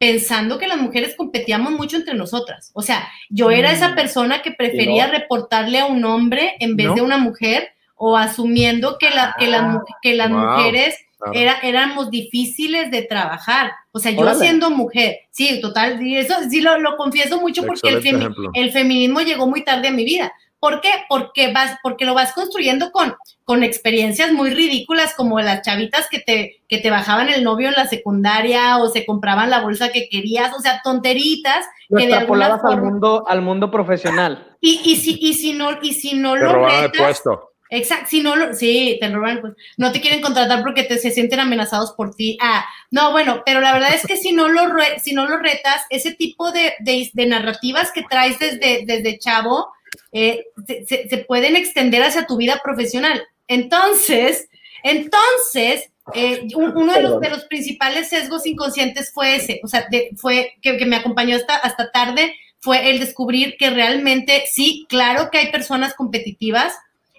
pensando 0.00 0.58
que 0.58 0.66
las 0.66 0.78
mujeres 0.78 1.14
competíamos 1.14 1.72
mucho 1.72 1.98
entre 1.98 2.14
nosotras. 2.14 2.70
O 2.72 2.80
sea, 2.80 3.06
yo 3.28 3.50
era 3.50 3.70
esa 3.70 3.94
persona 3.94 4.40
que 4.40 4.50
prefería 4.50 5.06
no? 5.06 5.12
reportarle 5.12 5.78
a 5.78 5.84
un 5.84 6.02
hombre 6.06 6.54
en 6.58 6.74
vez 6.74 6.86
¿No? 6.86 6.94
de 6.94 7.02
una 7.02 7.18
mujer 7.18 7.68
o 7.96 8.16
asumiendo 8.16 8.96
que, 8.98 9.10
la, 9.10 9.36
que, 9.38 9.46
las 9.48 9.62
mu- 9.62 9.80
que 10.00 10.14
las 10.14 10.30
Wow. 10.30 10.38
mujeres 10.40 10.96
era, 11.34 11.58
éramos 11.62 12.10
difíciles 12.10 12.90
de 12.90 13.02
trabajar. 13.02 13.72
O 13.92 13.98
sea, 13.98 14.10
yo 14.10 14.20
Órale. 14.20 14.38
siendo 14.38 14.70
mujer, 14.70 15.18
sí, 15.32 15.60
total, 15.60 16.00
y 16.00 16.16
eso 16.16 16.34
sí 16.48 16.62
lo, 16.62 16.78
lo 16.80 16.96
confieso 16.96 17.38
mucho 17.38 17.62
porque 17.66 17.90
el, 17.90 17.96
Excelente 17.96 18.16
femi- 18.16 18.20
ejemplo. 18.32 18.50
el 18.54 18.72
feminismo 18.72 19.20
llegó 19.20 19.46
muy 19.46 19.62
tarde 19.64 19.88
a 19.88 19.92
mi 19.92 20.04
vida. 20.06 20.32
¿Por 20.60 20.80
qué? 20.82 20.90
Porque, 21.08 21.52
vas, 21.52 21.78
porque 21.82 22.04
lo 22.04 22.12
vas 22.14 22.32
construyendo 22.34 22.92
con, 22.92 23.14
con 23.44 23.62
experiencias 23.64 24.30
muy 24.32 24.50
ridículas 24.50 25.14
como 25.16 25.40
las 25.40 25.62
chavitas 25.62 26.06
que 26.10 26.20
te, 26.20 26.60
que 26.68 26.78
te 26.78 26.90
bajaban 26.90 27.30
el 27.30 27.42
novio 27.42 27.68
en 27.68 27.74
la 27.74 27.86
secundaria 27.86 28.76
o 28.76 28.88
se 28.90 29.06
compraban 29.06 29.48
la 29.50 29.62
bolsa 29.62 29.90
que 29.90 30.08
querías, 30.10 30.54
o 30.54 30.60
sea, 30.60 30.82
tonteritas 30.84 31.64
Lo 31.88 31.98
que 31.98 32.06
de 32.06 32.14
alguna 32.14 32.60
al 32.62 32.82
mundo, 32.82 33.24
al 33.26 33.40
mundo 33.42 33.70
profesional. 33.70 34.56
Y, 34.60 34.80
y, 34.84 34.96
si, 34.96 35.16
y, 35.20 35.32
si 35.34 35.54
no, 35.54 35.78
y 35.80 35.94
si 35.94 36.14
no 36.14 36.34
Te 36.34 36.40
lo 36.40 36.52
robaron 36.52 36.76
el 36.76 36.90
retas, 36.90 37.02
puesto. 37.02 37.46
Exacto, 37.72 38.08
si 38.10 38.20
no 38.20 38.34
lo, 38.34 38.52
sí, 38.52 38.98
te 39.00 39.08
roban, 39.08 39.40
pues, 39.40 39.54
no 39.76 39.92
te 39.92 40.00
quieren 40.00 40.20
contratar 40.20 40.62
porque 40.62 40.82
te, 40.82 40.98
se 40.98 41.12
sienten 41.12 41.38
amenazados 41.38 41.92
por 41.92 42.14
ti. 42.14 42.36
Ah, 42.42 42.66
no, 42.90 43.12
bueno, 43.12 43.42
pero 43.46 43.60
la 43.60 43.72
verdad 43.72 43.94
es 43.94 44.04
que 44.04 44.16
si 44.16 44.32
no 44.32 44.48
lo, 44.48 44.66
re- 44.66 44.98
si 44.98 45.14
no 45.14 45.26
lo 45.26 45.38
retas, 45.38 45.84
ese 45.88 46.12
tipo 46.12 46.50
de, 46.50 46.74
de, 46.80 47.08
de 47.12 47.26
narrativas 47.26 47.92
que 47.92 48.02
traes 48.02 48.38
desde, 48.40 48.82
desde 48.86 49.18
chavo, 49.20 49.68
eh, 50.12 50.44
se, 50.86 51.24
pueden 51.28 51.56
extender 51.56 52.02
hacia 52.02 52.26
tu 52.26 52.36
vida 52.36 52.60
profesional. 52.62 53.22
Entonces, 53.48 54.48
entonces, 54.82 55.90
eh, 56.14 56.48
un- 56.54 56.76
uno 56.76 56.92
de 56.94 57.02
los, 57.02 57.20
de 57.20 57.30
los 57.30 57.44
principales 57.44 58.08
sesgos 58.08 58.46
inconscientes 58.46 59.12
fue 59.12 59.36
ese, 59.36 59.60
o 59.62 59.68
sea, 59.68 59.86
de- 59.90 60.10
fue 60.16 60.54
que, 60.62 60.76
que 60.76 60.86
me 60.86 60.96
acompañó 60.96 61.36
hasta, 61.36 61.56
hasta 61.56 61.90
tarde, 61.92 62.34
fue 62.58 62.90
el 62.90 62.98
descubrir 63.00 63.56
que 63.58 63.70
realmente 63.70 64.44
sí, 64.50 64.86
claro 64.88 65.30
que 65.30 65.38
hay 65.38 65.50
personas 65.50 65.94
competitivas, 65.94 66.74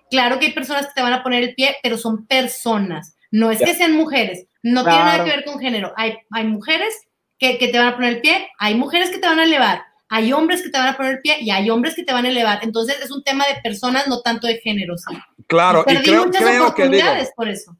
Claro 0.09 0.39
que 0.39 0.47
hay 0.47 0.51
personas 0.51 0.87
que 0.87 0.93
te 0.93 1.01
van 1.01 1.13
a 1.13 1.23
poner 1.23 1.41
el 1.41 1.55
pie, 1.55 1.77
pero 1.81 1.97
son 1.97 2.27
personas. 2.27 3.15
No 3.31 3.49
es 3.49 3.59
que 3.59 3.73
sean 3.75 3.93
mujeres. 3.93 4.45
No 4.61 4.83
tiene 4.83 4.99
nada 4.99 5.13
Claro. 5.13 5.23
que 5.23 5.35
ver 5.37 5.45
con 5.45 5.57
género. 5.57 5.93
Hay, 5.95 6.17
hay 6.31 6.43
mujeres 6.43 6.93
que, 7.39 7.57
que 7.57 7.69
te 7.69 7.77
van 7.77 7.87
a 7.87 7.95
poner 7.95 8.15
el 8.15 8.19
pie, 8.21 8.49
hay 8.59 8.75
mujeres 8.75 9.09
que 9.09 9.19
te 9.19 9.27
van 9.27 9.39
a 9.39 9.45
elevar, 9.45 9.85
hay 10.13 10.33
hombres 10.33 10.61
que 10.61 10.69
te 10.69 10.77
van 10.77 10.89
a 10.89 10.97
poner 10.97 11.13
el 11.13 11.21
pie 11.21 11.37
y 11.39 11.49
hay 11.51 11.69
hombres 11.69 11.95
que 11.95 12.03
te 12.03 12.11
van 12.13 12.25
a 12.25 12.29
elevar. 12.29 12.59
Entonces 12.63 12.99
es 13.01 13.09
un 13.11 13.23
tema 13.23 13.45
de 13.47 13.61
personas, 13.63 14.07
no 14.07 14.19
tanto 14.21 14.45
de 14.45 14.57
género. 14.59 14.97
¿sí? 14.97 15.15
Claro, 15.47 15.83
y 15.87 15.93
Perdí 15.93 16.03
creo, 16.09 16.25
muchas 16.25 16.41
creo 16.41 16.47
que 16.47 16.53
digo, 16.53 16.65
oportunidades 16.65 17.31
por 17.35 17.47
eso. 17.47 17.75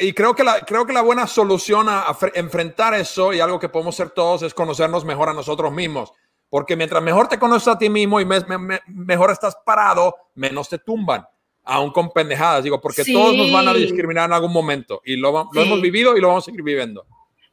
Y 0.00 0.12
creo 0.12 0.34
que 0.34 0.44
la, 0.44 0.60
creo 0.60 0.86
que 0.86 0.92
la 0.92 1.00
buena 1.02 1.26
solución 1.26 1.88
a, 1.88 2.02
a 2.02 2.14
fre- 2.14 2.32
enfrentar 2.34 2.94
eso 2.94 3.32
y 3.32 3.40
algo 3.40 3.58
que 3.58 3.68
podemos 3.68 3.94
hacer 3.94 4.10
todos 4.10 4.42
es 4.42 4.54
conocernos 4.54 5.04
mejor 5.04 5.28
a 5.30 5.34
nosotros 5.34 5.72
mismos. 5.72 6.12
Porque 6.48 6.76
mientras 6.76 7.02
mejor 7.02 7.26
te 7.28 7.38
conoces 7.38 7.68
a 7.68 7.78
ti 7.78 7.88
mismo 7.90 8.20
y 8.20 8.24
me- 8.24 8.40
me- 8.40 8.58
me- 8.58 8.80
mejor 8.86 9.30
estás 9.30 9.56
parado, 9.66 10.14
menos 10.34 10.68
te 10.68 10.78
tumban, 10.78 11.26
aún 11.64 11.90
con 11.90 12.10
pendejadas. 12.10 12.64
Digo, 12.64 12.80
porque 12.80 13.02
Sí. 13.02 13.12
todos 13.12 13.34
nos 13.36 13.50
van 13.50 13.66
a 13.68 13.74
discriminar 13.74 14.26
en 14.28 14.34
algún 14.34 14.52
momento 14.52 15.00
y 15.04 15.16
lo, 15.16 15.32
lo 15.32 15.48
Sí. 15.62 15.66
hemos 15.66 15.80
vivido 15.82 16.16
y 16.16 16.20
lo 16.20 16.28
vamos 16.28 16.44
a 16.44 16.46
seguir 16.46 16.62
viviendo. 16.62 17.04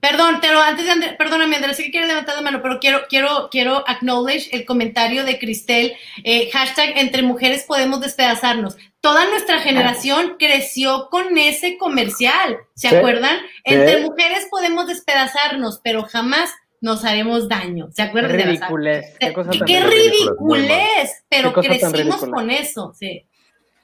Perdón, 0.03 0.39
pero 0.41 0.59
antes 0.61 0.83
de 0.85 0.91
Andrés, 0.91 1.13
perdóname 1.17 1.55
Andrés, 1.55 1.77
sé 1.77 1.83
que 1.85 1.91
quiere 1.91 2.07
levantar 2.07 2.35
la 2.35 2.41
mano, 2.41 2.61
pero 2.61 2.77
quiero, 2.81 3.03
quiero, 3.07 3.47
quiero 3.49 3.85
acknowledge 3.87 4.49
el 4.51 4.65
comentario 4.65 5.23
de 5.23 5.39
Cristel, 5.39 5.93
eh, 6.25 6.49
hashtag 6.51 6.97
entre 6.97 7.21
mujeres 7.21 7.63
podemos 7.63 8.01
despedazarnos. 8.01 8.75
Toda 8.99 9.25
nuestra 9.29 9.59
generación 9.59 10.35
creció 10.37 11.07
con 11.09 11.37
ese 11.37 11.77
comercial, 11.77 12.57
¿se 12.75 12.89
Sí. 12.89 12.95
acuerdan? 12.97 13.37
Sí. 13.65 13.75
Entre 13.75 14.01
mujeres 14.01 14.45
podemos 14.51 14.87
despedazarnos, 14.87 15.79
pero 15.81 16.03
jamás 16.03 16.51
nos 16.81 17.05
haremos 17.05 17.47
daño, 17.47 17.87
¿se 17.93 18.01
acuerdan? 18.01 18.33
Ridiculez. 18.33 19.15
Qué 19.21 19.31
cosa 19.31 19.51
tan 19.51 19.65
qué 19.65 19.79
ridiculez, 19.85 21.23
pero 21.29 21.53
Qué 21.53 21.69
cosa 21.69 21.79
tan 21.79 21.91
crecimos 21.93 22.25
con 22.25 22.49
eso, 22.49 22.93
sí. 22.93 23.25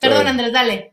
Perdón. 0.02 0.28
Andrés, 0.28 0.52
dale. 0.52 0.92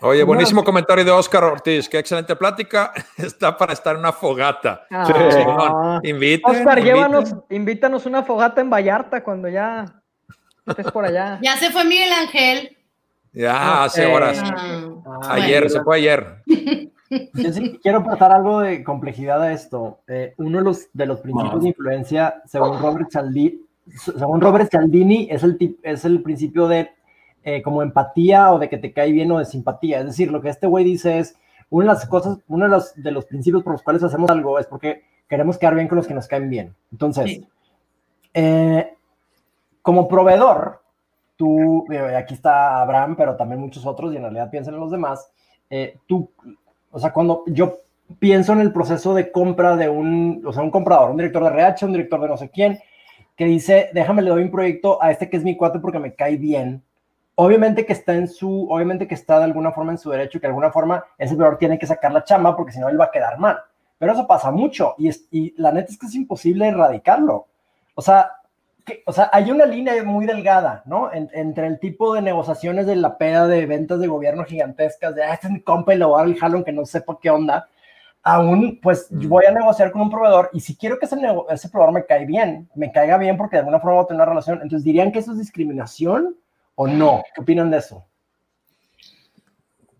Oye, 0.00 0.20
No. 0.20 0.26
buenísimo 0.26 0.62
comentario 0.64 1.04
de 1.04 1.10
Oscar 1.10 1.44
Ortiz. 1.44 1.88
Qué 1.88 1.98
excelente 1.98 2.36
plática. 2.36 2.92
Está 3.16 3.56
para 3.56 3.72
estar 3.72 3.94
en 3.94 4.00
una 4.00 4.12
fogata. 4.12 4.84
Ah. 4.90 5.04
Chingón. 5.06 6.00
Invite, 6.06 6.42
Oscar, 6.44 6.82
llévanos, 6.82 7.34
invítanos 7.50 8.04
una 8.06 8.22
fogata 8.22 8.60
en 8.60 8.70
Vallarta 8.70 9.22
cuando 9.22 9.48
ya 9.48 9.84
estés 10.66 10.90
por 10.90 11.04
allá. 11.04 11.38
Ya 11.42 11.56
se 11.56 11.70
fue 11.70 11.84
Miguel 11.84 12.12
Ángel. 12.12 12.76
Ya, 13.32 13.84
hace 13.84 14.06
horas. 14.06 14.40
Ah, 14.44 14.86
Ah, 15.06 15.34
Ayer, 15.34 15.62
bueno. 15.64 15.68
se 15.70 15.82
fue 15.82 15.96
ayer. 15.96 16.36
Yo 17.34 17.52
sí 17.52 17.78
quiero 17.82 17.98
aportar 17.98 18.32
algo 18.32 18.60
de 18.60 18.82
complejidad 18.82 19.42
a 19.42 19.52
esto. 19.52 19.98
Eh, 20.08 20.34
uno 20.38 20.58
de 20.58 20.64
los, 20.64 20.88
de 20.92 21.06
los 21.06 21.20
principios 21.20 21.62
de 21.62 21.68
influencia, 21.68 22.42
según 22.46 22.80
Robert 22.80 23.10
Cialdini, 23.10 23.60
según 23.98 24.40
Robert 24.40 24.70
Cialdini, 24.70 25.28
es 25.30 25.42
el, 25.42 25.58
tip- 25.58 25.78
es 25.82 26.04
el 26.04 26.22
principio 26.22 26.66
de 26.68 26.90
eh, 27.44 27.62
como 27.62 27.82
empatía 27.82 28.52
o 28.52 28.58
de 28.58 28.68
que 28.68 28.78
te 28.78 28.92
cae 28.92 29.12
bien 29.12 29.30
o 29.30 29.38
de 29.38 29.44
simpatía. 29.44 30.00
Es 30.00 30.06
decir, 30.06 30.30
lo 30.32 30.40
que 30.40 30.48
este 30.48 30.66
güey 30.66 30.84
dice 30.84 31.18
es, 31.18 31.36
una 31.70 31.86
de 31.86 31.94
las 31.94 32.06
cosas, 32.06 32.38
uno 32.48 32.64
de 32.64 32.70
los, 32.70 32.94
de 32.94 33.10
los 33.10 33.24
principios 33.26 33.62
por 33.62 33.72
los 33.72 33.82
cuales 33.82 34.02
hacemos 34.02 34.30
algo 34.30 34.58
es 34.58 34.66
porque 34.66 35.02
queremos 35.28 35.58
quedar 35.58 35.74
bien 35.74 35.88
con 35.88 35.96
los 35.96 36.06
que 36.06 36.14
nos 36.14 36.28
caen 36.28 36.50
bien. 36.50 36.74
Entonces, 36.92 37.24
Sí. 37.26 37.48
eh, 38.34 38.94
como 39.82 40.08
proveedor, 40.08 40.82
tú, 41.36 41.84
eh, 41.92 42.16
aquí 42.16 42.34
está 42.34 42.80
Abraham, 42.80 43.16
pero 43.16 43.36
también 43.36 43.60
muchos 43.60 43.84
otros, 43.86 44.12
y 44.12 44.16
en 44.16 44.22
realidad 44.22 44.50
piensan 44.50 44.74
en 44.74 44.80
los 44.80 44.90
demás, 44.90 45.30
eh, 45.68 45.98
tú, 46.06 46.30
o 46.90 46.98
sea, 46.98 47.12
cuando 47.12 47.42
yo 47.46 47.80
pienso 48.18 48.52
en 48.52 48.60
el 48.60 48.72
proceso 48.72 49.14
de 49.14 49.32
compra 49.32 49.76
de 49.76 49.88
un, 49.88 50.42
o 50.46 50.52
sea, 50.52 50.62
un 50.62 50.70
comprador, 50.70 51.10
un 51.10 51.16
director 51.16 51.42
de 51.42 51.50
RH, 51.50 51.86
un 51.86 51.92
director 51.92 52.20
de 52.20 52.28
no 52.28 52.36
sé 52.36 52.50
quién, 52.50 52.78
que 53.36 53.46
dice, 53.46 53.90
déjame 53.92 54.22
le 54.22 54.30
doy 54.30 54.42
un 54.44 54.50
proyecto 54.50 55.02
a 55.02 55.10
este 55.10 55.28
que 55.28 55.36
es 55.36 55.44
mi 55.44 55.56
cuate 55.56 55.80
porque 55.80 55.98
me 55.98 56.14
cae 56.14 56.36
bien. 56.36 56.82
Obviamente 57.36 57.84
que 57.84 57.92
está 57.92 58.14
en 58.14 58.28
su, 58.28 58.68
obviamente 58.70 59.08
que 59.08 59.14
está 59.14 59.38
de 59.38 59.44
alguna 59.44 59.72
forma 59.72 59.92
en 59.92 59.98
su 59.98 60.10
derecho, 60.10 60.38
que 60.38 60.46
de 60.46 60.50
alguna 60.52 60.70
forma 60.70 61.04
ese 61.18 61.34
proveedor 61.34 61.58
tiene 61.58 61.78
que 61.78 61.86
sacar 61.86 62.12
la 62.12 62.22
chamba 62.24 62.56
porque 62.56 62.72
si 62.72 62.78
no 62.78 62.88
él 62.88 63.00
va 63.00 63.06
a 63.06 63.10
quedar 63.10 63.38
mal. 63.38 63.58
Pero 63.98 64.12
eso 64.12 64.26
pasa 64.26 64.50
mucho 64.52 64.94
y, 64.98 65.08
es, 65.08 65.26
y 65.32 65.52
la 65.60 65.72
neta 65.72 65.90
es 65.90 65.98
que 65.98 66.06
es 66.06 66.14
imposible 66.14 66.68
erradicarlo. 66.68 67.46
O 67.96 68.02
sea, 68.02 68.30
que- 68.84 69.02
o 69.06 69.12
sea, 69.12 69.30
hay 69.32 69.50
una 69.50 69.64
línea 69.66 70.02
muy 70.04 70.26
delgada, 70.26 70.82
¿no? 70.86 71.12
En- 71.12 71.30
entre 71.32 71.66
el 71.66 71.78
tipo 71.80 72.14
de 72.14 72.22
negociaciones 72.22 72.86
de 72.86 72.96
la 72.96 73.16
peda 73.18 73.48
de 73.48 73.66
ventas 73.66 73.98
de 73.98 74.06
gobierno 74.06 74.44
gigantescas, 74.44 75.14
de, 75.14 75.24
ah, 75.24 75.34
este 75.34 75.46
es 75.48 75.52
mi 75.54 75.60
compa 75.62 75.94
y 75.94 75.98
le 75.98 76.04
voy 76.04 76.14
a 76.16 76.18
dar 76.18 76.26
el 76.28 76.38
jalón 76.38 76.64
que 76.64 76.72
no 76.72 76.84
sepa 76.84 77.18
qué 77.20 77.30
onda, 77.30 77.66
aún, 78.22 78.78
pues, 78.82 79.08
yo 79.10 79.28
voy 79.28 79.44
a 79.46 79.50
negociar 79.52 79.90
con 79.92 80.02
un 80.02 80.10
proveedor 80.10 80.50
y 80.52 80.60
si 80.60 80.76
quiero 80.76 80.98
que 80.98 81.06
ese, 81.06 81.16
ese 81.50 81.68
proveedor 81.68 81.94
me 81.94 82.06
cae 82.06 82.26
bien, 82.26 82.68
me 82.74 82.92
caiga 82.92 83.18
bien 83.18 83.36
porque 83.36 83.56
de 83.56 83.60
alguna 83.60 83.80
forma 83.80 83.96
voy 83.96 84.04
a 84.04 84.06
tener 84.08 84.20
una 84.22 84.30
relación, 84.30 84.56
entonces, 84.62 84.84
¿dirían 84.84 85.12
que 85.12 85.18
eso 85.20 85.32
es 85.32 85.38
discriminación 85.38 86.36
o 86.76 86.86
no? 86.86 87.22
¿Qué 87.34 87.40
opinan 87.40 87.70
de 87.70 87.78
eso? 87.78 88.04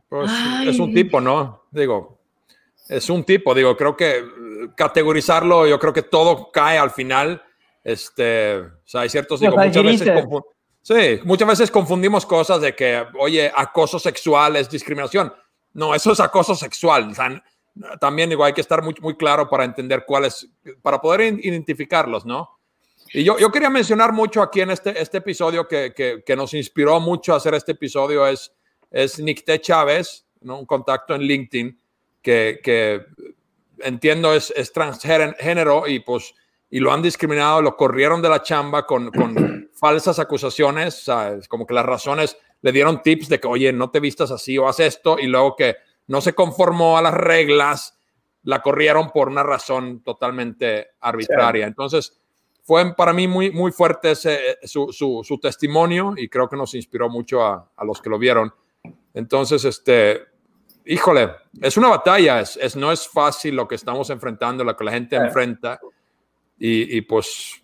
Pues 0.09 0.31
Ay. 0.33 0.69
es 0.69 0.79
un 0.79 0.93
tipo, 0.95 1.21
¿no? 1.21 1.65
Digo, 1.71 2.19
es 2.89 3.09
un 3.11 3.25
tipo, 3.25 3.55
digo, 3.55 3.77
creo 3.77 3.97
que 3.97 4.19
eh, 4.19 4.25
categorizarlo, 4.77 5.67
yo 5.67 5.79
creo 5.79 5.93
que 5.93 6.03
todo 6.03 6.51
cae 6.53 6.79
al 6.79 6.91
final. 6.91 7.43
Este, 7.83 8.59
o 8.59 8.71
sea, 8.85 9.03
hay 9.03 9.09
ciertos, 9.09 9.41
digo, 9.41 9.57
muchas 9.57 9.83
veces, 9.83 10.25
sí, 10.83 11.21
muchas 11.25 11.49
veces 11.49 11.71
confundimos 11.71 12.25
cosas 12.25 12.61
de 12.61 12.75
que, 12.75 13.05
oye, 13.19 13.53
acoso 13.55 13.99
sexual 13.99 14.57
es 14.57 14.71
discriminación. 14.71 15.33
No, 15.73 15.95
eso 15.95 16.13
es 16.13 16.21
acoso 16.21 16.55
sexual. 16.55 17.11
O 17.11 17.15
sea, 17.15 17.27
n- 17.27 17.43
también 18.01 18.31
digo, 18.31 18.45
hay 18.45 18.53
que 18.53 18.61
estar 18.61 18.83
muy, 18.83 18.95
muy 19.01 19.17
claro 19.17 19.49
para 19.51 19.65
entender 19.65 20.05
cuáles, 20.07 20.49
para 20.81 21.01
poder 21.01 21.21
identificarlos, 21.45 22.25
¿no? 22.25 22.54
Y 23.15 23.23
yo, 23.23 23.39
yo 23.39 23.53
quería 23.53 23.71
mencionar 23.71 24.13
mucho 24.13 24.43
aquí 24.43 24.61
en 24.61 24.73
este, 24.73 25.01
este 25.01 25.19
episodio 25.19 25.69
que, 25.69 25.95
que, 25.95 26.25
que 26.27 26.35
nos 26.35 26.53
inspiró 26.53 26.99
mucho 26.99 27.33
a 27.33 27.37
hacer 27.37 27.55
este 27.55 27.71
episodio 27.73 28.27
es, 28.27 28.53
es 28.91 29.21
Nicté 29.21 29.61
Chávez, 29.61 30.27
¿no? 30.41 30.59
un 30.59 30.67
contacto 30.67 31.15
en 31.15 31.23
LinkedIn 31.23 31.79
que, 32.21 32.59
que 32.61 33.07
entiendo 33.79 34.35
es, 34.35 34.53
es 34.57 34.73
transgénero 34.73 35.87
y 35.87 36.01
pues 36.01 36.35
y 36.69 36.81
lo 36.81 36.93
han 36.93 37.03
discriminado, 37.03 37.63
lo 37.63 37.77
corrieron 37.77 38.21
de 38.21 38.29
la 38.29 38.43
chamba 38.43 38.85
con, 38.85 39.13
con 39.13 39.71
falsas 39.75 40.19
acusaciones, 40.19 41.03
o 41.03 41.05
sea, 41.05 41.35
es 41.35 41.47
como 41.47 41.69
que 41.69 41.75
las 41.75 41.87
razones 41.87 42.37
le 42.63 42.73
dieron 42.73 43.01
tips 43.01 43.29
de 43.29 43.39
que, 43.39 43.47
oye, 43.47 43.73
no 43.73 43.91
te 43.91 44.01
vistas 44.01 44.33
así 44.33 44.59
o 44.59 44.67
haz 44.67 44.81
esto, 44.81 45.21
y 45.21 45.29
luego 45.29 45.55
que 45.55 45.77
no 46.09 46.21
se 46.21 46.35
conformó 46.35 46.99
a 46.99 47.03
las 47.03 47.15
reglas, 47.15 47.97
la 48.43 48.61
corrieron 48.61 49.11
por 49.11 49.29
una 49.29 49.45
razón 49.45 50.03
totalmente 50.03 50.89
arbitraria. 50.99 51.69
Entonces, 51.69 52.21
fue 52.65 52.95
para 52.97 53.13
mí 53.13 53.29
muy, 53.29 53.51
muy 53.51 53.73
fuerte 53.73 54.13
ese, 54.13 54.59
su, 54.63 54.91
su, 54.91 55.23
su, 55.23 55.39
testimonio 55.39 56.15
y 56.17 56.29
creo 56.29 56.49
que 56.49 56.57
nos 56.57 56.75
inspiró 56.75 57.11
mucho 57.11 57.45
a, 57.45 57.71
a, 57.77 57.85
los 57.85 58.01
que 58.01 58.09
lo 58.09 58.19
vieron. 58.19 58.53
Entonces, 59.13 59.65
este, 59.67 60.23
híjole, 60.87 61.31
es 61.61 61.77
una 61.77 61.89
batalla, 61.89 62.41
es, 62.41 62.57
es, 62.57 62.75
no 62.75 62.91
es 62.91 63.07
fácil 63.07 63.55
lo 63.55 63.69
que 63.69 63.75
estamos 63.75 64.09
enfrentando, 64.09 64.65
lo 64.65 64.75
que 64.75 64.85
la 64.85 64.93
gente 64.93 65.17
enfrenta 65.17 65.79
y, 66.59 66.97
y 66.97 67.03
pues 67.03 67.63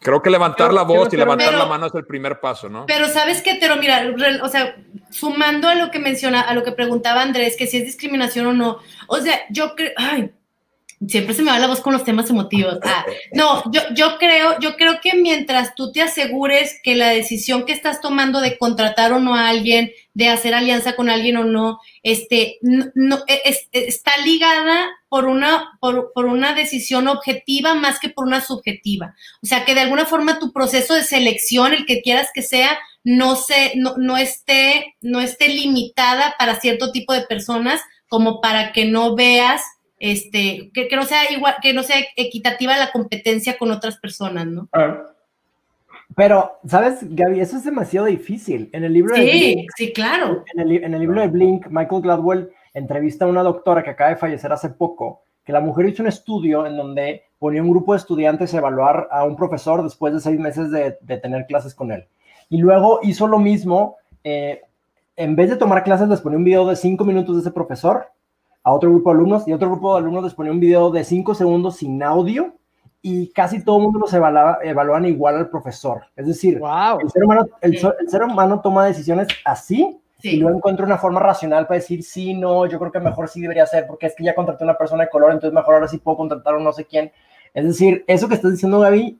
creo 0.00 0.22
que 0.22 0.30
levantar 0.30 0.68
pero, 0.68 0.74
la 0.74 0.82
voz 0.82 1.12
y 1.12 1.16
levantar 1.16 1.48
pero, 1.48 1.58
la 1.58 1.66
mano 1.66 1.86
es 1.86 1.94
el 1.94 2.06
primer 2.06 2.38
paso, 2.38 2.68
¿no? 2.68 2.86
Pero 2.86 3.08
sabes 3.08 3.42
que, 3.42 3.56
pero 3.60 3.76
mira, 3.76 4.14
o 4.42 4.48
sea, 4.48 4.76
sumando 5.10 5.68
a 5.68 5.74
lo 5.74 5.90
que 5.90 5.98
menciona, 5.98 6.40
a 6.40 6.54
lo 6.54 6.62
que 6.62 6.70
preguntaba 6.70 7.22
Andrés, 7.22 7.56
que 7.56 7.66
si 7.66 7.78
es 7.78 7.84
discriminación 7.84 8.46
o 8.46 8.52
no, 8.52 8.78
o 9.08 9.16
sea, 9.18 9.40
yo 9.50 9.74
creo, 9.74 9.90
ay, 9.96 10.32
siempre 11.08 11.34
se 11.34 11.42
me 11.42 11.50
va 11.50 11.58
la 11.58 11.66
voz 11.66 11.80
con 11.80 11.92
los 11.92 12.04
temas 12.04 12.30
emotivos. 12.30 12.78
Ah, 12.84 13.04
no, 13.32 13.62
yo, 13.72 13.80
yo 13.94 14.18
creo, 14.18 14.58
yo 14.60 14.76
creo 14.76 15.00
que 15.00 15.14
mientras 15.14 15.74
tú 15.74 15.92
te 15.92 16.02
asegures 16.02 16.80
que 16.82 16.94
la 16.94 17.08
decisión 17.08 17.64
que 17.64 17.72
estás 17.72 18.00
tomando 18.00 18.40
de 18.40 18.58
contratar 18.58 19.12
o 19.12 19.20
no 19.20 19.34
a 19.34 19.48
alguien, 19.48 19.90
de 20.14 20.28
hacer 20.28 20.54
alianza 20.54 20.94
con 20.94 21.08
alguien 21.08 21.36
o 21.36 21.44
no, 21.44 21.80
este, 22.02 22.58
no, 22.62 22.86
no 22.94 23.18
es, 23.26 23.68
está 23.72 24.12
ligada 24.24 24.90
por 25.08 25.26
una, 25.26 25.78
por, 25.80 26.12
por, 26.14 26.26
una 26.26 26.54
decisión 26.54 27.08
objetiva 27.08 27.74
más 27.74 27.98
que 27.98 28.08
por 28.08 28.26
una 28.26 28.40
subjetiva. 28.40 29.14
O 29.42 29.46
sea, 29.46 29.64
que 29.64 29.74
de 29.74 29.80
alguna 29.80 30.06
forma 30.06 30.38
tu 30.38 30.52
proceso 30.52 30.94
de 30.94 31.02
selección, 31.02 31.72
el 31.72 31.86
que 31.86 32.02
quieras 32.02 32.30
que 32.34 32.42
sea, 32.42 32.78
no 33.04 33.36
se, 33.36 33.72
no, 33.76 33.94
no 33.96 34.16
esté, 34.16 34.94
no 35.00 35.20
esté 35.20 35.48
limitada 35.48 36.34
para 36.38 36.60
cierto 36.60 36.92
tipo 36.92 37.12
de 37.12 37.22
personas, 37.22 37.80
como 38.08 38.40
para 38.40 38.72
que 38.72 38.84
no 38.84 39.16
veas 39.16 39.62
este, 40.02 40.72
que, 40.74 40.88
que, 40.88 40.96
no 40.96 41.04
sea 41.04 41.30
igual, 41.30 41.54
que 41.62 41.72
no 41.72 41.84
sea 41.84 41.96
equitativa 42.16 42.76
la 42.76 42.90
competencia 42.90 43.56
con 43.56 43.70
otras 43.70 43.98
personas, 43.98 44.48
¿no? 44.48 44.68
Pero, 46.16 46.58
¿sabes, 46.66 46.98
Gaby? 47.02 47.38
Eso 47.38 47.56
es 47.56 47.64
demasiado 47.64 48.08
difícil. 48.08 48.68
En 48.72 48.82
el 48.82 48.94
libro 48.94 49.14
sí, 49.14 49.20
de 49.20 49.30
Blink, 49.30 49.70
sí, 49.76 49.92
claro. 49.92 50.44
En 50.54 50.60
el, 50.60 50.84
en 50.84 50.94
el, 50.94 51.00
libro 51.00 51.20
de 51.20 51.28
Blink, 51.28 51.68
Michael 51.68 52.02
Gladwell 52.02 52.50
entrevista 52.74 53.26
a 53.26 53.28
una 53.28 53.44
doctora 53.44 53.84
que 53.84 53.90
acaba 53.90 54.10
de 54.10 54.16
fallecer 54.16 54.52
hace 54.52 54.70
poco, 54.70 55.22
que 55.44 55.52
la 55.52 55.60
mujer 55.60 55.86
hizo 55.86 56.02
un 56.02 56.08
estudio 56.08 56.66
en 56.66 56.76
donde 56.76 57.22
ponía 57.38 57.62
un 57.62 57.70
grupo 57.70 57.92
de 57.92 57.98
estudiantes 57.98 58.52
a 58.52 58.58
evaluar 58.58 59.06
a 59.12 59.22
un 59.22 59.36
profesor 59.36 59.84
después 59.84 60.12
de 60.12 60.18
seis 60.18 60.40
meses 60.40 60.72
de, 60.72 60.96
de 61.00 61.16
tener 61.18 61.46
clases 61.46 61.76
con 61.76 61.92
él. 61.92 62.08
Y 62.48 62.58
luego 62.58 62.98
hizo 63.04 63.28
lo 63.28 63.38
mismo, 63.38 63.98
eh, 64.24 64.62
en 65.14 65.36
vez 65.36 65.48
de 65.48 65.56
tomar 65.56 65.84
clases, 65.84 66.08
les 66.08 66.20
ponía 66.20 66.38
un 66.38 66.44
video 66.44 66.66
de 66.66 66.74
cinco 66.74 67.04
minutos 67.04 67.36
de 67.36 67.42
ese 67.42 67.52
profesor 67.52 68.08
a 68.64 68.72
otro 68.72 68.90
grupo 68.90 69.10
de 69.10 69.16
alumnos 69.16 69.48
y 69.48 69.52
otro 69.52 69.70
grupo 69.70 69.94
de 69.94 70.00
alumnos 70.00 70.24
les 70.24 70.34
ponía 70.34 70.52
un 70.52 70.60
video 70.60 70.90
de 70.90 71.04
5 71.04 71.34
segundos 71.34 71.76
sin 71.76 72.02
audio 72.02 72.54
y 73.00 73.32
casi 73.32 73.64
todo 73.64 73.78
el 73.78 73.82
mundo 73.82 73.98
los 73.98 74.14
evaluaba, 74.14 74.58
evaluaban 74.62 75.06
igual 75.06 75.36
al 75.36 75.50
profesor. 75.50 76.04
Es 76.14 76.26
decir, 76.26 76.60
wow. 76.60 77.00
el, 77.00 77.10
ser 77.10 77.24
humano, 77.24 77.48
el, 77.60 77.74
el, 77.74 78.08
ser 78.08 78.22
humano 78.22 78.60
toma 78.60 78.86
decisiones 78.86 79.26
así 79.44 80.00
sí. 80.20 80.30
y 80.30 80.36
luego 80.36 80.58
encuentra 80.58 80.86
una 80.86 80.98
forma 80.98 81.18
racional 81.18 81.66
para 81.66 81.80
decir, 81.80 82.04
sí, 82.04 82.34
no, 82.34 82.66
yo 82.66 82.78
creo 82.78 82.92
que 82.92 83.00
mejor 83.00 83.28
sí 83.28 83.40
debería 83.40 83.66
ser 83.66 83.86
porque 83.88 84.06
es 84.06 84.14
que 84.14 84.22
ya 84.22 84.36
contraté 84.36 84.62
a 84.62 84.66
una 84.66 84.78
persona 84.78 85.04
de 85.04 85.10
color, 85.10 85.32
entonces 85.32 85.52
mejor 85.52 85.74
ahora 85.74 85.88
sí 85.88 85.98
puedo 85.98 86.16
contratar 86.18 86.54
a 86.54 86.60
no 86.60 86.72
sé 86.72 86.84
quién. 86.84 87.10
Es 87.54 87.64
decir, 87.64 88.04
eso 88.06 88.28
que 88.28 88.34
estás 88.34 88.52
diciendo, 88.52 88.78
Gaby, 88.78 89.18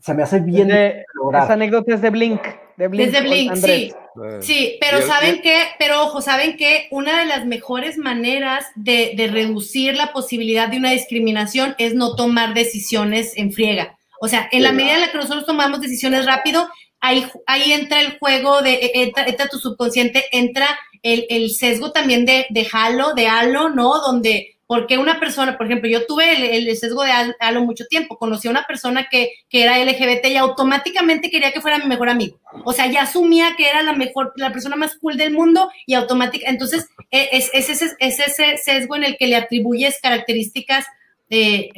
se 0.00 0.12
me 0.12 0.22
hace 0.22 0.40
bien. 0.40 0.68
De, 0.68 1.04
esa 1.30 1.52
anécdota 1.52 1.94
es 1.94 2.02
de 2.02 2.10
Blink. 2.10 2.42
De 2.76 2.88
Blink, 2.88 3.06
es 3.06 3.12
de 3.12 3.20
Blink, 3.20 3.56
sí. 3.56 3.92
Sí, 4.40 4.76
pero 4.80 5.02
saben 5.02 5.40
qué, 5.42 5.64
pero 5.78 6.02
ojo, 6.02 6.20
saben 6.20 6.56
que 6.56 6.86
una 6.90 7.18
de 7.18 7.26
las 7.26 7.46
mejores 7.46 7.98
maneras 7.98 8.64
de, 8.76 9.14
de, 9.16 9.26
reducir 9.26 9.96
la 9.96 10.12
posibilidad 10.12 10.68
de 10.68 10.76
una 10.76 10.92
discriminación 10.92 11.74
es 11.78 11.94
no 11.94 12.14
tomar 12.14 12.54
decisiones 12.54 13.32
en 13.36 13.52
friega. 13.52 13.96
O 14.20 14.28
sea, 14.28 14.48
en 14.52 14.62
la 14.62 14.70
medida 14.70 14.94
en 14.94 15.00
la 15.00 15.10
que 15.10 15.18
nosotros 15.18 15.46
tomamos 15.46 15.80
decisiones 15.80 16.26
rápido, 16.26 16.68
ahí, 17.00 17.26
ahí 17.46 17.72
entra 17.72 18.00
el 18.00 18.18
juego 18.18 18.62
de, 18.62 18.74
e, 18.74 19.02
entra, 19.02 19.24
entra 19.26 19.48
tu 19.48 19.58
subconsciente, 19.58 20.24
entra 20.30 20.68
el, 21.02 21.26
el 21.28 21.50
sesgo 21.50 21.92
también 21.92 22.24
de, 22.24 22.46
de 22.50 22.68
halo, 22.72 23.14
de 23.14 23.26
halo, 23.26 23.68
¿no? 23.68 24.00
Donde 24.00 24.53
porque 24.74 24.98
una 24.98 25.20
persona, 25.20 25.56
por 25.56 25.66
ejemplo, 25.66 25.88
yo 25.88 26.04
tuve 26.04 26.34
el, 26.34 26.66
el 26.66 26.76
sesgo 26.76 27.04
de 27.04 27.12
halo 27.38 27.60
mucho 27.62 27.84
tiempo, 27.86 28.18
conocí 28.18 28.48
a 28.48 28.50
una 28.50 28.64
persona 28.64 29.06
que, 29.08 29.30
que, 29.48 29.62
era 29.62 29.78
LGBT 29.78 30.26
y 30.26 30.36
automáticamente 30.36 31.30
quería 31.30 31.52
que 31.52 31.60
fuera 31.60 31.78
mi 31.78 31.86
mejor 31.86 32.08
amigo. 32.08 32.40
O 32.64 32.72
sea, 32.72 32.90
ya 32.90 33.02
asumía 33.02 33.54
que 33.56 33.68
era 33.68 33.84
la 33.84 33.92
mejor, 33.92 34.32
la 34.34 34.50
persona 34.50 34.74
más 34.74 34.96
cool 34.96 35.16
del 35.16 35.32
mundo 35.32 35.70
y 35.86 35.94
automáticamente, 35.94 36.50
entonces 36.50 36.88
es, 37.12 37.50
es, 37.52 37.70
es, 37.70 37.82
es, 38.00 38.18
ese 38.18 38.56
sesgo 38.56 38.96
en 38.96 39.04
el 39.04 39.16
que 39.16 39.28
le 39.28 39.36
atribuyes 39.36 40.00
características 40.02 40.86
eh, 41.30 41.68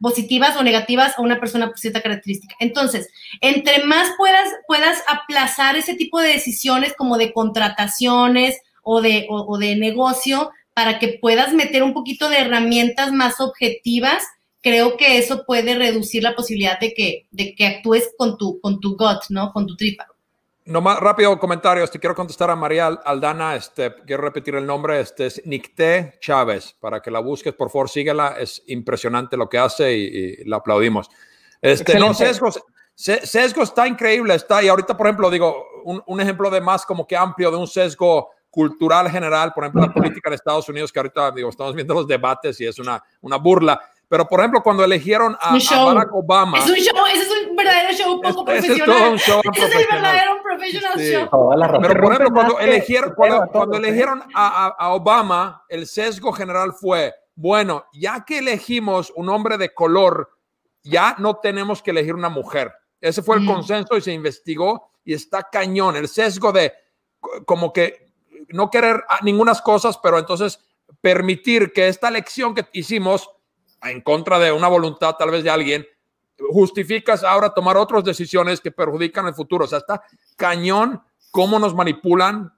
positivas 0.00 0.56
o 0.56 0.64
negativas 0.64 1.16
a 1.16 1.22
una 1.22 1.38
persona 1.38 1.68
por 1.68 1.78
cierta 1.78 2.00
característica. 2.00 2.56
Entonces, 2.58 3.10
entre 3.42 3.84
más 3.84 4.10
puedas, 4.18 4.48
puedas 4.66 5.04
aplazar 5.06 5.76
ese 5.76 5.94
tipo 5.94 6.20
de 6.20 6.30
decisiones 6.30 6.94
como 6.98 7.16
de 7.16 7.32
contrataciones 7.32 8.60
o 8.82 9.00
de, 9.00 9.28
o, 9.30 9.46
o 9.46 9.56
de 9.56 9.76
negocio, 9.76 10.50
para 10.74 10.98
que 10.98 11.18
puedas 11.20 11.52
meter 11.52 11.82
un 11.82 11.92
poquito 11.92 12.28
de 12.28 12.38
herramientas 12.38 13.12
más 13.12 13.40
objetivas, 13.40 14.24
creo 14.62 14.96
que 14.96 15.18
eso 15.18 15.44
puede 15.46 15.74
reducir 15.74 16.22
la 16.22 16.34
posibilidad 16.34 16.78
de 16.78 16.92
que, 16.92 17.26
de 17.30 17.54
que 17.54 17.66
actúes 17.66 18.10
con 18.16 18.36
tu, 18.36 18.60
con 18.60 18.80
tu 18.80 18.96
gut, 18.96 19.24
¿no? 19.30 19.52
Con 19.52 19.66
tu 19.66 19.76
tripa. 19.76 20.06
No 20.66 20.80
más 20.80 21.00
rápido 21.00 21.36
comentario, 21.38 21.82
este, 21.82 21.98
quiero 21.98 22.14
contestar 22.14 22.50
a 22.50 22.54
María 22.54 22.86
Aldana, 22.86 23.56
este, 23.56 23.92
quiero 24.06 24.22
repetir 24.22 24.54
el 24.54 24.66
nombre, 24.66 25.00
este 25.00 25.26
es 25.26 25.42
Nicté 25.44 26.18
Chávez, 26.20 26.76
para 26.78 27.00
que 27.00 27.10
la 27.10 27.18
busques, 27.18 27.54
por 27.54 27.70
favor 27.70 27.88
síguela, 27.88 28.36
es 28.38 28.62
impresionante 28.66 29.36
lo 29.36 29.48
que 29.48 29.58
hace 29.58 29.96
y, 29.96 30.02
y 30.04 30.44
la 30.44 30.58
aplaudimos. 30.58 31.08
Este, 31.60 31.98
no, 31.98 32.14
sesgo, 32.14 32.50
sesgo 32.94 33.62
está 33.62 33.88
increíble, 33.88 34.34
está, 34.34 34.62
y 34.62 34.68
ahorita, 34.68 34.96
por 34.96 35.06
ejemplo, 35.06 35.30
digo, 35.30 35.66
un, 35.84 36.02
un 36.06 36.20
ejemplo 36.20 36.50
de 36.50 36.60
más 36.60 36.86
como 36.86 37.06
que 37.06 37.16
amplio 37.16 37.50
de 37.50 37.56
un 37.56 37.66
sesgo 37.66 38.30
cultural 38.50 39.08
general, 39.10 39.52
por 39.54 39.64
ejemplo, 39.64 39.82
la 39.82 39.92
política 39.92 40.28
de 40.28 40.36
Estados 40.36 40.68
Unidos, 40.68 40.92
que 40.92 40.98
ahorita 40.98 41.30
digo, 41.30 41.48
estamos 41.48 41.74
viendo 41.74 41.94
los 41.94 42.06
debates 42.06 42.60
y 42.60 42.66
es 42.66 42.78
una, 42.78 43.02
una 43.20 43.36
burla. 43.36 43.80
Pero, 44.08 44.26
por 44.26 44.40
ejemplo, 44.40 44.60
cuando 44.60 44.82
eligieron 44.82 45.36
a, 45.40 45.54
a 45.54 45.84
Barack 45.84 46.12
Obama. 46.12 46.58
Es 46.58 46.68
un 46.68 46.74
show, 46.74 47.06
ese 47.06 47.22
es 47.22 47.48
un 47.48 47.54
verdadero 47.54 47.92
show 47.92 48.20
poco 48.20 48.50
ese, 48.50 48.66
profesional. 48.66 48.74
Ese 48.74 48.74
es 48.74 48.84
todo 48.84 49.12
un 49.12 49.18
show 49.18 49.52
ese 49.54 49.66
es 49.66 49.74
el 49.76 49.86
verdadero 49.86 50.42
professional 50.42 50.92
sí. 50.96 51.12
show. 51.12 51.80
Pero, 51.80 52.00
por 52.00 52.12
ejemplo, 52.12 52.30
cuando 52.34 52.58
eligieron, 52.58 53.14
cuando, 53.14 53.46
cuando 53.52 53.76
eligieron 53.76 54.22
a, 54.34 54.66
a, 54.66 54.66
a 54.66 54.94
Obama, 54.94 55.64
el 55.68 55.86
sesgo 55.86 56.32
general 56.32 56.72
fue, 56.72 57.14
bueno, 57.36 57.84
ya 57.92 58.24
que 58.24 58.38
elegimos 58.38 59.12
un 59.14 59.28
hombre 59.28 59.58
de 59.58 59.72
color, 59.72 60.28
ya 60.82 61.14
no 61.18 61.36
tenemos 61.36 61.80
que 61.80 61.92
elegir 61.92 62.14
una 62.14 62.28
mujer. 62.28 62.72
Ese 63.00 63.22
fue 63.22 63.36
el 63.36 63.42
mm. 63.42 63.46
consenso 63.46 63.96
y 63.96 64.00
se 64.00 64.12
investigó 64.12 64.90
y 65.04 65.14
está 65.14 65.48
cañón. 65.50 65.96
El 65.96 66.08
sesgo 66.08 66.50
de 66.52 66.72
como 67.46 67.72
que 67.72 68.09
no 68.52 68.70
querer 68.70 69.04
ninguna 69.22 69.54
cosas, 69.54 69.98
pero 70.02 70.18
entonces 70.18 70.60
permitir 71.00 71.72
que 71.72 71.88
esta 71.88 72.08
elección 72.08 72.54
que 72.54 72.66
hicimos 72.72 73.30
en 73.82 74.00
contra 74.02 74.38
de 74.38 74.52
una 74.52 74.68
voluntad 74.68 75.16
tal 75.16 75.30
vez 75.30 75.42
de 75.44 75.50
alguien, 75.50 75.86
justificas 76.50 77.24
ahora 77.24 77.52
tomar 77.52 77.76
otras 77.76 78.04
decisiones 78.04 78.60
que 78.60 78.70
perjudican 78.70 79.26
el 79.26 79.34
futuro. 79.34 79.64
O 79.64 79.68
sea, 79.68 79.78
está 79.78 80.02
cañón 80.36 81.02
cómo 81.30 81.58
nos 81.58 81.74
manipulan, 81.74 82.52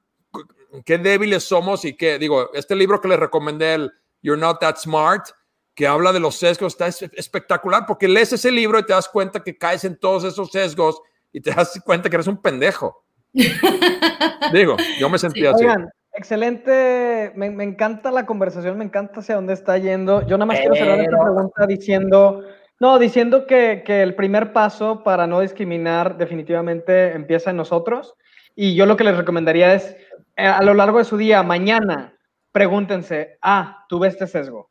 qué 0.85 0.99
débiles 0.99 1.45
somos 1.45 1.85
y 1.85 1.97
que, 1.97 2.19
digo, 2.19 2.51
este 2.55 2.75
libro 2.75 3.01
que 3.01 3.09
les 3.09 3.19
recomendé, 3.19 3.75
el 3.75 3.93
You're 4.23 4.41
Not 4.41 4.61
That 4.61 4.77
Smart, 4.77 5.29
que 5.75 5.87
habla 5.87 6.13
de 6.13 6.21
los 6.21 6.37
sesgos, 6.37 6.79
está 6.79 6.89
espectacular 6.89 7.87
porque 7.87 8.09
lees 8.09 8.33
ese 8.33 8.51
libro 8.51 8.79
y 8.79 8.85
te 8.85 8.93
das 8.93 9.09
cuenta 9.09 9.43
que 9.43 9.57
caes 9.57 9.85
en 9.85 9.99
todos 9.99 10.25
esos 10.25 10.51
sesgos 10.51 11.01
y 11.33 11.41
te 11.41 11.51
das 11.53 11.81
cuenta 11.85 12.09
que 12.09 12.17
eres 12.17 12.27
un 12.27 12.41
pendejo. 12.41 13.02
Digo, 14.53 14.77
yo 14.99 15.09
me 15.09 15.19
sentía 15.19 15.51
sí. 15.51 15.55
así. 15.55 15.65
Oigan, 15.65 15.91
excelente, 16.15 17.33
me, 17.35 17.51
me, 17.51 17.65
encanta 17.65 18.11
la 18.11 18.27
conversación, 18.27 18.79
me 18.79 18.85
encanta 18.85 19.21
hacia 19.21 19.37
dónde 19.37 19.55
está 19.55 19.79
yendo. 19.79 20.27
Yo 20.27 20.37
nada 20.37 20.47
más 20.47 20.59
Pero... 20.59 20.73
quiero 20.73 20.87
cerrar 20.87 21.05
esta 21.05 21.23
pregunta 21.23 21.67
diciendo, 21.67 22.45
no, 22.81 22.99
diciendo 22.99 23.47
que, 23.47 23.83
que, 23.85 24.03
el 24.03 24.15
primer 24.15 24.53
paso 24.53 25.03
para 25.03 25.27
no 25.27 25.41
discriminar 25.41 26.17
definitivamente 26.17 27.13
empieza 27.13 27.51
en 27.51 27.57
nosotros. 27.57 28.15
Y 28.55 28.75
yo 28.75 28.87
lo 28.87 28.97
que 28.97 29.05
les 29.05 29.17
recomendaría 29.17 29.73
es, 29.75 29.97
eh, 30.37 30.47
a 30.47 30.63
lo 30.63 30.75
largo 30.75 30.99
de 30.99 31.05
su 31.05 31.17
día, 31.17 31.43
mañana, 31.43 32.15
pregúntense, 32.53 33.39
ah, 33.41 33.85
tuve 33.89 34.09
este 34.09 34.27
sesgo. 34.27 34.71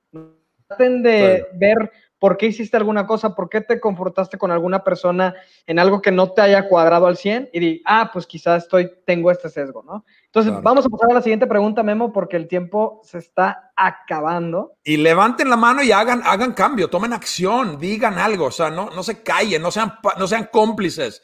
Traten 0.67 1.01
de 1.01 1.37
sí. 1.37 1.57
ver 1.57 1.91
por 2.21 2.37
qué 2.37 2.45
hiciste 2.45 2.77
alguna 2.77 3.07
cosa, 3.07 3.33
por 3.33 3.49
qué 3.49 3.61
te 3.61 3.79
comportaste 3.79 4.37
con 4.37 4.51
alguna 4.51 4.83
persona 4.83 5.33
en 5.65 5.79
algo 5.79 6.03
que 6.03 6.11
no 6.11 6.33
te 6.33 6.41
haya 6.43 6.67
cuadrado 6.67 7.07
al 7.07 7.17
100 7.17 7.49
y 7.51 7.59
di, 7.59 7.81
ah, 7.83 8.11
pues 8.13 8.27
quizás 8.27 8.61
estoy, 8.61 8.91
tengo 9.07 9.31
este 9.31 9.49
sesgo, 9.49 9.81
¿no? 9.81 10.05
Entonces, 10.27 10.51
claro. 10.51 10.61
vamos 10.61 10.85
a 10.85 10.89
pasar 10.89 11.09
a 11.09 11.15
la 11.15 11.23
siguiente 11.23 11.47
pregunta, 11.47 11.81
Memo, 11.81 12.13
porque 12.13 12.37
el 12.37 12.47
tiempo 12.47 13.01
se 13.03 13.17
está 13.17 13.73
acabando. 13.75 14.73
Y 14.83 14.97
levanten 14.97 15.49
la 15.49 15.57
mano 15.57 15.81
y 15.81 15.91
hagan, 15.91 16.21
hagan 16.23 16.53
cambio, 16.53 16.91
tomen 16.91 17.11
acción, 17.11 17.79
digan 17.79 18.19
algo, 18.19 18.45
o 18.45 18.51
sea, 18.51 18.69
no, 18.69 18.91
no 18.91 19.01
se 19.01 19.23
callen, 19.23 19.59
no 19.63 19.71
sean, 19.71 19.95
no 20.19 20.27
sean 20.27 20.47
cómplices 20.53 21.23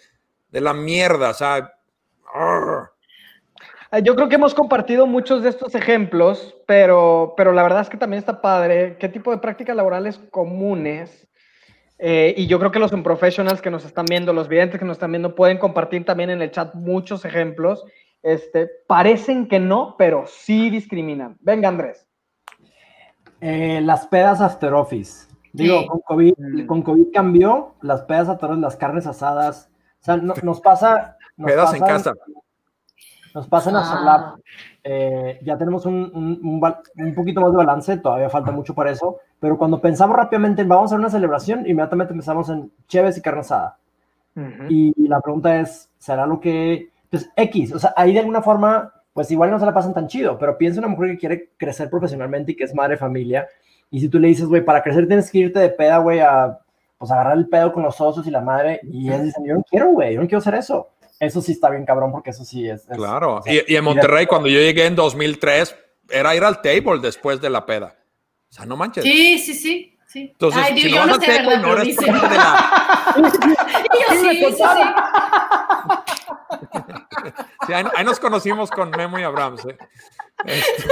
de 0.50 0.62
la 0.62 0.74
mierda, 0.74 1.30
o 1.30 1.36
sea, 1.36 1.76
Yo 4.04 4.16
creo 4.16 4.28
que 4.28 4.36
hemos 4.36 4.54
compartido 4.54 5.08
muchos 5.08 5.44
de 5.44 5.50
estos 5.50 5.74
ejemplos, 5.74 6.56
pero, 6.66 7.34
pero 7.38 7.54
la 7.54 7.64
verdad 7.64 7.82
es 7.82 7.90
que 7.90 7.98
también 7.98 8.20
está 8.20 8.42
padre. 8.42 8.98
¿Qué 9.00 9.08
tipo 9.08 9.32
de 9.32 9.38
prácticas 9.38 9.76
laborales 9.76 10.18
comunes? 10.30 11.28
Eh, 12.00 12.34
y 12.38 12.48
yo 12.48 12.60
creo 12.60 12.72
que 12.72 12.80
los 12.80 12.92
professionals 12.92 13.62
que 13.62 13.72
nos 13.72 13.86
están 13.86 14.06
viendo, 14.06 14.34
los 14.34 14.50
videntes 14.50 14.78
que 14.80 14.86
nos 14.86 14.98
están 14.98 15.12
viendo, 15.12 15.36
pueden 15.36 15.58
compartir 15.58 16.06
también 16.06 16.30
en 16.30 16.42
el 16.42 16.52
chat 16.52 16.76
muchos 16.76 17.24
ejemplos. 17.26 17.86
Este, 18.24 18.70
parecen 18.88 19.48
que 19.48 19.60
no, 19.60 19.96
pero 19.98 20.26
sí 20.28 20.70
discriminan. 20.70 21.38
Venga, 21.40 21.70
Andrés. 21.70 22.06
Eh, 23.40 23.80
las 23.82 24.08
pedas 24.08 24.42
after 24.42 24.74
office. 24.74 25.28
Digo, 25.54 25.80
Sí. 25.82 25.88
con, 25.88 26.00
COVID, 26.02 26.34
Mm. 26.38 26.66
con 26.66 26.82
COVID 26.82 27.08
cambió 27.14 27.76
las 27.82 28.02
pedas 28.02 28.28
after 28.28 28.50
office, 28.50 28.62
las 28.62 28.76
carnes 28.76 29.08
asadas. 29.08 29.70
O 30.02 30.04
sea, 30.04 30.18
no- 30.18 30.34
nos 30.44 30.60
pasa. 30.62 31.16
Nos 31.38 31.52
Pedas 31.52 31.74
en 31.74 31.80
casa. 31.82 32.14
Nos 33.38 33.48
pasa 33.48 33.70
en 33.70 33.76
la 33.76 33.82
Ah. 33.82 33.86
Solap. 33.86 34.40
Eh, 34.84 35.40
ya 35.44 35.58
tenemos 35.60 35.86
un, 35.86 36.12
un- 36.14 36.40
un 36.44 37.06
un 37.06 37.14
poquito 37.14 37.40
más 37.40 37.52
de 37.52 37.58
balance, 37.58 37.98
todavía 37.98 38.30
falta 38.30 38.52
mucho 38.52 38.74
para 38.74 38.90
eso, 38.90 39.18
pero 39.40 39.58
cuando 39.60 39.80
pensamos 39.80 40.18
rápidamente 40.18 40.64
en 40.64 40.68
vamos 40.70 40.84
a 40.84 40.86
hacer 40.96 41.00
una 41.00 41.10
celebración, 41.12 41.60
inmediatamente 41.68 42.14
pensamos 42.14 42.50
en 42.50 42.72
Cheves 42.88 43.16
y 43.18 43.22
carne 43.22 43.42
asada. 43.42 43.78
Y, 44.70 44.92
y 44.98 45.08
la 45.08 45.20
pregunta 45.22 45.60
es, 45.60 45.90
¿será 46.00 46.26
lo 46.26 46.40
que... 46.40 46.90
Pues 47.12 47.30
X, 47.36 47.74
o 47.76 47.80
sea, 47.80 47.94
ahí 47.96 48.12
de 48.14 48.20
alguna 48.20 48.42
forma, 48.42 48.92
pues 49.14 49.30
igual 49.32 49.52
no 49.52 49.60
se 49.60 49.66
la 49.68 49.74
pasan 49.74 49.94
tan 49.94 50.08
chido, 50.08 50.38
pero 50.40 50.58
piensa 50.58 50.80
una 50.80 50.88
mujer 50.90 51.12
que 51.12 51.18
quiere 51.20 51.50
crecer 51.58 51.90
profesionalmente 51.92 52.52
y 52.52 52.56
que 52.56 52.64
es 52.66 52.74
madre 52.76 52.94
de 52.96 52.98
familia, 52.98 53.48
y 53.92 54.00
si 54.00 54.10
tú 54.10 54.20
le 54.20 54.28
dices, 54.30 54.46
güey, 54.48 54.66
para 54.66 54.82
crecer 54.84 55.08
tienes 55.08 55.32
que 55.32 55.38
irte 55.38 55.60
de 55.60 55.70
peda, 55.70 56.00
güey, 56.00 56.20
a 56.22 56.58
pues 56.98 57.12
agarrar 57.12 57.38
el 57.38 57.48
pedo 57.48 57.72
con 57.72 57.84
los 57.84 57.96
socios 57.96 58.26
y 58.28 58.32
la 58.32 58.42
madre, 58.42 58.80
y 58.84 59.08
ellos 59.10 59.24
dicen, 59.24 59.46
yo 59.46 59.54
no 59.54 59.64
quiero, 59.70 59.92
güey, 59.92 60.16
yo 60.16 60.22
no 60.22 60.28
quiero 60.28 60.40
hacer 60.40 60.56
eso. 60.56 60.90
Eso 61.20 61.42
sí 61.42 61.54
está 61.54 61.70
bien 61.70 61.86
cabrón, 61.86 62.12
porque 62.12 62.30
eso 62.30 62.46
sí 62.46 62.70
es... 62.70 62.82
es- 62.90 62.98
Claro. 62.98 63.36
o 63.38 63.42
sea, 63.44 63.54
Y, 63.54 63.64
y 63.68 63.76
en 63.76 63.84
Monterrey, 63.84 64.26
cuando 64.28 64.48
yo 64.50 64.60
llegué 64.60 64.86
en 64.86 64.96
2003, 64.96 65.76
era 66.10 66.36
ir 66.36 66.44
al 66.44 66.62
table 66.62 67.00
después 67.02 67.42
de 67.42 67.50
la 67.50 67.66
peda. 67.66 67.96
O 68.50 68.54
sea, 68.54 68.66
no 68.66 68.78
manches. 68.78 69.04
Sí, 69.04 69.40
sí, 69.40 69.54
sí. 69.56 69.98
sí. 70.08 70.20
Entonces, 70.32 70.64
Ay, 70.64 70.80
si 70.80 70.90
no 70.92 70.96
yo 70.98 71.06
no 71.08 71.16
sé, 71.20 71.26
table, 71.26 71.48
¿verdad? 71.48 71.58
no 71.62 71.68
Pero 71.70 71.82
eres 71.82 71.88
dice. 71.98 72.06
parte 72.12 72.28
de 72.30 72.36
la... 72.36 73.14
Y 73.18 74.00
yo, 74.00 74.22
sí, 74.22 74.38
sí, 74.38 74.54
sí. 74.54 74.64
Sí, 77.66 77.74
ahí, 77.74 77.86
ahí 77.96 78.06
nos 78.06 78.20
conocimos 78.20 78.70
con 78.72 78.90
Memo 78.92 79.20
y 79.20 79.24
Abrams. 79.24 79.66
¿eh? 79.66 79.78
Este, 80.46 80.84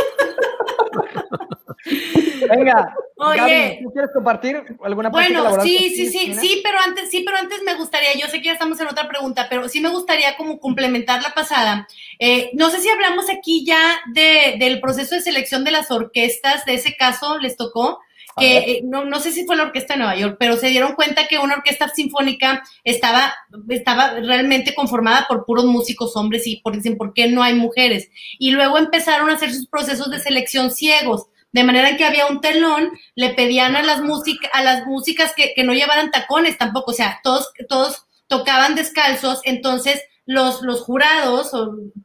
Venga, 2.49 2.95
Oye. 3.17 3.37
Gaby, 3.37 3.83
¿tú 3.83 3.91
quieres 3.91 4.11
compartir 4.11 4.63
alguna 4.83 5.09
Bueno, 5.09 5.43
laboral 5.43 5.65
sí, 5.65 5.93
sí, 5.95 6.07
sí, 6.09 6.33
sí, 6.33 6.61
pero 6.63 6.79
antes, 6.79 7.09
sí, 7.09 7.23
pero 7.25 7.37
antes 7.37 7.61
me 7.63 7.75
gustaría, 7.75 8.13
yo 8.15 8.27
sé 8.27 8.39
que 8.39 8.45
ya 8.45 8.53
estamos 8.53 8.79
en 8.79 8.87
otra 8.87 9.07
pregunta, 9.07 9.47
pero 9.49 9.69
sí 9.69 9.79
me 9.81 9.89
gustaría 9.89 10.35
como 10.35 10.59
complementar 10.59 11.21
la 11.21 11.33
pasada. 11.33 11.87
Eh, 12.19 12.49
no 12.53 12.69
sé 12.69 12.79
si 12.79 12.89
hablamos 12.89 13.29
aquí 13.29 13.65
ya 13.65 13.99
de, 14.13 14.55
del 14.59 14.79
proceso 14.79 15.15
de 15.15 15.21
selección 15.21 15.63
de 15.63 15.71
las 15.71 15.91
orquestas, 15.91 16.65
de 16.65 16.75
ese 16.75 16.95
caso 16.95 17.37
les 17.37 17.55
tocó, 17.55 17.99
que 18.37 18.57
eh, 18.57 18.81
no, 18.83 19.05
no 19.05 19.19
sé 19.19 19.31
si 19.31 19.45
fue 19.45 19.55
la 19.55 19.63
orquesta 19.63 19.93
de 19.93 19.99
Nueva 19.99 20.15
York, 20.15 20.37
pero 20.39 20.57
se 20.57 20.67
dieron 20.67 20.93
cuenta 20.93 21.27
que 21.27 21.37
una 21.37 21.55
orquesta 21.55 21.87
sinfónica 21.89 22.63
estaba, 22.83 23.33
estaba 23.69 24.11
realmente 24.19 24.75
conformada 24.75 25.25
por 25.27 25.45
puros 25.45 25.65
músicos 25.65 26.15
hombres 26.15 26.45
y 26.45 26.57
por, 26.57 26.75
dicen, 26.75 26.97
¿por 26.97 27.13
qué 27.13 27.29
no 27.29 27.43
hay 27.43 27.53
mujeres? 27.53 28.09
Y 28.37 28.51
luego 28.51 28.77
empezaron 28.77 29.29
a 29.29 29.35
hacer 29.35 29.53
sus 29.53 29.67
procesos 29.67 30.11
de 30.11 30.19
selección 30.19 30.71
ciegos. 30.71 31.27
De 31.51 31.63
manera 31.63 31.95
que 31.95 32.03
había 32.03 32.27
un 32.27 32.41
telón, 32.41 32.91
le 33.15 33.33
pedían 33.33 33.77
a 33.77 33.83
las, 33.83 34.01
música, 34.01 34.49
a 34.51 34.61
las 34.61 34.85
músicas 34.85 35.33
que, 35.33 35.53
que 35.55 35.63
no 35.63 35.73
llevaran 35.73 36.11
tacones 36.11 36.57
tampoco, 36.57 36.91
o 36.91 36.93
sea, 36.93 37.21
todos, 37.23 37.53
todos 37.69 38.05
tocaban 38.27 38.75
descalzos, 38.75 39.39
entonces 39.45 40.01
los, 40.25 40.61
los 40.63 40.81
jurados 40.81 41.51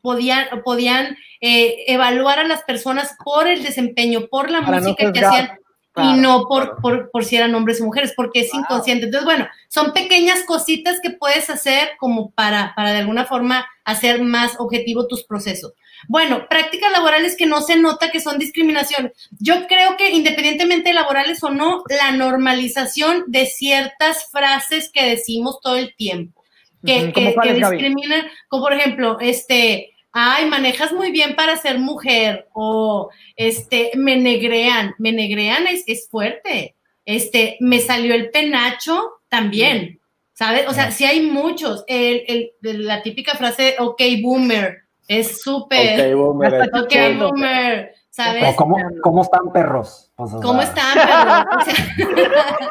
podían, 0.02 0.46
podían 0.62 1.16
eh, 1.40 1.84
evaluar 1.88 2.38
a 2.38 2.44
las 2.44 2.62
personas 2.62 3.16
por 3.24 3.48
el 3.48 3.62
desempeño, 3.62 4.28
por 4.30 4.50
la 4.50 4.60
Para 4.60 4.80
no 4.80 4.82
música 4.82 5.12
que 5.12 5.24
hacían 5.24 5.58
Claro, 5.92 6.16
y 6.16 6.20
no 6.20 6.46
por, 6.46 6.80
por, 6.80 7.10
por 7.10 7.24
si 7.24 7.36
eran 7.36 7.54
hombres 7.54 7.80
o 7.80 7.84
mujeres, 7.84 8.12
porque 8.16 8.40
es 8.40 8.54
inconsciente. 8.54 9.06
Entonces, 9.06 9.24
bueno, 9.24 9.48
son 9.68 9.92
pequeñas 9.92 10.44
cositas 10.44 11.00
que 11.00 11.10
puedes 11.10 11.50
hacer 11.50 11.90
como 11.98 12.30
para, 12.30 12.74
para 12.76 12.92
de 12.92 12.98
alguna 12.98 13.24
forma 13.24 13.66
hacer 13.84 14.22
más 14.22 14.54
objetivo 14.58 15.08
tus 15.08 15.24
procesos. 15.24 15.72
Bueno, 16.08 16.46
prácticas 16.48 16.92
laborales 16.92 17.36
que 17.36 17.46
no 17.46 17.60
se 17.60 17.76
nota 17.76 18.10
que 18.10 18.20
son 18.20 18.38
discriminación. 18.38 19.12
Yo 19.38 19.66
creo 19.66 19.96
que 19.96 20.10
independientemente 20.10 20.90
de 20.90 20.94
laborales 20.94 21.42
o 21.42 21.50
no, 21.50 21.82
la 21.88 22.12
normalización 22.12 23.24
de 23.26 23.46
ciertas 23.46 24.30
frases 24.30 24.90
que 24.92 25.04
decimos 25.04 25.60
todo 25.60 25.76
el 25.76 25.94
tiempo, 25.96 26.44
que, 26.84 27.04
Ujú, 27.04 27.12
¿cómo 27.12 27.34
que, 27.42 27.54
discriminan, 27.54 28.26
como 28.48 28.62
por 28.62 28.72
ejemplo, 28.72 29.18
este, 29.20 29.89
ay, 30.12 30.46
manejas 30.46 30.92
muy 30.92 31.10
bien 31.12 31.36
para 31.36 31.56
ser 31.56 31.78
mujer, 31.78 32.48
o 32.52 33.10
este, 33.36 33.92
me 33.96 34.16
negrean, 34.16 34.94
me 34.98 35.12
negrean 35.12 35.66
es, 35.66 35.84
es 35.86 36.08
fuerte, 36.08 36.74
este, 37.04 37.56
me 37.60 37.80
salió 37.80 38.14
el 38.14 38.30
penacho 38.30 39.00
también, 39.28 40.00
¿sabes? 40.32 40.66
O 40.68 40.72
sea, 40.72 40.90
sí 40.90 41.04
hay 41.04 41.22
muchos, 41.22 41.84
el, 41.86 42.52
el, 42.62 42.86
la 42.86 43.02
típica 43.02 43.34
frase, 43.36 43.76
ok, 43.78 44.02
boomer, 44.22 44.78
es 45.08 45.40
súper, 45.42 46.00
Ok, 46.12 46.16
boomer, 46.16 46.50
Ya 46.52 46.58
está 46.64 46.78
ok, 46.80 46.88
chiqueando. 46.88 47.28
boomer, 47.28 47.94
¿sabes? 48.10 48.56
¿cómo, 48.56 48.76
¿Cómo 49.02 49.22
están 49.22 49.52
perros? 49.52 50.12
Pues, 50.16 50.32
o 50.34 50.40
¿Cómo 50.40 50.60
sea, 50.62 50.68
están, 50.70 50.94
perro? 50.94 51.58
O 51.58 51.64
sea, 51.64 51.74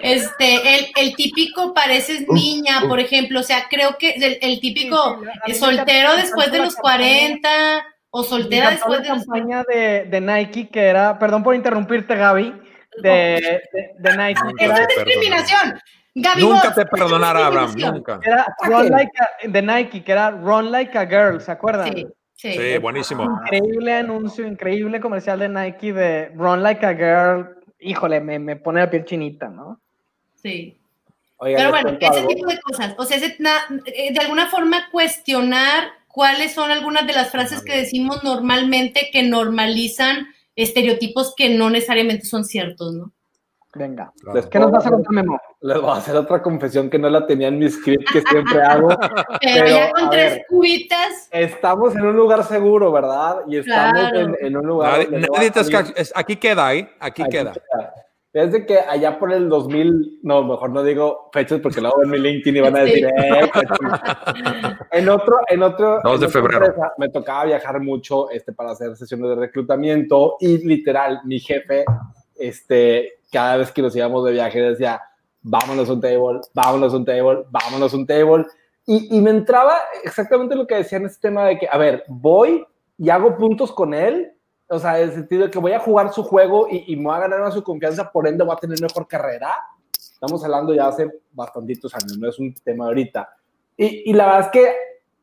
este, 0.00 0.78
el, 0.78 0.86
el 0.96 1.16
típico 1.16 1.72
pareces 1.74 2.26
niña, 2.28 2.80
por 2.88 3.00
ejemplo, 3.00 3.40
o 3.40 3.42
sea, 3.42 3.66
creo 3.68 3.96
que 3.98 4.10
el, 4.10 4.38
el 4.40 4.60
típico 4.60 5.18
Sí, 5.20 5.24
sí, 5.24 5.40
me 5.48 5.54
soltero 5.54 6.16
después 6.16 6.50
de 6.52 6.58
la 6.58 6.64
los 6.64 6.74
campaña. 6.74 6.96
40 6.98 7.48
o 8.10 8.22
soltera 8.22 8.70
después 8.70 8.98
la 8.98 9.02
de 9.04 9.08
los 9.10 9.18
campaña 9.26 9.64
de, 9.68 10.04
de 10.04 10.20
Nike 10.20 10.68
que 10.68 10.80
era, 10.80 11.18
perdón 11.18 11.42
por 11.42 11.54
interrumpirte, 11.54 12.14
Gaby, 12.16 12.54
de, 13.02 13.60
de, 13.72 13.90
de 13.98 14.16
Nike. 14.16 14.40
Era, 14.58 14.78
es 14.78 14.88
discriminación. 14.88 15.78
Gaby 16.18 16.40
nunca 16.40 16.68
Boss, 16.68 16.74
te 16.76 16.86
perdonará, 16.86 17.46
Abraham, 17.46 17.74
nunca. 17.76 18.20
era 18.22 18.46
Run 18.64 18.88
Like 18.90 19.12
a- 19.20 19.48
de 19.48 19.62
Nike, 19.62 20.02
que 20.02 20.12
era 20.12 20.30
Run 20.30 20.70
Like 20.72 20.96
a 20.96 21.04
Girl, 21.06 21.40
¿se 21.42 21.52
acuerdan? 21.52 21.92
Sí, 21.92 22.06
sí. 22.34 22.52
Sí, 22.54 22.78
buenísimo. 22.78 23.24
Increíble 23.44 23.92
anuncio, 23.92 24.46
increíble 24.46 24.98
comercial 24.98 25.38
de 25.40 25.48
Nike 25.50 25.92
de 25.92 26.30
Run 26.34 26.62
Like 26.62 26.86
a 26.86 26.94
Girl. 26.94 27.55
Híjole, 27.80 28.20
me, 28.20 28.38
me 28.38 28.56
pone 28.56 28.80
la 28.80 28.90
piel 28.90 29.04
chinita, 29.04 29.48
¿no? 29.48 29.80
sí. 30.34 30.76
Pero 31.38 31.68
bueno, 31.68 31.90
ese 32.00 32.06
algo. 32.06 32.28
tipo 32.28 32.46
de 32.46 32.58
cosas. 32.62 32.94
O 32.96 33.04
sea, 33.04 33.18
ese 33.18 33.36
na- 33.40 33.66
eh, 33.84 34.10
de 34.10 34.20
alguna 34.20 34.46
forma 34.46 34.88
cuestionar 34.90 35.90
cuáles 36.08 36.54
son 36.54 36.70
algunas 36.70 37.06
de 37.06 37.12
las 37.12 37.30
frases 37.30 37.62
que 37.62 37.76
decimos 37.76 38.24
normalmente 38.24 39.10
que 39.12 39.22
normalizan 39.22 40.28
estereotipos 40.54 41.34
que 41.36 41.50
no 41.50 41.68
necesariamente 41.68 42.24
son 42.24 42.46
ciertos, 42.46 42.94
¿no? 42.94 43.12
Venga. 43.76 44.12
Claro. 44.20 44.48
¿Qué 44.50 44.58
nos 44.58 44.70
vas 44.70 44.86
a 44.86 44.90
contar, 44.90 45.12
Memo? 45.12 45.38
Les 45.60 45.80
voy 45.80 45.90
a 45.90 45.94
hacer 45.94 46.16
otra 46.16 46.40
confesión 46.42 46.88
que 46.88 46.98
no 46.98 47.08
la 47.10 47.26
tenía 47.26 47.48
en 47.48 47.58
mi 47.58 47.68
script 47.68 48.08
que 48.12 48.22
siempre 48.22 48.62
hago. 48.62 48.88
Pero, 48.88 48.98
Pero, 49.42 49.66
ya 49.68 49.90
con 49.92 50.04
a 50.04 50.10
tres 50.10 50.32
ver. 50.34 50.46
cubitas, 50.48 51.28
Estamos 51.30 51.94
en 51.96 52.06
un 52.06 52.16
lugar 52.16 52.44
seguro, 52.44 52.90
¿verdad? 52.92 53.38
Y 53.48 53.58
estamos 53.58 53.92
Claro. 54.10 54.18
en, 54.18 54.36
en 54.40 54.56
un 54.56 54.66
lugar. 54.66 54.98
Nadie, 55.10 55.26
nadie 55.32 55.50
te 55.50 55.60
a 55.76 55.80
es- 55.96 56.12
Aquí 56.14 56.36
queda, 56.36 56.74
¿eh? 56.74 56.88
Aquí 57.00 57.22
Aquí 57.22 57.30
queda. 57.30 57.52
queda. 57.52 57.94
Desde 58.32 58.66
que 58.66 58.78
allá 58.78 59.18
por 59.18 59.32
el 59.32 59.48
2000, 59.48 60.20
no, 60.22 60.42
mejor 60.44 60.68
no 60.68 60.82
digo 60.82 61.30
fechas 61.32 61.58
porque 61.60 61.80
luego 61.80 62.02
en 62.02 62.10
mi 62.10 62.18
LinkedIn 62.18 62.56
iban 62.58 62.76
a 62.76 62.80
Sí. 62.84 62.90
decir, 62.90 63.06
eh, 63.06 63.50
cochino. 63.50 63.90
en 64.92 65.08
otro, 65.08 65.36
en 65.48 65.62
otro, 65.62 66.00
2 66.04 66.14
en 66.14 66.20
de 66.20 66.28
febrero. 66.28 66.66
empresa 66.66 66.92
me 66.98 67.08
tocaba 67.08 67.44
viajar 67.46 67.80
mucho 67.80 68.28
este, 68.30 68.52
para 68.52 68.72
hacer 68.72 68.94
sesiones 68.94 69.30
de 69.30 69.36
reclutamiento 69.36 70.36
y 70.40 70.58
literal, 70.66 71.20
mi 71.24 71.40
jefe, 71.40 71.86
este, 72.34 73.15
cada 73.30 73.56
vez 73.56 73.72
que 73.72 73.82
nos 73.82 73.94
íbamos 73.94 74.24
de 74.24 74.32
viaje 74.32 74.60
decía, 74.60 75.00
vámonos 75.42 75.88
a 75.88 75.92
un 75.92 76.00
table, 76.00 76.40
vámonos 76.54 76.92
a 76.92 76.96
un 76.96 77.04
table, 77.04 77.44
vámonos 77.50 77.92
a 77.92 77.96
un 77.96 78.06
table. 78.06 78.46
Y, 78.86 79.16
y 79.16 79.20
me 79.20 79.30
entraba 79.30 79.76
exactamente 80.04 80.54
lo 80.54 80.66
que 80.66 80.76
decía 80.76 80.98
en 80.98 81.06
este 81.06 81.28
tema 81.28 81.44
de 81.44 81.58
que, 81.58 81.68
a 81.70 81.76
ver, 81.76 82.04
voy 82.08 82.64
y 82.98 83.10
hago 83.10 83.36
puntos 83.36 83.72
con 83.72 83.94
él, 83.94 84.32
o 84.68 84.78
sea, 84.78 85.00
en 85.00 85.08
el 85.08 85.14
sentido 85.14 85.44
de 85.44 85.50
que 85.50 85.58
voy 85.58 85.72
a 85.72 85.80
jugar 85.80 86.12
su 86.12 86.22
juego 86.22 86.68
y, 86.70 86.92
y 86.92 86.96
me 86.96 87.04
voy 87.04 87.16
a 87.16 87.20
ganar 87.20 87.40
más 87.40 87.54
su 87.54 87.62
confianza, 87.62 88.10
por 88.10 88.26
ende 88.26 88.44
voy 88.44 88.54
a 88.54 88.58
tener 88.58 88.80
mejor 88.80 89.06
carrera. 89.06 89.54
Estamos 89.92 90.42
hablando 90.44 90.74
ya 90.74 90.88
hace 90.88 91.10
bastantitos 91.32 91.94
años, 91.94 92.16
no 92.18 92.28
es 92.28 92.38
un 92.38 92.54
tema 92.54 92.86
ahorita. 92.86 93.28
Y, 93.76 94.10
y 94.10 94.12
la 94.12 94.26
verdad 94.26 94.40
es 94.42 94.48
que, 94.48 94.76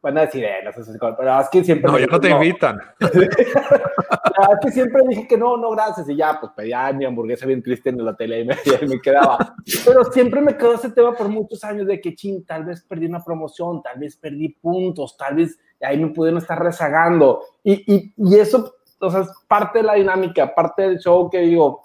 van 0.04 0.18
a 0.18 0.22
decir, 0.22 0.44
eh, 0.44 0.58
no 0.66 0.72
sé 0.74 0.84
si- 0.84 1.00
pero 1.00 1.40
es 1.40 1.50
que 1.50 1.64
siempre... 1.64 1.90
No, 1.90 1.98
ya 1.98 2.06
no 2.08 2.20
te 2.20 2.28
dijo, 2.28 2.44
invitan. 2.44 2.78
es 3.00 4.60
que 4.62 4.72
siempre 4.72 5.02
dije 5.08 5.26
que 5.28 5.38
no, 5.38 5.56
no, 5.56 5.72
gracias, 5.72 6.10
y 6.10 6.18
ya, 6.18 6.38
pues 6.42 6.52
pedía 6.56 6.92
mi 6.92 7.06
hamburguesa 7.06 7.46
bien 7.46 7.64
triste 7.64 7.90
en 7.90 8.04
la 8.04 8.14
tele 8.14 8.42
y 8.42 8.46
me, 8.46 8.54
y 8.82 8.86
me 8.86 9.00
quedaba. 9.00 9.56
Pero 9.86 10.04
siempre 10.12 10.42
me 10.42 10.58
quedó 10.58 10.74
ese 10.74 10.92
tema 10.92 11.16
por 11.16 11.30
muchos 11.30 11.64
años 11.64 11.88
de 11.88 12.02
que, 12.02 12.14
ching, 12.14 12.46
tal 12.46 12.66
vez 12.66 12.84
perdí 12.84 13.06
una 13.06 13.24
promoción, 13.24 13.82
tal 13.82 13.98
vez 13.98 14.18
perdí 14.18 14.50
puntos, 14.50 15.16
tal 15.16 15.36
vez 15.36 15.58
ahí 15.82 15.98
me 15.98 16.10
pudieron 16.10 16.40
estar 16.40 16.62
rezagando. 16.62 17.42
Y, 17.64 17.94
y, 17.96 18.14
y 18.18 18.40
eso, 18.40 18.76
o 19.00 19.10
sea, 19.10 19.22
es 19.22 19.30
parte 19.48 19.80
de 19.80 19.86
la 19.86 19.94
dinámica, 19.94 20.54
parte 20.54 20.82
del 20.84 21.00
show 21.00 21.30
que 21.30 21.40
digo, 21.40 21.82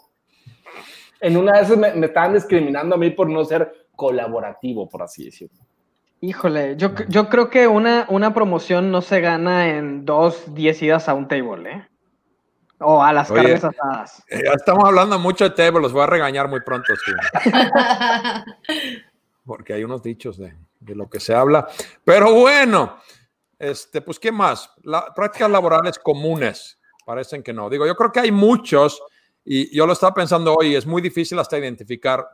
en 1.20 1.36
una 1.36 1.52
de 1.52 1.62
esas 1.62 1.78
me, 1.78 1.94
me 1.94 2.06
estaban 2.06 2.34
discriminando 2.34 2.96
a 2.96 2.98
mí 2.98 3.10
por 3.10 3.28
no 3.28 3.44
ser 3.44 3.86
colaborativo, 3.94 4.88
por 4.88 5.02
así 5.02 5.24
decirlo. 5.26 5.67
Híjole, 6.20 6.76
yo, 6.76 6.90
yo 7.08 7.28
creo 7.28 7.48
que 7.48 7.68
una, 7.68 8.06
una 8.08 8.34
promoción 8.34 8.90
no 8.90 9.02
se 9.02 9.20
gana 9.20 9.68
en 9.68 10.04
dos, 10.04 10.52
diez 10.54 10.82
idas 10.82 11.08
a 11.08 11.14
un 11.14 11.28
table, 11.28 11.70
¿eh? 11.70 11.88
O 12.80 13.02
a 13.02 13.12
las 13.12 13.30
Oye. 13.30 13.42
carnes 13.42 13.64
asadas. 13.64 14.24
Eh, 14.28 14.42
Ya 14.44 14.52
estamos 14.52 14.84
hablando 14.84 15.18
mucho 15.18 15.44
de 15.44 15.50
table, 15.50 15.80
los 15.80 15.92
voy 15.92 16.02
a 16.02 16.06
regañar 16.06 16.48
muy 16.48 16.60
pronto, 16.60 16.92
sí, 16.96 17.12
porque 19.44 19.74
hay 19.74 19.84
unos 19.84 20.02
dichos 20.02 20.38
de, 20.38 20.54
de 20.80 20.94
lo 20.94 21.08
que 21.08 21.20
se 21.20 21.34
habla. 21.34 21.68
Pero 22.04 22.32
bueno, 22.34 22.98
este, 23.58 24.00
pues, 24.00 24.18
¿qué 24.18 24.30
más? 24.32 24.70
La, 24.82 25.12
prácticas 25.14 25.50
laborales 25.50 25.98
comunes, 25.98 26.78
parecen 27.04 27.42
que 27.42 27.52
no. 27.52 27.70
Digo, 27.70 27.86
yo 27.86 27.96
creo 27.96 28.12
que 28.12 28.20
hay 28.20 28.30
muchos, 28.32 29.02
y 29.44 29.74
yo 29.74 29.86
lo 29.86 29.92
estaba 29.92 30.14
pensando 30.14 30.54
hoy, 30.54 30.74
es 30.76 30.86
muy 30.86 31.00
difícil 31.00 31.38
hasta 31.38 31.58
identificar 31.58 32.26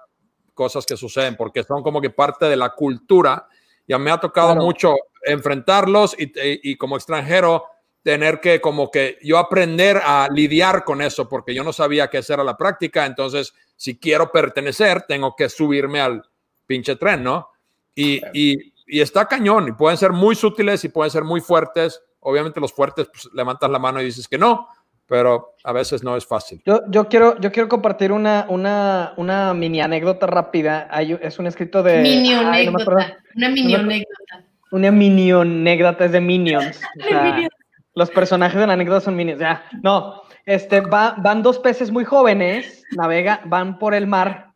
cosas 0.55 0.85
que 0.87 0.97
suceden, 0.97 1.37
porque 1.37 1.62
son 1.64 1.82
como 1.82 2.01
que 2.01 2.11
parte 2.11 2.47
de 2.47 2.57
la 2.57 2.70
cultura. 2.70 3.47
Ya 3.87 3.99
me 3.99 4.11
ha 4.11 4.18
tocado 4.18 4.49
Claro. 4.53 4.62
mucho 4.62 4.95
enfrentarlos 5.24 6.14
y, 6.18 6.24
y- 6.24 6.61
y 6.72 6.76
como 6.76 6.97
extranjero 6.97 7.64
tener 8.03 8.41
que 8.41 8.61
como 8.61 8.91
que 8.91 9.18
yo 9.22 9.39
aprender 9.39 10.01
a 10.05 10.28
lidiar 10.30 10.85
con 10.85 11.01
eso, 11.01 11.28
porque 11.28 11.55
yo 11.55 11.64
no 11.64 11.72
sabía 11.72 12.09
que 12.09 12.18
esa 12.18 12.35
era 12.35 12.45
la 12.45 12.57
práctica, 12.57 13.07
entonces 13.07 13.55
si 13.76 13.99
quiero 13.99 14.30
pertenecer, 14.30 15.03
tengo 15.09 15.35
que 15.35 15.49
subirme 15.49 16.01
al 16.01 16.22
pinche 16.66 16.97
tren, 16.97 17.22
¿no? 17.24 17.49
Y, 17.95 18.20
y- 18.35 18.72
y 18.87 19.01
está 19.01 19.26
cañón, 19.26 19.68
y 19.68 19.72
pueden 19.72 19.97
ser 19.97 20.12
muy 20.12 20.35
sutiles 20.35 20.85
y 20.85 20.91
pueden 20.91 21.11
ser 21.11 21.24
muy 21.24 21.41
fuertes. 21.41 22.03
Obviamente 22.20 22.61
los 22.61 22.72
fuertes, 22.72 23.09
pues, 23.11 23.28
levantas 23.32 23.70
la 23.70 23.78
mano 23.78 24.01
y 24.03 24.05
dices 24.05 24.28
que 24.28 24.37
no, 24.37 24.68
pero 25.07 25.55
a 25.65 25.73
veces 25.73 26.03
no 26.03 26.17
es 26.17 26.27
fácil. 26.27 26.63
Yo, 26.65 26.81
yo, 26.89 27.09
quiero, 27.09 27.39
yo 27.41 27.53
quiero 27.53 27.69
compartir 27.69 28.13
una, 28.13 28.47
una, 28.49 29.13
una 29.17 29.53
mini 29.55 29.81
anécdota 29.81 30.27
rápida. 30.27 30.89
Hay- 30.91 31.19
es 31.21 31.39
un 31.39 31.47
escrito 31.47 31.83
de. 31.83 31.99
Mini 32.01 32.33
ay, 32.33 32.67
no 32.67 32.73
me 32.73 32.83
acuerdo. 32.83 33.01
anécdota. 33.01 33.23
Una 33.37 33.49
mini 33.51 33.75
anécdota. 33.75 34.45
Una 34.71 34.91
mini 34.91 35.31
anécdota 35.31 36.05
es 36.07 36.13
de 36.13 36.21
Minions. 36.21 36.81
O 37.01 37.09
sea, 37.09 37.23
Minions. 37.23 37.55
los 37.95 38.11
personajes 38.11 38.59
de 38.61 38.67
la 38.67 38.73
anécdota 38.73 39.01
son 39.03 39.17
Minions. 39.17 39.41
Ya, 39.41 39.65
no. 39.83 40.23
Este, 40.47 40.81
va- 40.81 41.15
van 41.19 41.43
dos 41.43 41.59
peces 41.59 41.91
muy 41.91 42.05
jóvenes, 42.05 42.85
navega, 42.97 43.41
van 43.45 43.79
por 43.79 43.95
el 43.95 44.07
mar 44.07 44.53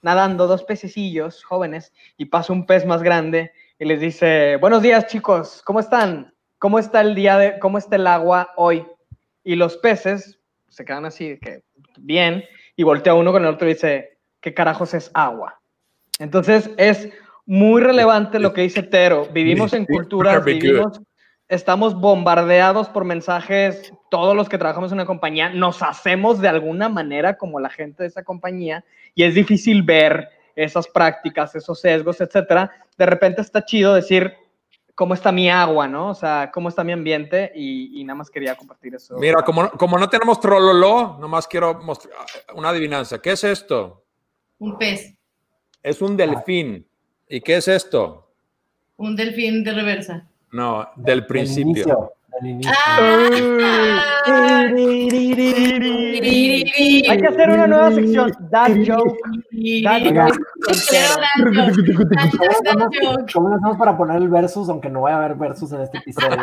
nadando, 0.00 0.46
dos 0.46 0.62
pececillos 0.62 1.42
jóvenes, 1.44 1.92
y 2.16 2.26
pasa 2.26 2.52
un 2.52 2.64
pez 2.66 2.86
más 2.86 3.02
grande 3.02 3.50
y 3.80 3.84
les 3.84 4.00
dice, 4.00 4.56
buenos 4.56 4.80
días 4.80 5.06
chicos, 5.08 5.60
¿cómo 5.64 5.80
están? 5.80 6.32
¿Cómo 6.58 6.78
está 6.78 7.00
el 7.00 7.14
día 7.16 7.36
de, 7.36 7.58
cómo 7.58 7.78
está 7.78 7.96
el 7.96 8.06
agua 8.06 8.52
hoy? 8.56 8.86
Y 9.48 9.56
los 9.56 9.78
peces 9.78 10.38
se 10.68 10.84
quedan 10.84 11.06
así, 11.06 11.38
que 11.40 11.62
bien, 11.96 12.44
y 12.76 12.82
voltea 12.82 13.14
uno 13.14 13.32
con 13.32 13.46
el 13.46 13.54
otro 13.54 13.66
y 13.66 13.72
dice, 13.72 14.18
¿qué 14.42 14.52
carajos 14.52 14.92
es 14.92 15.10
agua? 15.14 15.58
Entonces 16.18 16.68
es 16.76 17.08
muy 17.46 17.80
relevante 17.80 18.40
lo 18.40 18.52
que 18.52 18.60
dice 18.60 18.82
Tero. 18.82 19.26
Vivimos 19.32 19.72
en 19.72 19.86
culturas, 19.86 20.44
vivimos, 20.44 21.00
estamos 21.48 21.98
bombardeados 21.98 22.90
por 22.90 23.06
mensajes, 23.06 23.90
todos 24.10 24.36
los 24.36 24.50
que 24.50 24.58
trabajamos 24.58 24.92
en 24.92 24.96
una 24.96 25.06
compañía, 25.06 25.48
nos 25.48 25.82
hacemos 25.82 26.42
de 26.42 26.48
alguna 26.48 26.90
manera 26.90 27.38
como 27.38 27.58
la 27.58 27.70
gente 27.70 28.02
de 28.02 28.10
esa 28.10 28.24
compañía 28.24 28.84
y 29.14 29.22
es 29.22 29.34
difícil 29.34 29.82
ver 29.82 30.28
esas 30.56 30.86
prácticas, 30.88 31.54
esos 31.54 31.80
sesgos, 31.80 32.20
etcétera. 32.20 32.70
De 32.98 33.06
repente 33.06 33.40
está 33.40 33.64
chido 33.64 33.94
decir 33.94 34.34
cómo 34.98 35.14
está 35.14 35.30
mi 35.30 35.48
agua, 35.48 35.86
¿no? 35.86 36.08
O 36.08 36.14
sea, 36.14 36.50
cómo 36.52 36.68
está 36.68 36.82
mi 36.82 36.90
ambiente 36.90 37.52
y, 37.54 38.00
y 38.00 38.02
nada 38.02 38.16
más 38.16 38.30
quería 38.30 38.56
compartir 38.56 38.96
eso. 38.96 39.16
Mira, 39.16 39.44
como, 39.44 39.70
como 39.70 39.96
no 39.96 40.08
tenemos 40.08 40.40
trololó, 40.40 41.16
nomás 41.20 41.46
quiero 41.46 41.74
mostrar 41.74 42.12
una 42.56 42.70
adivinanza. 42.70 43.22
¿Qué 43.22 43.30
es 43.30 43.44
esto? 43.44 44.02
Un 44.58 44.76
pez, 44.76 45.14
Es 45.84 46.02
un 46.02 46.16
delfín. 46.16 46.84
¿Y 47.28 47.40
qué 47.40 47.58
es 47.58 47.68
esto? 47.68 48.28
un 48.96 49.14
delfín 49.14 49.62
de 49.62 49.72
reversa. 49.72 50.26
No, 50.50 50.88
del 50.96 51.20
Del 51.20 51.26
principio. 51.26 52.14
Ah, 52.66 54.68
Hay 57.08 57.18
que 57.18 57.26
hacer 57.26 57.50
una 57.50 57.66
nueva 57.66 57.90
sección, 57.92 58.32
That 58.50 58.70
Joke. 58.86 59.18
That 59.84 60.02
joke. 60.14 60.38
¿Cómo 63.32 63.48
lo 63.48 63.56
hacemos 63.56 63.76
para 63.76 63.96
poner 63.96 64.18
el 64.18 64.28
versus, 64.28 64.68
aunque 64.68 64.88
no 64.88 65.00
vaya 65.02 65.16
a 65.16 65.24
haber 65.24 65.36
versus 65.36 65.72
en 65.72 65.80
este 65.80 65.98
episodio? 65.98 66.38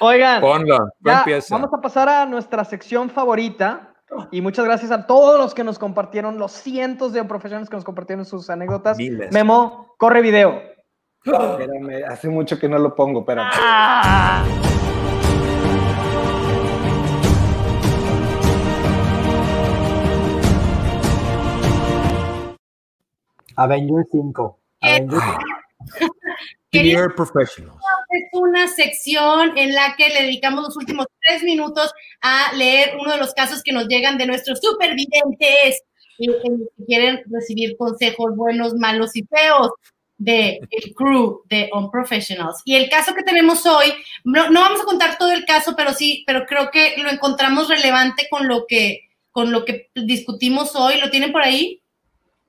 Oigan, 0.00 0.40
Ponlo, 0.40 0.90
ya, 1.00 1.24
vamos 1.50 1.70
a 1.72 1.80
pasar 1.80 2.08
a 2.08 2.26
nuestra 2.26 2.64
sección 2.64 3.10
favorita. 3.10 3.86
Y 4.32 4.40
muchas 4.40 4.64
gracias 4.64 4.90
a 4.90 5.06
todos 5.06 5.38
los 5.38 5.54
que 5.54 5.62
nos 5.62 5.78
compartieron, 5.78 6.36
los 6.36 6.50
cientos 6.50 7.12
de 7.12 7.22
profesionales 7.24 7.70
que 7.70 7.76
nos 7.76 7.84
compartieron 7.84 8.24
sus 8.24 8.50
anécdotas. 8.50 8.98
Miles. 8.98 9.32
Memo, 9.32 9.94
corre 9.98 10.20
video. 10.20 10.60
Espérame, 11.22 12.02
hace 12.08 12.30
mucho 12.30 12.58
que 12.58 12.66
no 12.66 12.78
lo 12.78 12.94
pongo, 12.94 13.24
pero 13.26 13.42
Avengers 23.56 24.06
5. 24.10 24.58
Avengers 24.80 25.22
Quería 26.70 26.98
Dear 26.98 27.14
professionals. 27.14 27.82
es 28.10 28.28
una 28.32 28.68
sección 28.68 29.58
en 29.58 29.74
la 29.74 29.96
que 29.96 30.08
le 30.08 30.22
dedicamos 30.22 30.62
los 30.64 30.76
últimos 30.76 31.06
tres 31.26 31.42
minutos 31.42 31.92
a 32.22 32.52
leer 32.54 32.96
uno 32.98 33.12
de 33.12 33.18
los 33.18 33.34
casos 33.34 33.62
que 33.62 33.72
nos 33.72 33.88
llegan 33.88 34.16
de 34.16 34.26
nuestros 34.26 34.60
supervidentes 34.62 35.82
y, 36.16 36.30
y 36.30 36.32
que 36.32 36.84
quieren 36.86 37.22
recibir 37.28 37.76
consejos 37.76 38.36
buenos, 38.36 38.74
malos 38.74 39.16
y 39.16 39.24
feos 39.24 39.70
de 40.20 40.60
el 40.70 40.94
crew 40.94 41.42
de 41.46 41.70
On 41.72 41.90
Professionals. 41.90 42.60
Y 42.66 42.76
el 42.76 42.90
caso 42.90 43.14
que 43.14 43.22
tenemos 43.22 43.64
hoy, 43.64 43.92
no, 44.22 44.50
no 44.50 44.60
vamos 44.60 44.82
a 44.82 44.84
contar 44.84 45.16
todo 45.16 45.32
el 45.32 45.46
caso, 45.46 45.74
pero 45.74 45.94
sí, 45.94 46.22
pero 46.26 46.44
creo 46.46 46.70
que 46.70 46.94
lo 46.98 47.08
encontramos 47.10 47.68
relevante 47.68 48.28
con 48.30 48.46
lo 48.46 48.66
que 48.68 49.08
con 49.32 49.50
lo 49.50 49.64
que 49.64 49.90
discutimos 49.94 50.76
hoy. 50.76 51.00
¿Lo 51.00 51.10
tienen 51.10 51.32
por 51.32 51.42
ahí? 51.42 51.82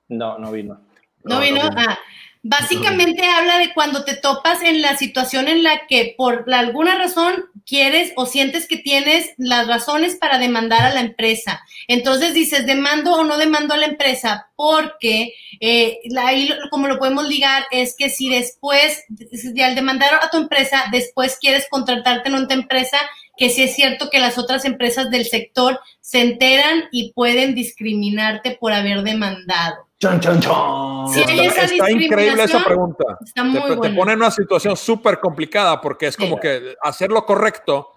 no, 0.10 0.38
no 0.38 0.52
vino. 0.52 0.82
¿No, 1.24 1.36
No, 1.36 1.42
vino? 1.42 1.64
no 1.64 1.70
vino. 1.70 1.82
Ah, 1.82 1.98
básicamente 2.44 3.24
habla 3.24 3.60
de 3.60 3.74
cuando 3.74 4.04
te 4.04 4.16
topas 4.16 4.62
en 4.64 4.82
la 4.82 4.98
situación 4.98 5.48
en 5.48 5.64
la 5.64 5.86
que 5.88 6.16
por 6.18 6.52
alguna 6.54 6.98
razón 6.98 7.46
quieres 7.66 8.14
o 8.16 8.26
sientes 8.26 8.68
que 8.68 8.78
tienes 8.78 9.32
las 9.38 9.68
razones 9.68 10.16
para 10.16 10.40
demandar 10.40 10.84
a 10.84 10.94
la 10.94 11.02
empresa. 11.02 11.64
Entonces 11.88 12.34
dices, 12.34 12.66
demando 12.66 13.14
o 13.14 13.24
no 13.24 13.38
demando 13.38 13.74
a 13.74 13.78
la 13.78 13.86
empresa, 13.86 14.50
porque 14.56 15.34
eh, 15.60 16.00
ahí 16.18 16.50
como 16.72 16.88
lo 16.88 16.98
podemos 16.98 17.28
ligar 17.28 17.66
es 17.72 17.96
que 17.96 18.10
si 18.10 18.30
después, 18.30 19.04
si 19.32 19.62
al 19.62 19.76
demandar 19.76 20.16
a 20.16 20.30
tu 20.30 20.38
empresa, 20.38 20.86
después 20.92 21.38
quieres 21.40 21.68
contratarte 21.70 22.30
en 22.30 22.36
otra 22.36 22.58
empresa, 22.58 22.98
que 23.38 23.50
sí 23.50 23.64
es 23.64 23.76
cierto 23.76 24.10
que 24.10 24.20
las 24.20 24.38
otras 24.38 24.66
empresas 24.66 25.10
del 25.10 25.26
sector 25.26 25.80
se 26.00 26.22
enteran 26.22 26.84
y 26.92 27.14
pueden 27.14 27.56
discriminarte 27.56 28.58
por 28.60 28.74
haber 28.74 29.04
demandado. 29.04 29.88
Chon, 30.00 30.20
chon, 30.20 30.40
chon. 30.40 31.08
Sí, 31.14 31.22
hay 31.28 31.46
esa 31.46 31.66
Está, 31.66 31.92
increíble 31.92 32.44
esa 32.44 32.64
pregunta. 32.64 33.04
Está 33.24 33.44
Te, 33.44 33.48
muy 33.50 33.80
te 33.82 33.90
pone 33.92 34.14
en 34.14 34.20
una 34.20 34.32
situación 34.32 34.76
súper 34.76 35.20
complicada 35.20 35.80
porque 35.80 36.08
es 36.08 36.16
Sí. 36.16 36.24
como 36.24 36.40
que 36.40 36.76
hacer 36.82 37.12
lo 37.12 37.26
correcto 37.26 37.90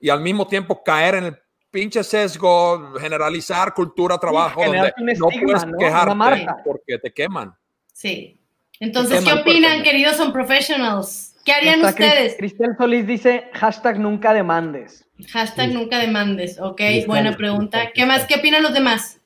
y 0.00 0.08
al 0.10 0.20
mismo 0.20 0.46
tiempo 0.46 0.82
caer 0.82 1.14
en 1.16 1.24
el 1.24 1.38
pinche 1.70 2.02
sesgo, 2.04 2.94
generalizar 3.00 3.72
cultura, 3.72 4.18
trabajo, 4.18 4.62
donde 4.64 4.92
no 5.16 5.28
puedes 5.28 5.64
quejarte 5.78 6.46
porque 6.64 6.98
te 6.98 7.12
queman. 7.12 7.54
Sí. 7.92 8.38
Entonces, 8.82 9.20
Qué 9.20 9.26
¿qué 9.26 9.30
mal 9.30 9.42
opinan, 9.42 9.82
queridos 9.84 10.16
son 10.16 10.32
professionals? 10.32 11.36
¿Qué 11.44 11.52
harían 11.52 11.84
ustedes? 11.84 12.34
Cristel 12.36 12.74
Solís 12.76 13.06
dice, 13.06 13.48
hashtag 13.52 14.00
nunca 14.00 14.34
demandes. 14.34 15.04
Hashtag 15.30 15.72
nunca 15.72 15.98
demandes, 16.00 16.58
¿ok? 16.58 16.80
Buena 17.06 17.36
pregunta. 17.36 17.92
¿Qué 17.94 18.04
más? 18.06 18.26
¿Qué 18.26 18.34
opinan 18.34 18.60
los 18.60 18.74
demás? 18.74 19.20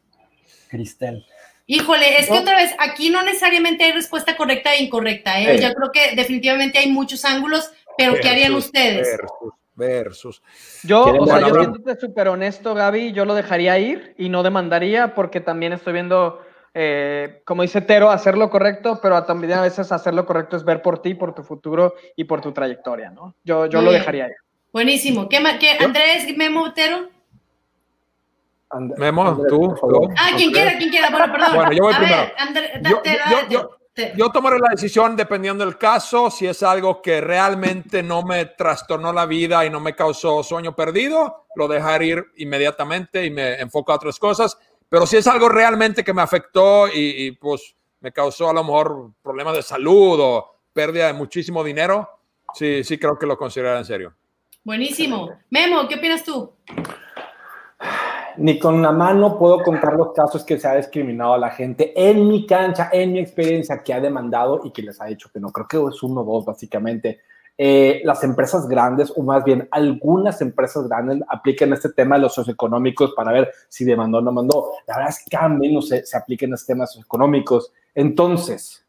Cristel. 0.68 1.24
Híjole, 1.64 2.18
es 2.18 2.28
que 2.28 2.38
otra 2.38 2.56
vez, 2.56 2.74
aquí 2.78 3.08
no 3.08 3.22
necesariamente 3.22 3.84
hay 3.84 3.92
respuesta 3.92 4.36
correcta 4.36 4.74
e 4.74 4.82
incorrecta, 4.82 5.40
¿eh? 5.40 5.56
Sí. 5.56 5.64
Yo 5.64 5.72
creo 5.72 5.90
que 5.90 6.14
definitivamente 6.14 6.76
hay 6.78 6.92
muchos 6.92 7.24
ángulos, 7.24 7.72
pero 7.96 8.14
¿qué 8.20 8.28
harían 8.28 8.54
ustedes? 8.54 9.08
Versus, 9.08 9.52
versus. 9.74 10.42
Yo, 10.84 11.04
¿Quieren 11.04 11.22
o 11.22 11.26
sea, 11.26 11.40
yo 11.40 11.54
siéndote 11.54 11.98
súper 11.98 12.28
honesto, 12.28 12.74
Gaby, 12.74 13.12
yo 13.12 13.24
lo 13.24 13.34
dejaría 13.34 13.78
ir 13.78 14.14
y 14.18 14.28
no 14.28 14.42
demandaría 14.42 15.14
porque 15.14 15.40
también 15.40 15.72
estoy 15.72 15.94
viendo, 15.94 16.45
eh, 16.78 17.40
como 17.46 17.62
dice 17.62 17.80
Tero, 17.80 18.10
hacer 18.10 18.36
lo 18.36 18.50
correcto, 18.50 18.98
pero 19.00 19.24
también 19.24 19.54
a 19.54 19.62
veces 19.62 19.90
hacer 19.92 20.12
lo 20.12 20.26
correcto 20.26 20.56
es 20.58 20.64
ver 20.64 20.82
por 20.82 21.00
ti, 21.00 21.14
por 21.14 21.34
tu 21.34 21.42
futuro 21.42 21.94
y 22.16 22.24
por 22.24 22.42
tu 22.42 22.52
trayectoria, 22.52 23.08
¿no? 23.08 23.34
Yo, 23.44 23.64
yo 23.64 23.78
Muy 23.78 23.86
lo 23.86 23.92
dejaría 23.92 24.26
ir. 24.26 24.34
Buenísimo. 24.74 25.26
¿Qué 25.26 25.40
más? 25.40 25.54
¿Qué? 25.58 25.70
Andrés, 25.82 26.36
Memo, 26.36 26.64
Otero? 26.64 27.08
And- 28.68 28.92
Memo, 28.98 29.26
Andrés, 29.26 29.46
tú, 29.48 29.74
tú. 29.80 30.10
Ah, 30.18 30.30
quien 30.36 30.52
quiera, 30.52 30.76
quien 30.76 30.90
quiera. 30.90 31.08
Bueno, 31.10 31.32
perdón. 31.32 31.54
Bueno, 31.54 31.72
yo 31.72 31.82
voy 31.84 31.94
A 31.94 31.96
primero. 31.98 32.18
ver, 32.22 32.32
Andrés, 32.36 32.70
Yo- 32.82 33.02
yo- 33.04 33.48
yo- 33.48 33.70
Yo 34.14 34.28
tomaré 34.30 34.58
la 34.58 34.68
decisión 34.72 35.16
dependiendo 35.16 35.64
del 35.64 35.78
caso, 35.78 36.30
si 36.30 36.46
es 36.46 36.62
algo 36.62 37.00
que 37.00 37.22
realmente 37.22 38.02
no 38.02 38.22
me 38.22 38.44
trastornó 38.44 39.10
la 39.10 39.24
vida 39.24 39.64
y 39.64 39.70
no 39.70 39.80
me 39.80 39.94
causó 39.94 40.42
sueño 40.42 40.76
perdido, 40.76 41.46
lo 41.54 41.66
dejaré 41.66 42.04
ir 42.08 42.24
inmediatamente 42.36 43.24
y 43.24 43.30
me 43.30 43.54
enfoco 43.58 43.92
a 43.92 43.94
otras 43.94 44.18
cosas. 44.18 44.58
Pero 44.88 45.06
si 45.06 45.16
es 45.16 45.26
algo 45.26 45.48
realmente 45.48 46.04
que 46.04 46.14
me 46.14 46.22
afectó 46.22 46.88
y, 46.88 47.26
y, 47.26 47.32
pues 47.32 47.74
me 48.00 48.12
causó 48.12 48.50
a 48.50 48.52
lo 48.52 48.62
mejor 48.62 49.10
problemas 49.22 49.56
de 49.56 49.62
salud 49.62 50.18
o 50.20 50.56
pérdida 50.72 51.08
de 51.08 51.12
muchísimo 51.12 51.64
dinero, 51.64 52.08
sí, 52.54 52.84
sí 52.84 52.98
creo 52.98 53.18
que 53.18 53.26
lo 53.26 53.36
consideraré 53.36 53.78
en 53.78 53.84
serio. 53.84 54.14
Buenísimo. 54.62 55.30
Memo, 55.50 55.86
¿qué 55.88 55.94
opinas 55.94 56.24
tú? 56.24 56.52
Ni 58.38 58.58
con 58.58 58.82
la 58.82 58.92
mano 58.92 59.38
puedo 59.38 59.62
contar 59.62 59.94
los 59.94 60.12
casos 60.12 60.44
que 60.44 60.58
se 60.58 60.68
ha 60.68 60.74
discriminado 60.74 61.34
a 61.34 61.38
la 61.38 61.50
gente 61.50 61.92
en 61.96 62.28
mi 62.28 62.46
cancha, 62.46 62.90
en 62.92 63.12
mi 63.12 63.20
experiencia, 63.20 63.82
que 63.82 63.94
ha 63.94 64.00
demandado 64.00 64.60
y 64.64 64.72
que 64.72 64.82
les 64.82 65.00
ha 65.00 65.06
dicho 65.06 65.30
que 65.32 65.40
no. 65.40 65.50
Creo 65.50 65.68
que 65.68 65.94
es 65.94 66.02
uno 66.02 66.20
o 66.22 66.24
dos, 66.24 66.44
básicamente. 66.44 67.20
Eh, 67.58 68.02
las 68.04 68.22
empresas 68.22 68.68
grandes, 68.68 69.12
o 69.16 69.22
más 69.22 69.42
bien 69.42 69.66
algunas 69.70 70.40
empresas 70.42 70.86
grandes, 70.88 71.20
aplican 71.28 71.72
este 71.72 71.90
tema 71.90 72.16
de 72.16 72.22
los 72.22 72.34
socioeconómicos 72.34 73.14
para 73.14 73.32
ver 73.32 73.50
si 73.68 73.84
demandó 73.84 74.18
o 74.18 74.22
no 74.22 74.32
mandó. 74.32 74.72
La 74.86 74.96
verdad 74.96 75.10
es 75.10 75.24
que 75.24 75.30
cada 75.30 75.48
menos 75.48 75.88
se, 75.88 76.04
se 76.04 76.16
aplican 76.16 76.52
estos 76.52 76.66
temas 76.66 76.90
socioeconómicos. 76.92 77.72
Entonces, 77.94 78.86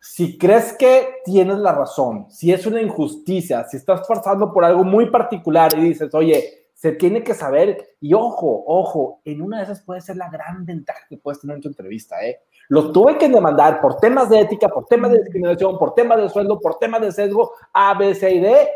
si 0.00 0.38
crees 0.38 0.76
que 0.78 1.16
tienes 1.24 1.58
la 1.58 1.72
razón, 1.72 2.26
si 2.30 2.52
es 2.52 2.66
una 2.66 2.80
injusticia, 2.80 3.64
si 3.68 3.76
estás 3.76 4.06
pasando 4.06 4.52
por 4.52 4.64
algo 4.64 4.84
muy 4.84 5.10
particular 5.10 5.72
y 5.76 5.88
dices, 5.88 6.14
oye, 6.14 6.68
se 6.78 6.92
tiene 6.92 7.24
que 7.24 7.34
saber, 7.34 7.96
y 8.00 8.14
ojo, 8.14 8.62
ojo, 8.64 9.20
en 9.24 9.42
una 9.42 9.58
de 9.58 9.64
esas 9.64 9.82
puede 9.82 10.00
ser 10.00 10.16
la 10.16 10.30
gran 10.30 10.64
ventaja 10.64 11.00
que 11.08 11.16
puedes 11.16 11.40
tener 11.40 11.56
en 11.56 11.62
tu 11.62 11.68
entrevista, 11.68 12.24
¿eh? 12.24 12.38
Lo 12.68 12.92
tuve 12.92 13.16
que 13.16 13.28
demandar 13.28 13.80
por 13.80 13.96
temas 13.96 14.28
de 14.28 14.40
ética, 14.40 14.68
por 14.68 14.84
temas 14.86 15.10
de 15.12 15.18
discriminación, 15.20 15.78
por 15.78 15.94
temas 15.94 16.18
de 16.18 16.28
sueldo, 16.28 16.60
por 16.60 16.78
temas 16.78 17.00
de 17.00 17.12
sesgo, 17.12 17.52
A, 17.72 17.94
B, 17.98 18.14
C 18.14 18.30
y 18.34 18.40
D. 18.40 18.68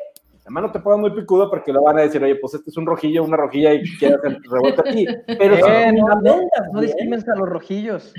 Además, 0.45 0.63
no 0.65 0.73
te 0.73 0.81
pongas 0.81 0.99
muy 0.99 1.15
picudo 1.15 1.49
porque 1.51 1.73
lo 1.73 1.83
van 1.83 1.99
a 1.99 2.03
decir, 2.03 2.23
oye, 2.25 2.35
pues 2.37 2.55
este 2.55 2.71
es 2.71 2.77
un 2.77 2.85
rojillo, 2.87 3.23
una 3.23 3.37
rojilla 3.37 3.75
y 3.75 3.83
quieres 3.99 4.19
hacer 4.19 4.39
revuelta 4.51 4.83
aquí. 4.85 5.07
Pero 5.27 5.57
si 5.57 5.63
Eh, 5.63 5.93
no, 5.93 6.07
fundamentas 6.09 6.69
no 6.73 6.81
discrimines 6.81 7.29
a 7.29 7.37
los 7.37 7.49
rojillos. 7.49 8.13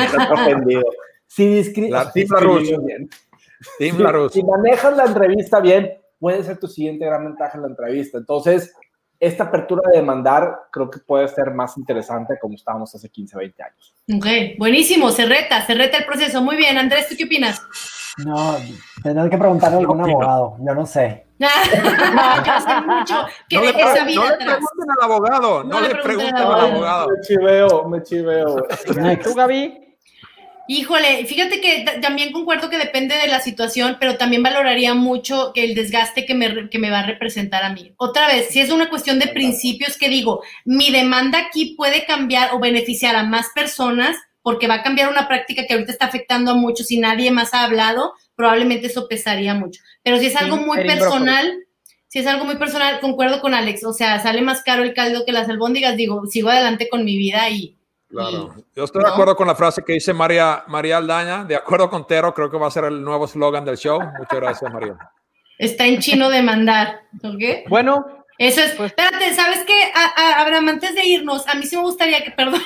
estás 0.00 0.30
ofendido. 0.30 0.82
Si, 1.26 1.46
discriminas 1.46 2.12
si- 2.12 2.26
si 4.32 4.42
manejas 4.44 4.96
la 4.96 5.04
entrevista 5.04 5.60
bien, 5.60 5.92
puede 6.18 6.42
ser 6.42 6.58
tu 6.58 6.66
siguiente 6.66 7.06
gran 7.06 7.24
ventaja 7.24 7.56
en 7.56 7.62
la 7.62 7.68
entrevista. 7.68 8.18
Entonces, 8.18 8.74
esta 9.22 9.44
apertura 9.44 9.82
de 9.92 9.98
demandar 10.00 10.62
creo 10.72 10.90
que 10.90 10.98
puede 10.98 11.28
ser 11.28 11.52
más 11.54 11.78
interesante 11.78 12.34
como 12.40 12.54
estábamos 12.56 12.92
hace 12.92 13.08
15, 13.08 13.36
20 13.38 13.62
años. 13.62 13.94
Ok, 14.16 14.26
buenísimo, 14.58 15.10
se 15.10 15.26
reta, 15.26 15.64
se 15.64 15.74
reta 15.74 15.98
el 15.98 16.04
proceso. 16.06 16.42
Muy 16.42 16.56
bien, 16.56 16.76
Andrés, 16.76 17.08
¿tú 17.08 17.14
qué 17.16 17.24
opinas? 17.24 17.62
No, 18.18 18.56
tendrás 19.02 19.30
que 19.30 19.38
preguntarle 19.38 19.76
a 19.76 19.80
algún 19.80 20.00
opino. 20.00 20.16
abogado. 20.18 20.56
Yo 20.58 20.74
no 20.74 20.84
sé. 20.86 21.26
no, 21.38 21.48
yo 22.44 22.60
sé 22.60 22.80
mucho 22.86 23.26
que 23.48 23.56
No 23.56 23.62
le, 23.62 23.68
esa 23.70 23.92
pre- 23.92 24.04
vida 24.04 24.20
no 24.20 24.26
le 24.28 24.34
atrás. 24.34 24.58
pregunten 24.58 24.90
al 24.90 25.04
abogado, 25.10 25.64
no, 25.64 25.70
No 25.70 25.80
le 25.80 25.88
le 25.88 25.94
pregunten 26.02 26.36
al 26.36 26.60
abogado. 26.60 27.08
Me 27.08 27.20
chiveo, 27.22 27.88
me 27.88 28.02
chiveo. 28.02 28.56
¿Tú, 29.22 29.34
Gaby? 29.34 29.81
Híjole, 30.68 31.26
fíjate 31.26 31.60
que 31.60 31.82
ta- 31.84 32.00
también 32.00 32.32
concuerdo 32.32 32.70
que 32.70 32.78
depende 32.78 33.16
de 33.16 33.26
la 33.26 33.40
situación, 33.40 33.96
pero 33.98 34.16
también 34.16 34.42
valoraría 34.44 34.94
mucho 34.94 35.52
que 35.52 35.64
el 35.64 35.74
desgaste 35.74 36.24
que 36.24 36.34
me, 36.34 36.48
re- 36.48 36.70
que 36.70 36.78
me 36.78 36.88
va 36.90 37.00
a 37.00 37.06
representar 37.06 37.64
a 37.64 37.72
mí. 37.72 37.92
Otra 37.96 38.28
vez, 38.28 38.48
si 38.50 38.60
es 38.60 38.70
una 38.70 38.88
cuestión 38.88 39.18
de 39.18 39.26
principios 39.28 39.98
que 39.98 40.08
digo, 40.08 40.42
mi 40.64 40.90
demanda 40.90 41.38
aquí 41.38 41.74
puede 41.76 42.04
cambiar 42.06 42.54
o 42.54 42.60
beneficiar 42.60 43.16
a 43.16 43.24
más 43.24 43.46
personas 43.54 44.16
porque 44.40 44.68
va 44.68 44.74
a 44.76 44.82
cambiar 44.82 45.08
una 45.10 45.26
práctica 45.28 45.66
que 45.66 45.74
ahorita 45.74 45.92
está 45.92 46.06
afectando 46.06 46.52
a 46.52 46.54
muchos 46.54 46.90
y 46.90 46.98
nadie 46.98 47.30
más 47.32 47.54
ha 47.54 47.64
hablado, 47.64 48.14
probablemente 48.36 48.86
eso 48.86 49.08
pesaría 49.08 49.54
mucho. 49.54 49.80
Pero 50.04 50.18
si 50.18 50.26
es 50.26 50.36
algo 50.36 50.56
muy 50.58 50.78
personal, 50.96 51.54
si 52.08 52.18
es 52.20 52.26
algo 52.26 52.44
muy 52.44 52.56
personal, 52.56 53.00
concuerdo 53.00 53.40
con 53.40 53.54
Alex, 53.54 53.84
o 53.84 53.92
sea, 53.92 54.20
sale 54.20 54.42
más 54.42 54.62
caro 54.62 54.82
el 54.84 54.94
caldo 54.94 55.24
que 55.24 55.32
las 55.32 55.48
albóndigas, 55.48 55.96
digo, 55.96 56.26
sigo 56.26 56.50
adelante 56.50 56.88
con 56.88 57.04
mi 57.04 57.16
vida 57.16 57.48
y... 57.50 57.76
Claro. 58.12 58.54
y- 58.58 58.64
Yo 58.76 58.84
estoy 58.84 59.02
de 59.02 59.08
acuerdo 59.10 59.34
con 59.34 59.46
la 59.48 59.54
frase 59.56 59.82
que 59.84 59.94
dice 59.94 60.12
María, 60.12 60.62
María 60.68 60.98
Aldaña. 60.98 61.44
De 61.44 61.56
acuerdo 61.56 61.90
con 61.90 62.06
Tero, 62.06 62.32
creo 62.34 62.50
que 62.50 62.58
va 62.58 62.68
a 62.68 62.70
ser 62.70 62.84
el 62.84 63.02
nuevo 63.02 63.26
slogan 63.26 63.64
del 63.64 63.76
show. 63.78 63.98
Muchas 64.00 64.38
gracias, 64.40 64.72
María. 64.72 64.96
Está 65.58 65.86
en 65.86 65.98
chino 66.00 66.28
demandar, 66.28 67.00
¿ok? 67.24 67.68
Bueno, 67.68 68.06
Eso 68.38 68.60
es. 68.60 68.72
Pues- 68.72 68.90
Espérate, 68.90 69.32
¿sabes 69.34 69.62
qué? 69.66 69.92
A- 69.94 70.20
a- 70.20 70.40
Abraham, 70.42 70.70
antes 70.70 70.94
de 70.94 71.04
irnos, 71.04 71.46
a 71.46 71.54
mí 71.54 71.64
sí 71.64 71.76
me 71.76 71.82
gustaría 71.82 72.24
que, 72.24 72.30
perdón, 72.36 72.60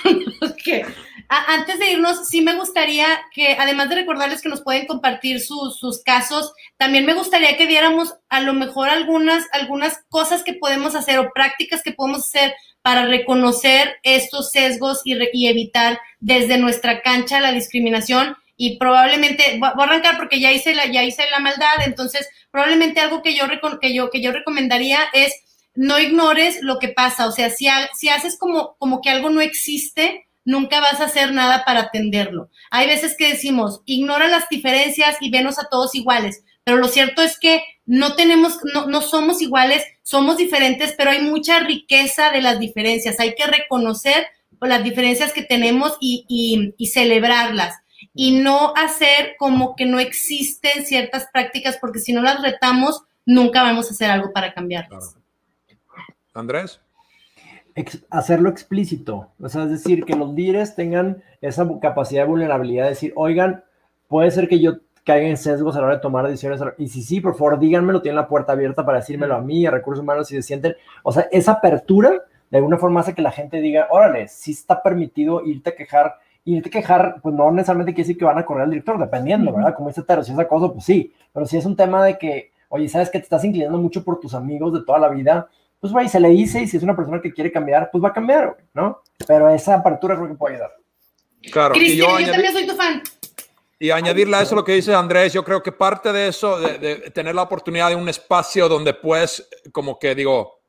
que 0.64 0.86
a- 1.28 1.52
antes 1.54 1.78
de 1.80 1.90
irnos, 1.90 2.26
sí 2.28 2.40
me 2.40 2.54
gustaría 2.54 3.06
que, 3.34 3.56
además 3.58 3.88
de 3.90 3.96
recordarles 3.96 4.40
que 4.40 4.48
nos 4.48 4.62
pueden 4.62 4.86
compartir 4.86 5.40
sus, 5.40 5.76
sus 5.78 6.02
casos, 6.02 6.52
también 6.78 7.04
me 7.04 7.14
gustaría 7.14 7.56
que 7.58 7.66
diéramos 7.66 8.14
a 8.30 8.40
lo 8.40 8.54
mejor 8.54 8.88
algunas, 8.88 9.44
algunas 9.52 10.02
cosas 10.08 10.42
que 10.44 10.54
podemos 10.54 10.94
hacer 10.94 11.18
o 11.18 11.30
prácticas 11.32 11.82
que 11.82 11.92
podemos 11.92 12.20
hacer 12.20 12.54
para 12.86 13.06
reconocer 13.06 13.96
estos 14.04 14.52
sesgos 14.52 15.00
y, 15.04 15.48
evitar 15.48 15.98
desde 16.20 16.56
nuestra 16.56 17.02
cancha 17.02 17.40
la 17.40 17.50
discriminación. 17.50 18.36
Y 18.56 18.78
probablemente 18.78 19.58
voy 19.58 19.70
a 19.76 19.82
arrancar 19.82 20.16
porque 20.16 20.38
ya 20.38 20.52
hice 20.52 20.72
la 20.72 20.86
ya 20.86 21.02
hice 21.02 21.24
la 21.32 21.40
maldad. 21.40 21.84
Entonces 21.84 22.28
probablemente 22.52 23.00
algo 23.00 23.22
que 23.22 23.34
yo 23.34 23.46
que 23.80 23.92
yo 23.92 24.08
que 24.10 24.20
yo 24.20 24.30
recomendaría 24.30 25.00
es 25.12 25.34
no 25.74 25.98
ignores 25.98 26.62
lo 26.62 26.78
que 26.78 26.86
pasa. 26.86 27.26
O 27.26 27.32
sea 27.32 27.50
si, 27.50 27.66
si 27.98 28.08
haces 28.08 28.38
como 28.38 28.76
como 28.78 29.00
que 29.00 29.10
algo 29.10 29.30
no 29.30 29.40
existe 29.40 30.28
nunca 30.44 30.78
vas 30.78 31.00
a 31.00 31.06
hacer 31.06 31.32
nada 31.32 31.64
para 31.64 31.80
atenderlo. 31.80 32.50
Hay 32.70 32.86
veces 32.86 33.16
que 33.18 33.30
decimos 33.30 33.80
ignora 33.84 34.28
las 34.28 34.48
diferencias 34.48 35.16
y 35.20 35.30
venos 35.30 35.58
a 35.58 35.68
todos 35.68 35.96
iguales 35.96 36.44
pero 36.66 36.78
lo 36.78 36.88
cierto 36.88 37.22
es 37.22 37.38
que 37.38 37.62
no 37.86 38.16
tenemos, 38.16 38.58
no, 38.74 38.86
no 38.88 39.00
somos 39.00 39.40
iguales, 39.40 39.84
somos 40.02 40.36
diferentes, 40.36 40.92
pero 40.98 41.10
hay 41.10 41.22
mucha 41.22 41.60
riqueza 41.60 42.30
de 42.32 42.42
las 42.42 42.58
diferencias. 42.58 43.20
Hay 43.20 43.36
que 43.36 43.46
reconocer 43.46 44.26
las 44.60 44.82
diferencias 44.82 45.32
que 45.32 45.44
tenemos 45.44 45.96
y, 46.00 46.24
y- 46.28 46.74
y 46.76 46.86
celebrarlas. 46.88 47.76
Y 48.12 48.40
no 48.40 48.72
hacer 48.74 49.36
como 49.38 49.76
que 49.76 49.86
no 49.86 50.00
existen 50.00 50.84
ciertas 50.84 51.28
prácticas, 51.32 51.78
porque 51.80 52.00
si 52.00 52.12
no 52.12 52.20
las 52.20 52.42
retamos, 52.42 53.02
nunca 53.24 53.62
vamos 53.62 53.86
a 53.88 53.90
hacer 53.94 54.10
algo 54.10 54.32
para 54.32 54.52
cambiarlas. 54.52 55.16
Andrés. 56.34 56.80
Ex- 57.76 58.04
hacerlo 58.10 58.48
explícito. 58.50 59.30
O 59.40 59.48
sea, 59.48 59.62
es 59.64 59.70
decir, 59.70 60.04
que 60.04 60.16
los 60.16 60.34
líderes 60.34 60.74
tengan 60.74 61.22
esa 61.40 61.64
capacidad 61.80 62.22
de 62.24 62.28
vulnerabilidad 62.28 62.84
de 62.84 62.90
decir, 62.90 63.12
oigan, 63.14 63.62
puede 64.08 64.32
ser 64.32 64.48
que 64.48 64.58
yo 64.58 64.78
caiga 65.06 65.28
en 65.28 65.36
sesgos 65.36 65.76
a 65.76 65.80
la 65.80 65.86
hora 65.86 65.94
de 65.94 66.00
tomar 66.02 66.26
decisiones. 66.26 66.60
Y 66.78 66.88
si 66.88 67.00
sí, 67.02 67.20
por 67.20 67.34
favor, 67.36 67.58
díganmelo, 67.60 68.02
tienen 68.02 68.16
la 68.16 68.26
puerta 68.26 68.52
abierta 68.52 68.84
para 68.84 68.98
decírmelo 68.98 69.36
a 69.36 69.40
mí, 69.40 69.64
a 69.64 69.70
recursos 69.70 70.02
humanos, 70.02 70.26
si 70.28 70.34
se 70.34 70.42
sienten. 70.42 70.74
O 71.04 71.12
sea, 71.12 71.28
esa 71.30 71.52
apertura 71.52 72.10
de 72.50 72.58
alguna 72.58 72.76
forma 72.76 73.00
hace 73.00 73.14
que 73.14 73.22
la 73.22 73.30
gente 73.30 73.60
diga, 73.60 73.86
órale, 73.90 74.26
sí 74.28 74.50
está 74.50 74.82
permitido 74.82 75.42
irte 75.44 75.70
a 75.70 75.74
quejar. 75.76 76.16
Irte 76.44 76.68
a 76.68 76.72
quejar, 76.72 77.16
pues 77.22 77.34
no 77.34 77.50
necesariamente 77.50 77.92
quiere 77.94 78.06
decir 78.06 78.18
que 78.18 78.24
van 78.24 78.38
a 78.38 78.44
correr 78.44 78.64
al 78.64 78.70
director, 78.70 78.98
dependiendo, 78.98 79.52
¿verdad? 79.52 79.74
Como 79.74 79.88
dice 79.88 80.02
Tero, 80.02 80.22
si 80.22 80.32
es 80.32 80.38
acoso, 80.38 80.72
pues 80.72 80.84
sí. 80.84 81.12
Pero 81.32 81.46
si 81.46 81.56
es 81.56 81.64
un 81.66 81.74
tema 81.76 82.04
de 82.04 82.18
que, 82.18 82.52
oye, 82.68 82.88
sabes 82.88 83.08
que 83.10 83.18
te 83.18 83.24
estás 83.24 83.44
inclinando 83.44 83.78
mucho 83.78 84.04
por 84.04 84.20
tus 84.20 84.34
amigos 84.34 84.72
de 84.72 84.84
toda 84.84 84.98
la 85.00 85.08
vida, 85.08 85.48
pues 85.80 85.92
güey, 85.92 86.08
se 86.08 86.20
le 86.20 86.28
dice 86.30 86.62
y 86.62 86.68
si 86.68 86.76
es 86.76 86.82
una 86.84 86.94
persona 86.96 87.20
que 87.20 87.32
quiere 87.32 87.50
cambiar, 87.50 87.90
pues 87.90 88.02
va 88.02 88.08
a 88.08 88.12
cambiar, 88.12 88.56
¿no? 88.74 89.00
Pero 89.26 89.48
esa 89.48 89.74
apertura 89.74 90.14
creo 90.16 90.28
que 90.28 90.34
puede 90.34 90.54
ayudar. 90.54 90.72
Claro. 91.52 91.74
Y 91.74 91.78
Cristian, 91.78 91.98
yo 92.10 92.12
yo, 92.12 92.16
añadí- 92.26 92.32
también 92.32 92.52
soy 92.52 92.66
tu 92.66 92.74
fan. 92.74 93.02
Y 93.78 93.90
añadirle 93.90 94.36
a 94.36 94.42
eso 94.42 94.54
lo 94.54 94.64
que 94.64 94.72
dice 94.72 94.94
Andrés, 94.94 95.32
yo 95.34 95.44
creo 95.44 95.62
que 95.62 95.70
parte 95.72 96.12
de 96.12 96.28
eso, 96.28 96.58
de, 96.58 96.78
de 96.78 96.96
tener 97.10 97.34
la 97.34 97.42
oportunidad 97.42 97.90
de 97.90 97.94
un 97.94 98.08
espacio 98.08 98.68
donde 98.68 98.94
puedes, 98.94 99.46
como 99.72 99.98
que 99.98 100.14
digo, 100.14 100.60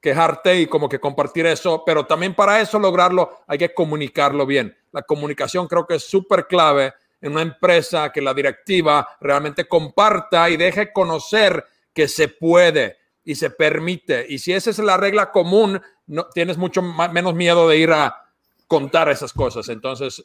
quejarte 0.00 0.60
y 0.60 0.66
como 0.66 0.88
que 0.88 0.98
compartir 0.98 1.46
eso, 1.46 1.82
pero 1.84 2.06
también 2.06 2.34
para 2.34 2.60
eso 2.60 2.78
lograrlo 2.78 3.40
hay 3.46 3.58
que 3.58 3.72
comunicarlo 3.74 4.46
bien. 4.46 4.76
La 4.92 5.02
comunicación 5.02 5.66
creo 5.66 5.86
que 5.86 5.96
es 5.96 6.04
súper 6.04 6.46
clave 6.46 6.94
en 7.20 7.32
una 7.32 7.42
empresa 7.42 8.10
que 8.12 8.20
la 8.20 8.34
directiva 8.34 9.08
realmente 9.20 9.66
comparta 9.66 10.48
y 10.50 10.56
deje 10.56 10.92
conocer 10.92 11.64
que 11.92 12.06
se 12.08 12.28
puede 12.28 12.98
y 13.24 13.34
se 13.34 13.48
permite. 13.50 14.26
Y 14.28 14.38
si 14.38 14.52
esa 14.52 14.70
es 14.70 14.78
la 14.78 14.96
regla 14.98 15.30
común, 15.32 15.80
no, 16.06 16.26
tienes 16.28 16.58
mucho 16.58 16.82
menos 16.82 17.34
miedo 17.34 17.66
de 17.68 17.76
ir 17.78 17.92
a 17.92 18.22
contar 18.66 19.08
esas 19.08 19.32
cosas. 19.32 19.68
Entonces, 19.70 20.22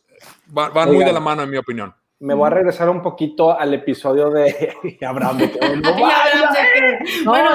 va- 0.57 0.69
van 0.69 0.89
muy 0.89 1.05
de 1.05 1.13
la 1.13 1.19
mano, 1.21 1.43
en 1.43 1.49
mi 1.49 1.57
opinión. 1.57 1.95
Me 2.20 2.34
voy 2.34 2.47
a 2.47 2.49
regresar 2.49 2.89
un 2.89 3.01
poquito 3.01 3.57
al 3.57 3.74
episodio 3.74 4.30
de 4.30 4.74
Abraham. 5.07 5.38
de 5.38 5.51
que, 5.51 5.59
"No 5.78 5.89
Ay, 5.95 6.01
vaya". 6.01 6.15
Abraham, 6.34 6.53
de 6.53 7.05
que- 7.05 7.24
No, 7.24 7.32
bueno, 7.32 7.49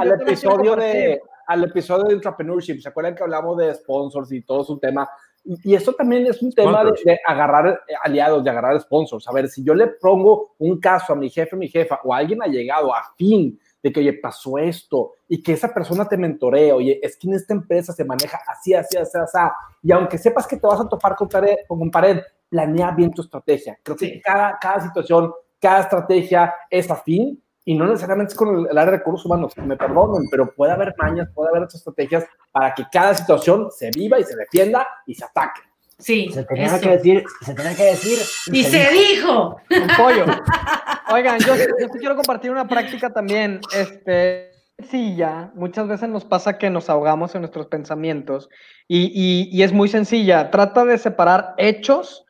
al, 0.00 0.12
episodio 0.20 0.76
de, 0.76 1.20
al 1.46 1.64
episodio 1.64 2.04
de 2.04 2.14
entrepreneurship. 2.14 2.80
¿Se 2.80 2.88
acuerdan 2.90 3.14
que 3.14 3.22
hablamos 3.22 3.56
de 3.56 3.74
sponsors 3.74 4.30
y 4.32 4.42
todo 4.42 4.62
es 4.62 4.68
un 4.68 4.80
tema? 4.80 5.08
Y 5.42 5.70
y 5.70 5.74
eso 5.74 5.94
también 5.94 6.26
es 6.26 6.42
un 6.42 6.52
tema 6.52 6.84
de, 6.84 6.90
Sponsors. 6.90 7.04
de 7.04 7.18
agarrar 7.26 7.82
eh, 7.88 7.94
aliados, 8.04 8.44
de 8.44 8.50
agarrar 8.50 8.78
sponsors. 8.78 9.26
A 9.26 9.32
ver, 9.32 9.48
si 9.48 9.64
yo 9.64 9.72
le 9.72 9.86
pongo 9.86 10.54
un 10.58 10.78
caso 10.78 11.14
a 11.14 11.16
mi 11.16 11.30
jefe, 11.30 11.56
mi 11.56 11.68
jefa, 11.68 11.98
o 12.04 12.12
alguien 12.12 12.42
ha 12.42 12.46
llegado 12.46 12.94
a 12.94 13.02
fin 13.16 13.58
de 13.82 13.90
que, 13.90 14.00
oye, 14.00 14.12
pasó 14.12 14.58
esto, 14.58 15.12
y 15.26 15.42
que 15.42 15.54
esa 15.54 15.72
persona 15.72 16.06
te 16.06 16.18
mentoree, 16.18 16.70
oye, 16.70 17.00
es 17.02 17.16
que 17.16 17.26
en 17.28 17.34
esta 17.34 17.54
empresa 17.54 17.94
se 17.94 18.04
maneja 18.04 18.38
así, 18.46 18.74
así, 18.74 18.98
así, 18.98 19.16
así, 19.16 19.38
y 19.82 19.90
aunque 19.90 20.18
sepas 20.18 20.46
que 20.46 20.58
te 20.58 20.66
vas 20.66 20.78
a 20.80 20.86
topar 20.86 21.16
con 21.16 21.30
pared, 21.30 21.56
con 21.66 21.90
pared 21.90 22.20
planea 22.50 22.90
bien 22.90 23.10
tu 23.12 23.22
estrategia. 23.22 23.78
Creo 23.82 23.96
que 23.96 24.06
Sí. 24.06 24.20
cada, 24.22 24.58
cada 24.60 24.80
situación, 24.80 25.32
cada 25.58 25.80
estrategia 25.80 26.52
es 26.68 26.90
afín, 26.90 27.42
y 27.64 27.74
no 27.74 27.86
necesariamente 27.86 28.32
es 28.32 28.36
con 28.38 28.48
el, 28.48 28.66
el 28.70 28.78
área 28.78 28.90
de 28.92 28.98
recursos 28.98 29.24
humanos, 29.26 29.56
me 29.56 29.76
perdonen, 29.76 30.28
pero 30.30 30.52
puede 30.54 30.72
haber 30.72 30.94
mañas, 30.98 31.28
puede 31.34 31.50
haber 31.50 31.62
otras 31.62 31.76
estrategias 31.76 32.24
para 32.50 32.74
que 32.74 32.84
cada 32.92 33.14
situación 33.14 33.68
se 33.70 33.90
viva 33.94 34.18
y 34.18 34.24
se 34.24 34.34
defienda 34.36 34.86
y 35.06 35.14
se 35.14 35.24
ataque. 35.24 35.60
Sí, 35.98 36.30
Se 36.32 36.44
tenía 36.44 36.64
eso. 36.66 36.80
que 36.80 36.88
decir, 36.88 37.24
se 37.42 37.54
tenía 37.54 37.74
que 37.76 37.84
decir. 37.84 38.18
Y 38.52 38.64
se 38.64 38.88
dijo. 38.90 39.56
Un 39.70 39.88
pollo. 39.98 40.24
Oigan, 41.12 41.38
yo, 41.40 41.54
yo 41.54 41.88
sí 41.92 41.98
quiero 41.98 42.16
compartir 42.16 42.50
una 42.50 42.66
práctica 42.66 43.10
también. 43.12 43.60
Este, 43.76 44.50
sencilla. 44.78 45.50
Muchas 45.54 45.86
veces 45.88 46.08
nos 46.08 46.24
pasa 46.24 46.56
que 46.56 46.70
nos 46.70 46.88
ahogamos 46.88 47.34
en 47.34 47.42
nuestros 47.42 47.66
pensamientos 47.66 48.48
y, 48.88 49.12
y- 49.14 49.50
y 49.54 49.62
es 49.62 49.74
muy 49.74 49.88
sencilla. 49.88 50.50
Trata 50.50 50.86
de 50.86 50.96
separar 50.96 51.52
hechos 51.58 52.24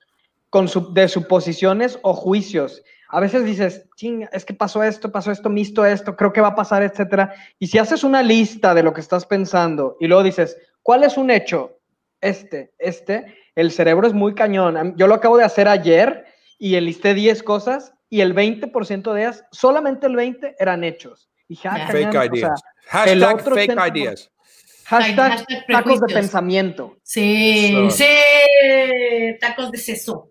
con 0.50 0.68
su- 0.68 0.92
de 0.92 1.08
suposiciones 1.08 1.98
o 2.02 2.12
juicios. 2.14 2.82
A 3.08 3.18
veces 3.20 3.44
dices, 3.44 3.88
"Chinga, 3.96 4.28
es 4.32 4.44
que 4.44 4.54
pasó 4.54 4.82
esto, 4.82 5.10
pasó 5.10 5.32
esto, 5.32 5.48
visto 5.48 5.84
esto, 5.84 6.14
creo 6.16 6.32
que 6.32 6.40
va 6.40 6.48
a 6.48 6.54
pasar, 6.54 6.82
etcétera. 6.82 7.34
Y 7.58 7.66
si 7.68 7.78
haces 7.78 8.04
una 8.04 8.22
lista 8.22 8.74
de 8.74 8.82
lo 8.82 8.92
que 8.92 9.00
estás 9.00 9.26
pensando 9.26 9.96
y 10.00 10.06
luego 10.06 10.22
dices, 10.22 10.56
¿cuál 10.82 11.02
es 11.04 11.16
un 11.16 11.30
hecho? 11.30 11.78
Este, 12.20 12.72
este, 12.78 13.36
el 13.54 13.70
cerebro 13.72 14.06
es 14.06 14.12
muy 14.12 14.34
cañón. 14.34 14.94
Yo 14.96 15.06
lo 15.06 15.14
acabo 15.14 15.36
de 15.38 15.44
hacer 15.44 15.66
ayer 15.68 16.24
y 16.58 16.74
enlisté 16.76 17.14
10 17.14 17.42
cosas 17.42 17.94
y 18.08 18.20
el 18.20 18.32
20% 18.34 19.12
de 19.14 19.22
ellas, 19.22 19.44
solamente 19.50 20.06
el 20.06 20.16
20 20.16 20.54
eran 20.58 20.84
hechos. 20.84 21.30
Y. 21.48 21.56
Fake 21.56 21.72
cañón, 21.86 22.08
o 22.08 22.12
sea, 22.12 22.24
ideas. 22.26 22.62
el 23.06 23.20
Hashtag 23.20 23.34
otro 23.40 23.54
fake 23.56 23.70
80%. 23.72 23.96
ideas. 23.98 24.30
hashtag, 24.84 25.30
Hashtag 25.30 25.66
tacos 25.68 26.00
de 26.00 26.14
pensamiento. 26.14 26.96
Sí, 27.02 27.88
sí, 27.90 28.04
tacos 29.40 29.70
de 29.70 29.78
seso. 29.78 30.29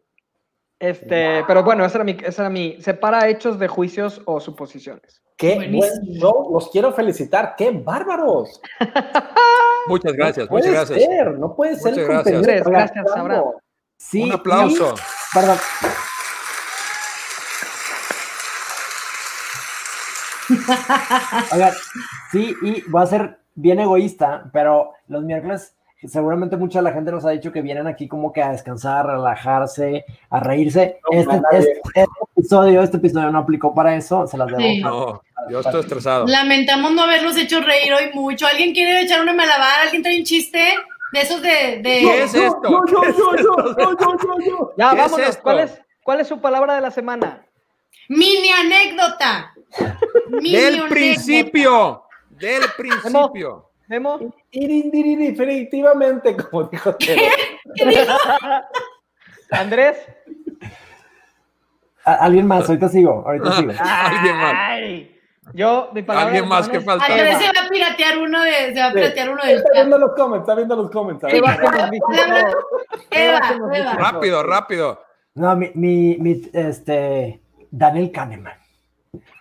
Este, 0.79 1.43
pero 1.45 1.63
bueno, 1.63 1.83
esa 1.85 1.97
era 1.97 2.05
mi, 2.05 2.17
esa 2.23 2.43
era 2.43 2.49
mi, 2.49 2.81
separa 2.81 3.27
hechos 3.27 3.59
de 3.59 3.67
juicios 3.67 4.21
o 4.25 4.39
suposiciones. 4.39 5.21
Qué 5.35 5.55
Buenísimo. 5.55 5.95
buen 6.01 6.19
show. 6.19 6.49
Los 6.53 6.69
quiero 6.69 6.93
felicitar. 6.93 7.55
¡Qué 7.57 7.71
bárbaros! 7.71 8.61
Muchas 9.87 10.13
gracias, 10.13 10.45
no 10.45 10.49
puede 10.51 10.69
muchas 10.69 10.89
gracias. 10.89 11.09
Ser, 11.09 11.39
no 11.39 11.55
puede 11.55 11.75
ser 11.75 11.91
Muchas 11.91 12.07
gracias. 12.07 12.45
que 12.45 12.69
gracias, 12.69 13.05
Abraham. 13.15 13.43
Sí, 13.97 14.23
Un 14.23 14.31
aplauso. 14.33 14.93
y- 14.95 15.35
perdón. 15.37 15.57
Oigan, 21.53 21.73
sí, 22.31 22.55
y 22.61 22.81
voy 22.89 23.03
a 23.03 23.05
ser 23.05 23.39
bien 23.55 23.79
egoísta, 23.79 24.49
pero 24.51 24.93
los 25.07 25.23
miércoles 25.23 25.75
seguramente 26.07 26.55
mucha 26.57 26.79
de 26.79 26.83
la 26.83 26.93
gente 26.93 27.11
nos 27.11 27.25
ha 27.25 27.31
dicho 27.31 27.51
que 27.51 27.61
vienen 27.61 27.87
aquí 27.87 28.07
como 28.07 28.31
que 28.31 28.41
a 28.41 28.51
descansar, 28.51 29.09
a 29.09 29.13
relajarse, 29.13 30.05
a 30.29 30.39
reírse. 30.39 30.99
No, 31.11 31.19
este, 31.19 31.35
este- 31.51 31.81
este 31.95 32.11
episodio, 32.35 32.81
este 32.81 32.97
episodio 32.97 33.31
no 33.31 33.39
aplicó 33.39 33.73
para 33.75 33.95
eso, 33.95 34.25
se 34.27 34.37
las 34.37 34.47
debo. 34.47 34.59
Sí. 34.59 34.79
No, 34.81 35.21
yo 35.49 35.59
estoy 35.59 35.81
estresado. 35.81 36.25
Lamentamos 36.27 36.91
no 36.93 37.03
haberlos 37.03 37.35
hecho 37.37 37.59
reír 37.61 37.93
hoy 37.93 38.11
mucho. 38.13 38.47
¿Alguien 38.47 38.73
quiere 38.73 39.01
echar 39.01 39.21
una 39.21 39.33
malabar? 39.33 39.81
¿Alguien 39.83 40.01
trae 40.03 40.17
un 40.19 40.23
chiste? 40.25 40.59
De 41.11 41.21
esos 41.21 41.41
de... 41.41 41.79
de... 41.81 41.81
¿Qué 41.81 42.23
es 42.23 42.33
esto? 42.35 42.61
Yo, 42.63 42.81
yo, 42.85 43.01
¿Qué 43.01 43.09
es 43.09 43.17
yo, 43.17 43.31
yo, 43.35 43.35
esto? 43.35 43.75
yo, 43.77 43.97
yo, 43.97 44.17
yo, 44.21 44.45
yo. 44.45 44.73
Ya, 44.77 44.91
¿Qué 44.91 44.95
es 44.95 45.01
vámonos. 45.03 45.29
esto? 45.29 45.41
¿Cuál, 45.43 45.59
es, 45.61 45.81
¿Cuál 46.03 46.19
es 46.21 46.27
su 46.27 46.39
palabra 46.39 46.75
de 46.75 46.81
la 46.81 46.91
semana? 46.91 47.43
Mini 48.09 48.49
anécdota. 48.51 49.53
Mini 50.29 50.51
Del 50.55 50.65
anécdota. 50.75 50.89
principio. 50.89 52.03
Del 52.29 52.61
principio. 52.77 53.68
Memo. 53.89 54.19
Definitivamente, 54.51 56.37
como 56.37 56.63
dijo. 56.65 56.95
Andrés. 59.51 59.97
Alguien 62.05 62.45
más, 62.47 62.69
ahorita 62.69 62.87
sigo, 62.87 63.23
ahorita 63.25 63.51
sigo. 63.53 63.73
Alguien 63.79 64.37
más. 64.37 64.55
Yo, 65.53 65.89
mi 65.93 66.03
palabra. 66.03 66.27
Alguien 66.27 66.43
de 66.43 66.49
más 66.49 66.69
que 66.69 66.79
falta. 66.81 67.03
Andrés 67.05 67.39
se 67.39 67.45
va 67.45 67.65
a 67.65 67.69
piratear 67.69 68.19
uno 68.19 68.43
de... 68.43 68.51
Se 68.73 68.79
va 68.79 68.87
a 68.89 68.93
piratear 68.93 69.29
uno 69.31 69.43
del 69.43 69.57
Está 69.57 69.69
viendo 69.73 69.97
los 69.97 70.13
comments, 70.13 70.43
está 70.43 70.55
viendo 70.55 70.75
los 70.75 70.91
comments. 70.91 71.25
Eva. 73.09 73.41
Rápido, 73.97 74.43
rápido. 74.43 75.01
No, 75.33 75.55
mi, 75.55 75.71
mi, 75.73 76.49
este, 76.53 77.41
Daniel 77.71 78.11
Kahneman. 78.11 78.53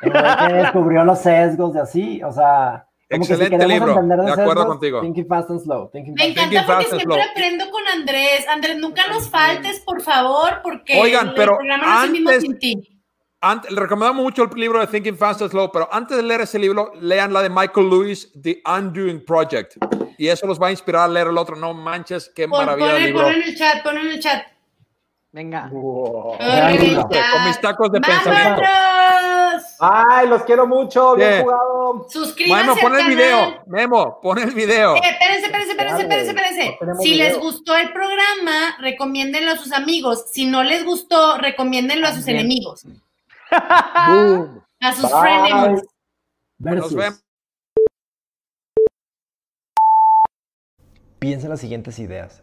Que 0.01 0.11
descubrió 0.55 1.05
los 1.05 1.18
sesgos 1.18 1.74
de 1.74 1.80
así, 1.80 2.22
o 2.22 2.32
sea, 2.32 2.88
como 3.11 3.22
Excelente 3.24 3.56
que 3.56 3.62
si 3.62 3.68
libro, 3.68 3.92
entender 3.92 4.18
de 4.20 4.32
acuerdo 4.32 4.66
contigo. 4.66 5.00
Thinking 5.00 5.26
fast 5.26 5.50
and 5.50 5.61
slow. 5.61 5.90
Thinking 5.90 6.14
Me 6.14 6.20
fast 6.20 6.30
encanta 6.30 6.50
Thinking 6.50 6.66
porque 6.66 6.84
siempre 6.86 7.04
slow. 7.16 7.30
aprendo 7.30 7.70
con 7.70 7.88
Andrés. 7.88 8.48
Andrés, 8.48 8.76
nunca 8.78 9.06
nos 9.09 9.28
faltes, 9.30 9.80
por 9.80 10.02
favor, 10.02 10.61
porque 10.62 11.00
Oigan, 11.00 11.28
el 11.28 11.34
pero 11.34 11.56
programa 11.56 11.86
no 11.86 11.98
es 12.00 12.04
el 12.04 12.11
mismo 12.12 12.28
antes- 12.30 12.42
sin 12.42 12.59
ti. 12.59 12.94
Ante- 13.40 13.70
le 13.72 13.80
recomendamos 13.80 14.20
mucho 14.22 14.42
el 14.42 14.50
libro 14.61 14.80
de 14.80 14.88
Thinking 14.88 15.16
Fast 15.16 15.40
and 15.42 15.50
Slow, 15.52 15.70
pero 15.72 15.88
antes 15.92 16.16
de 16.16 16.22
leer 16.24 16.40
ese 16.40 16.59
libro, 16.59 16.90
lean 17.00 17.32
la 17.32 17.40
de 17.40 17.48
Michael 17.48 17.88
Lewis, 17.88 18.32
The 18.42 18.61
Undoing 18.66 19.24
Project. 19.24 19.76
Y 20.18 20.26
eso 20.26 20.44
los 20.48 20.61
va 20.61 20.66
a 20.66 20.70
inspirar 20.72 21.02
a 21.04 21.09
leer 21.09 21.28
el 21.28 21.38
otro. 21.38 21.54
No 21.54 21.72
manches, 21.72 22.32
qué 22.34 22.48
Pon, 22.48 22.59
maravilla 22.59 22.88
de 22.88 22.92
ponle, 22.94 23.06
libro. 23.06 23.22
ponle 23.22 23.36
en 23.38 23.48
el 23.48 23.56
chat, 23.56 23.82
ponle 23.84 24.00
en 24.00 24.09
el 24.09 24.18
chat. 24.20 24.42
Venga. 25.30 25.68
Wow. 25.70 26.36
Con 26.36 27.44
mis 27.46 27.61
tacos 27.61 27.92
de 27.92 28.00
pensamiento. 28.00 28.62
Ay, 29.78 30.28
los 30.28 30.42
quiero 30.44 30.66
mucho. 30.66 31.14
Bien 31.16 31.28
Bien. 31.30 31.42
jugado. 31.42 32.06
Suscríbanse 32.11 32.66
Memo, 32.66 32.80
pon 32.80 32.92
el 32.92 32.98
canal. 32.98 33.16
video. 33.16 33.62
Memo, 33.66 34.20
pon 34.22 34.38
el 34.38 34.50
video. 34.52 34.96
Eh, 34.96 35.00
espérense, 35.04 35.46
espérense, 35.46 35.70
espérense, 35.72 36.02
espérense, 36.02 36.30
espérense. 36.30 36.78
no 36.86 36.94
Si 36.96 37.11
video. 37.12 37.26
les 37.28 37.38
gustó 37.38 37.76
el 37.76 37.92
programa, 37.92 38.76
recomiéndenlo 38.80 39.52
a 39.52 39.56
sus 39.56 39.72
amigos. 39.72 40.24
Si 40.32 40.46
no 40.46 40.62
les 40.64 40.84
gustó, 40.84 41.38
recomiéndenlo 41.38 42.06
a 42.09 42.12
sus 42.14 42.26
enemigos. 42.28 42.84
Boom. 44.09 44.62
A 44.80 44.92
sus 44.94 45.11
frenemies. 45.11 45.82
Nos 46.59 46.94
vemos. 46.94 47.22
Piensa 51.18 51.46
en 51.46 51.50
las 51.50 51.61
siguientes 51.61 51.98
ideas. 51.98 52.42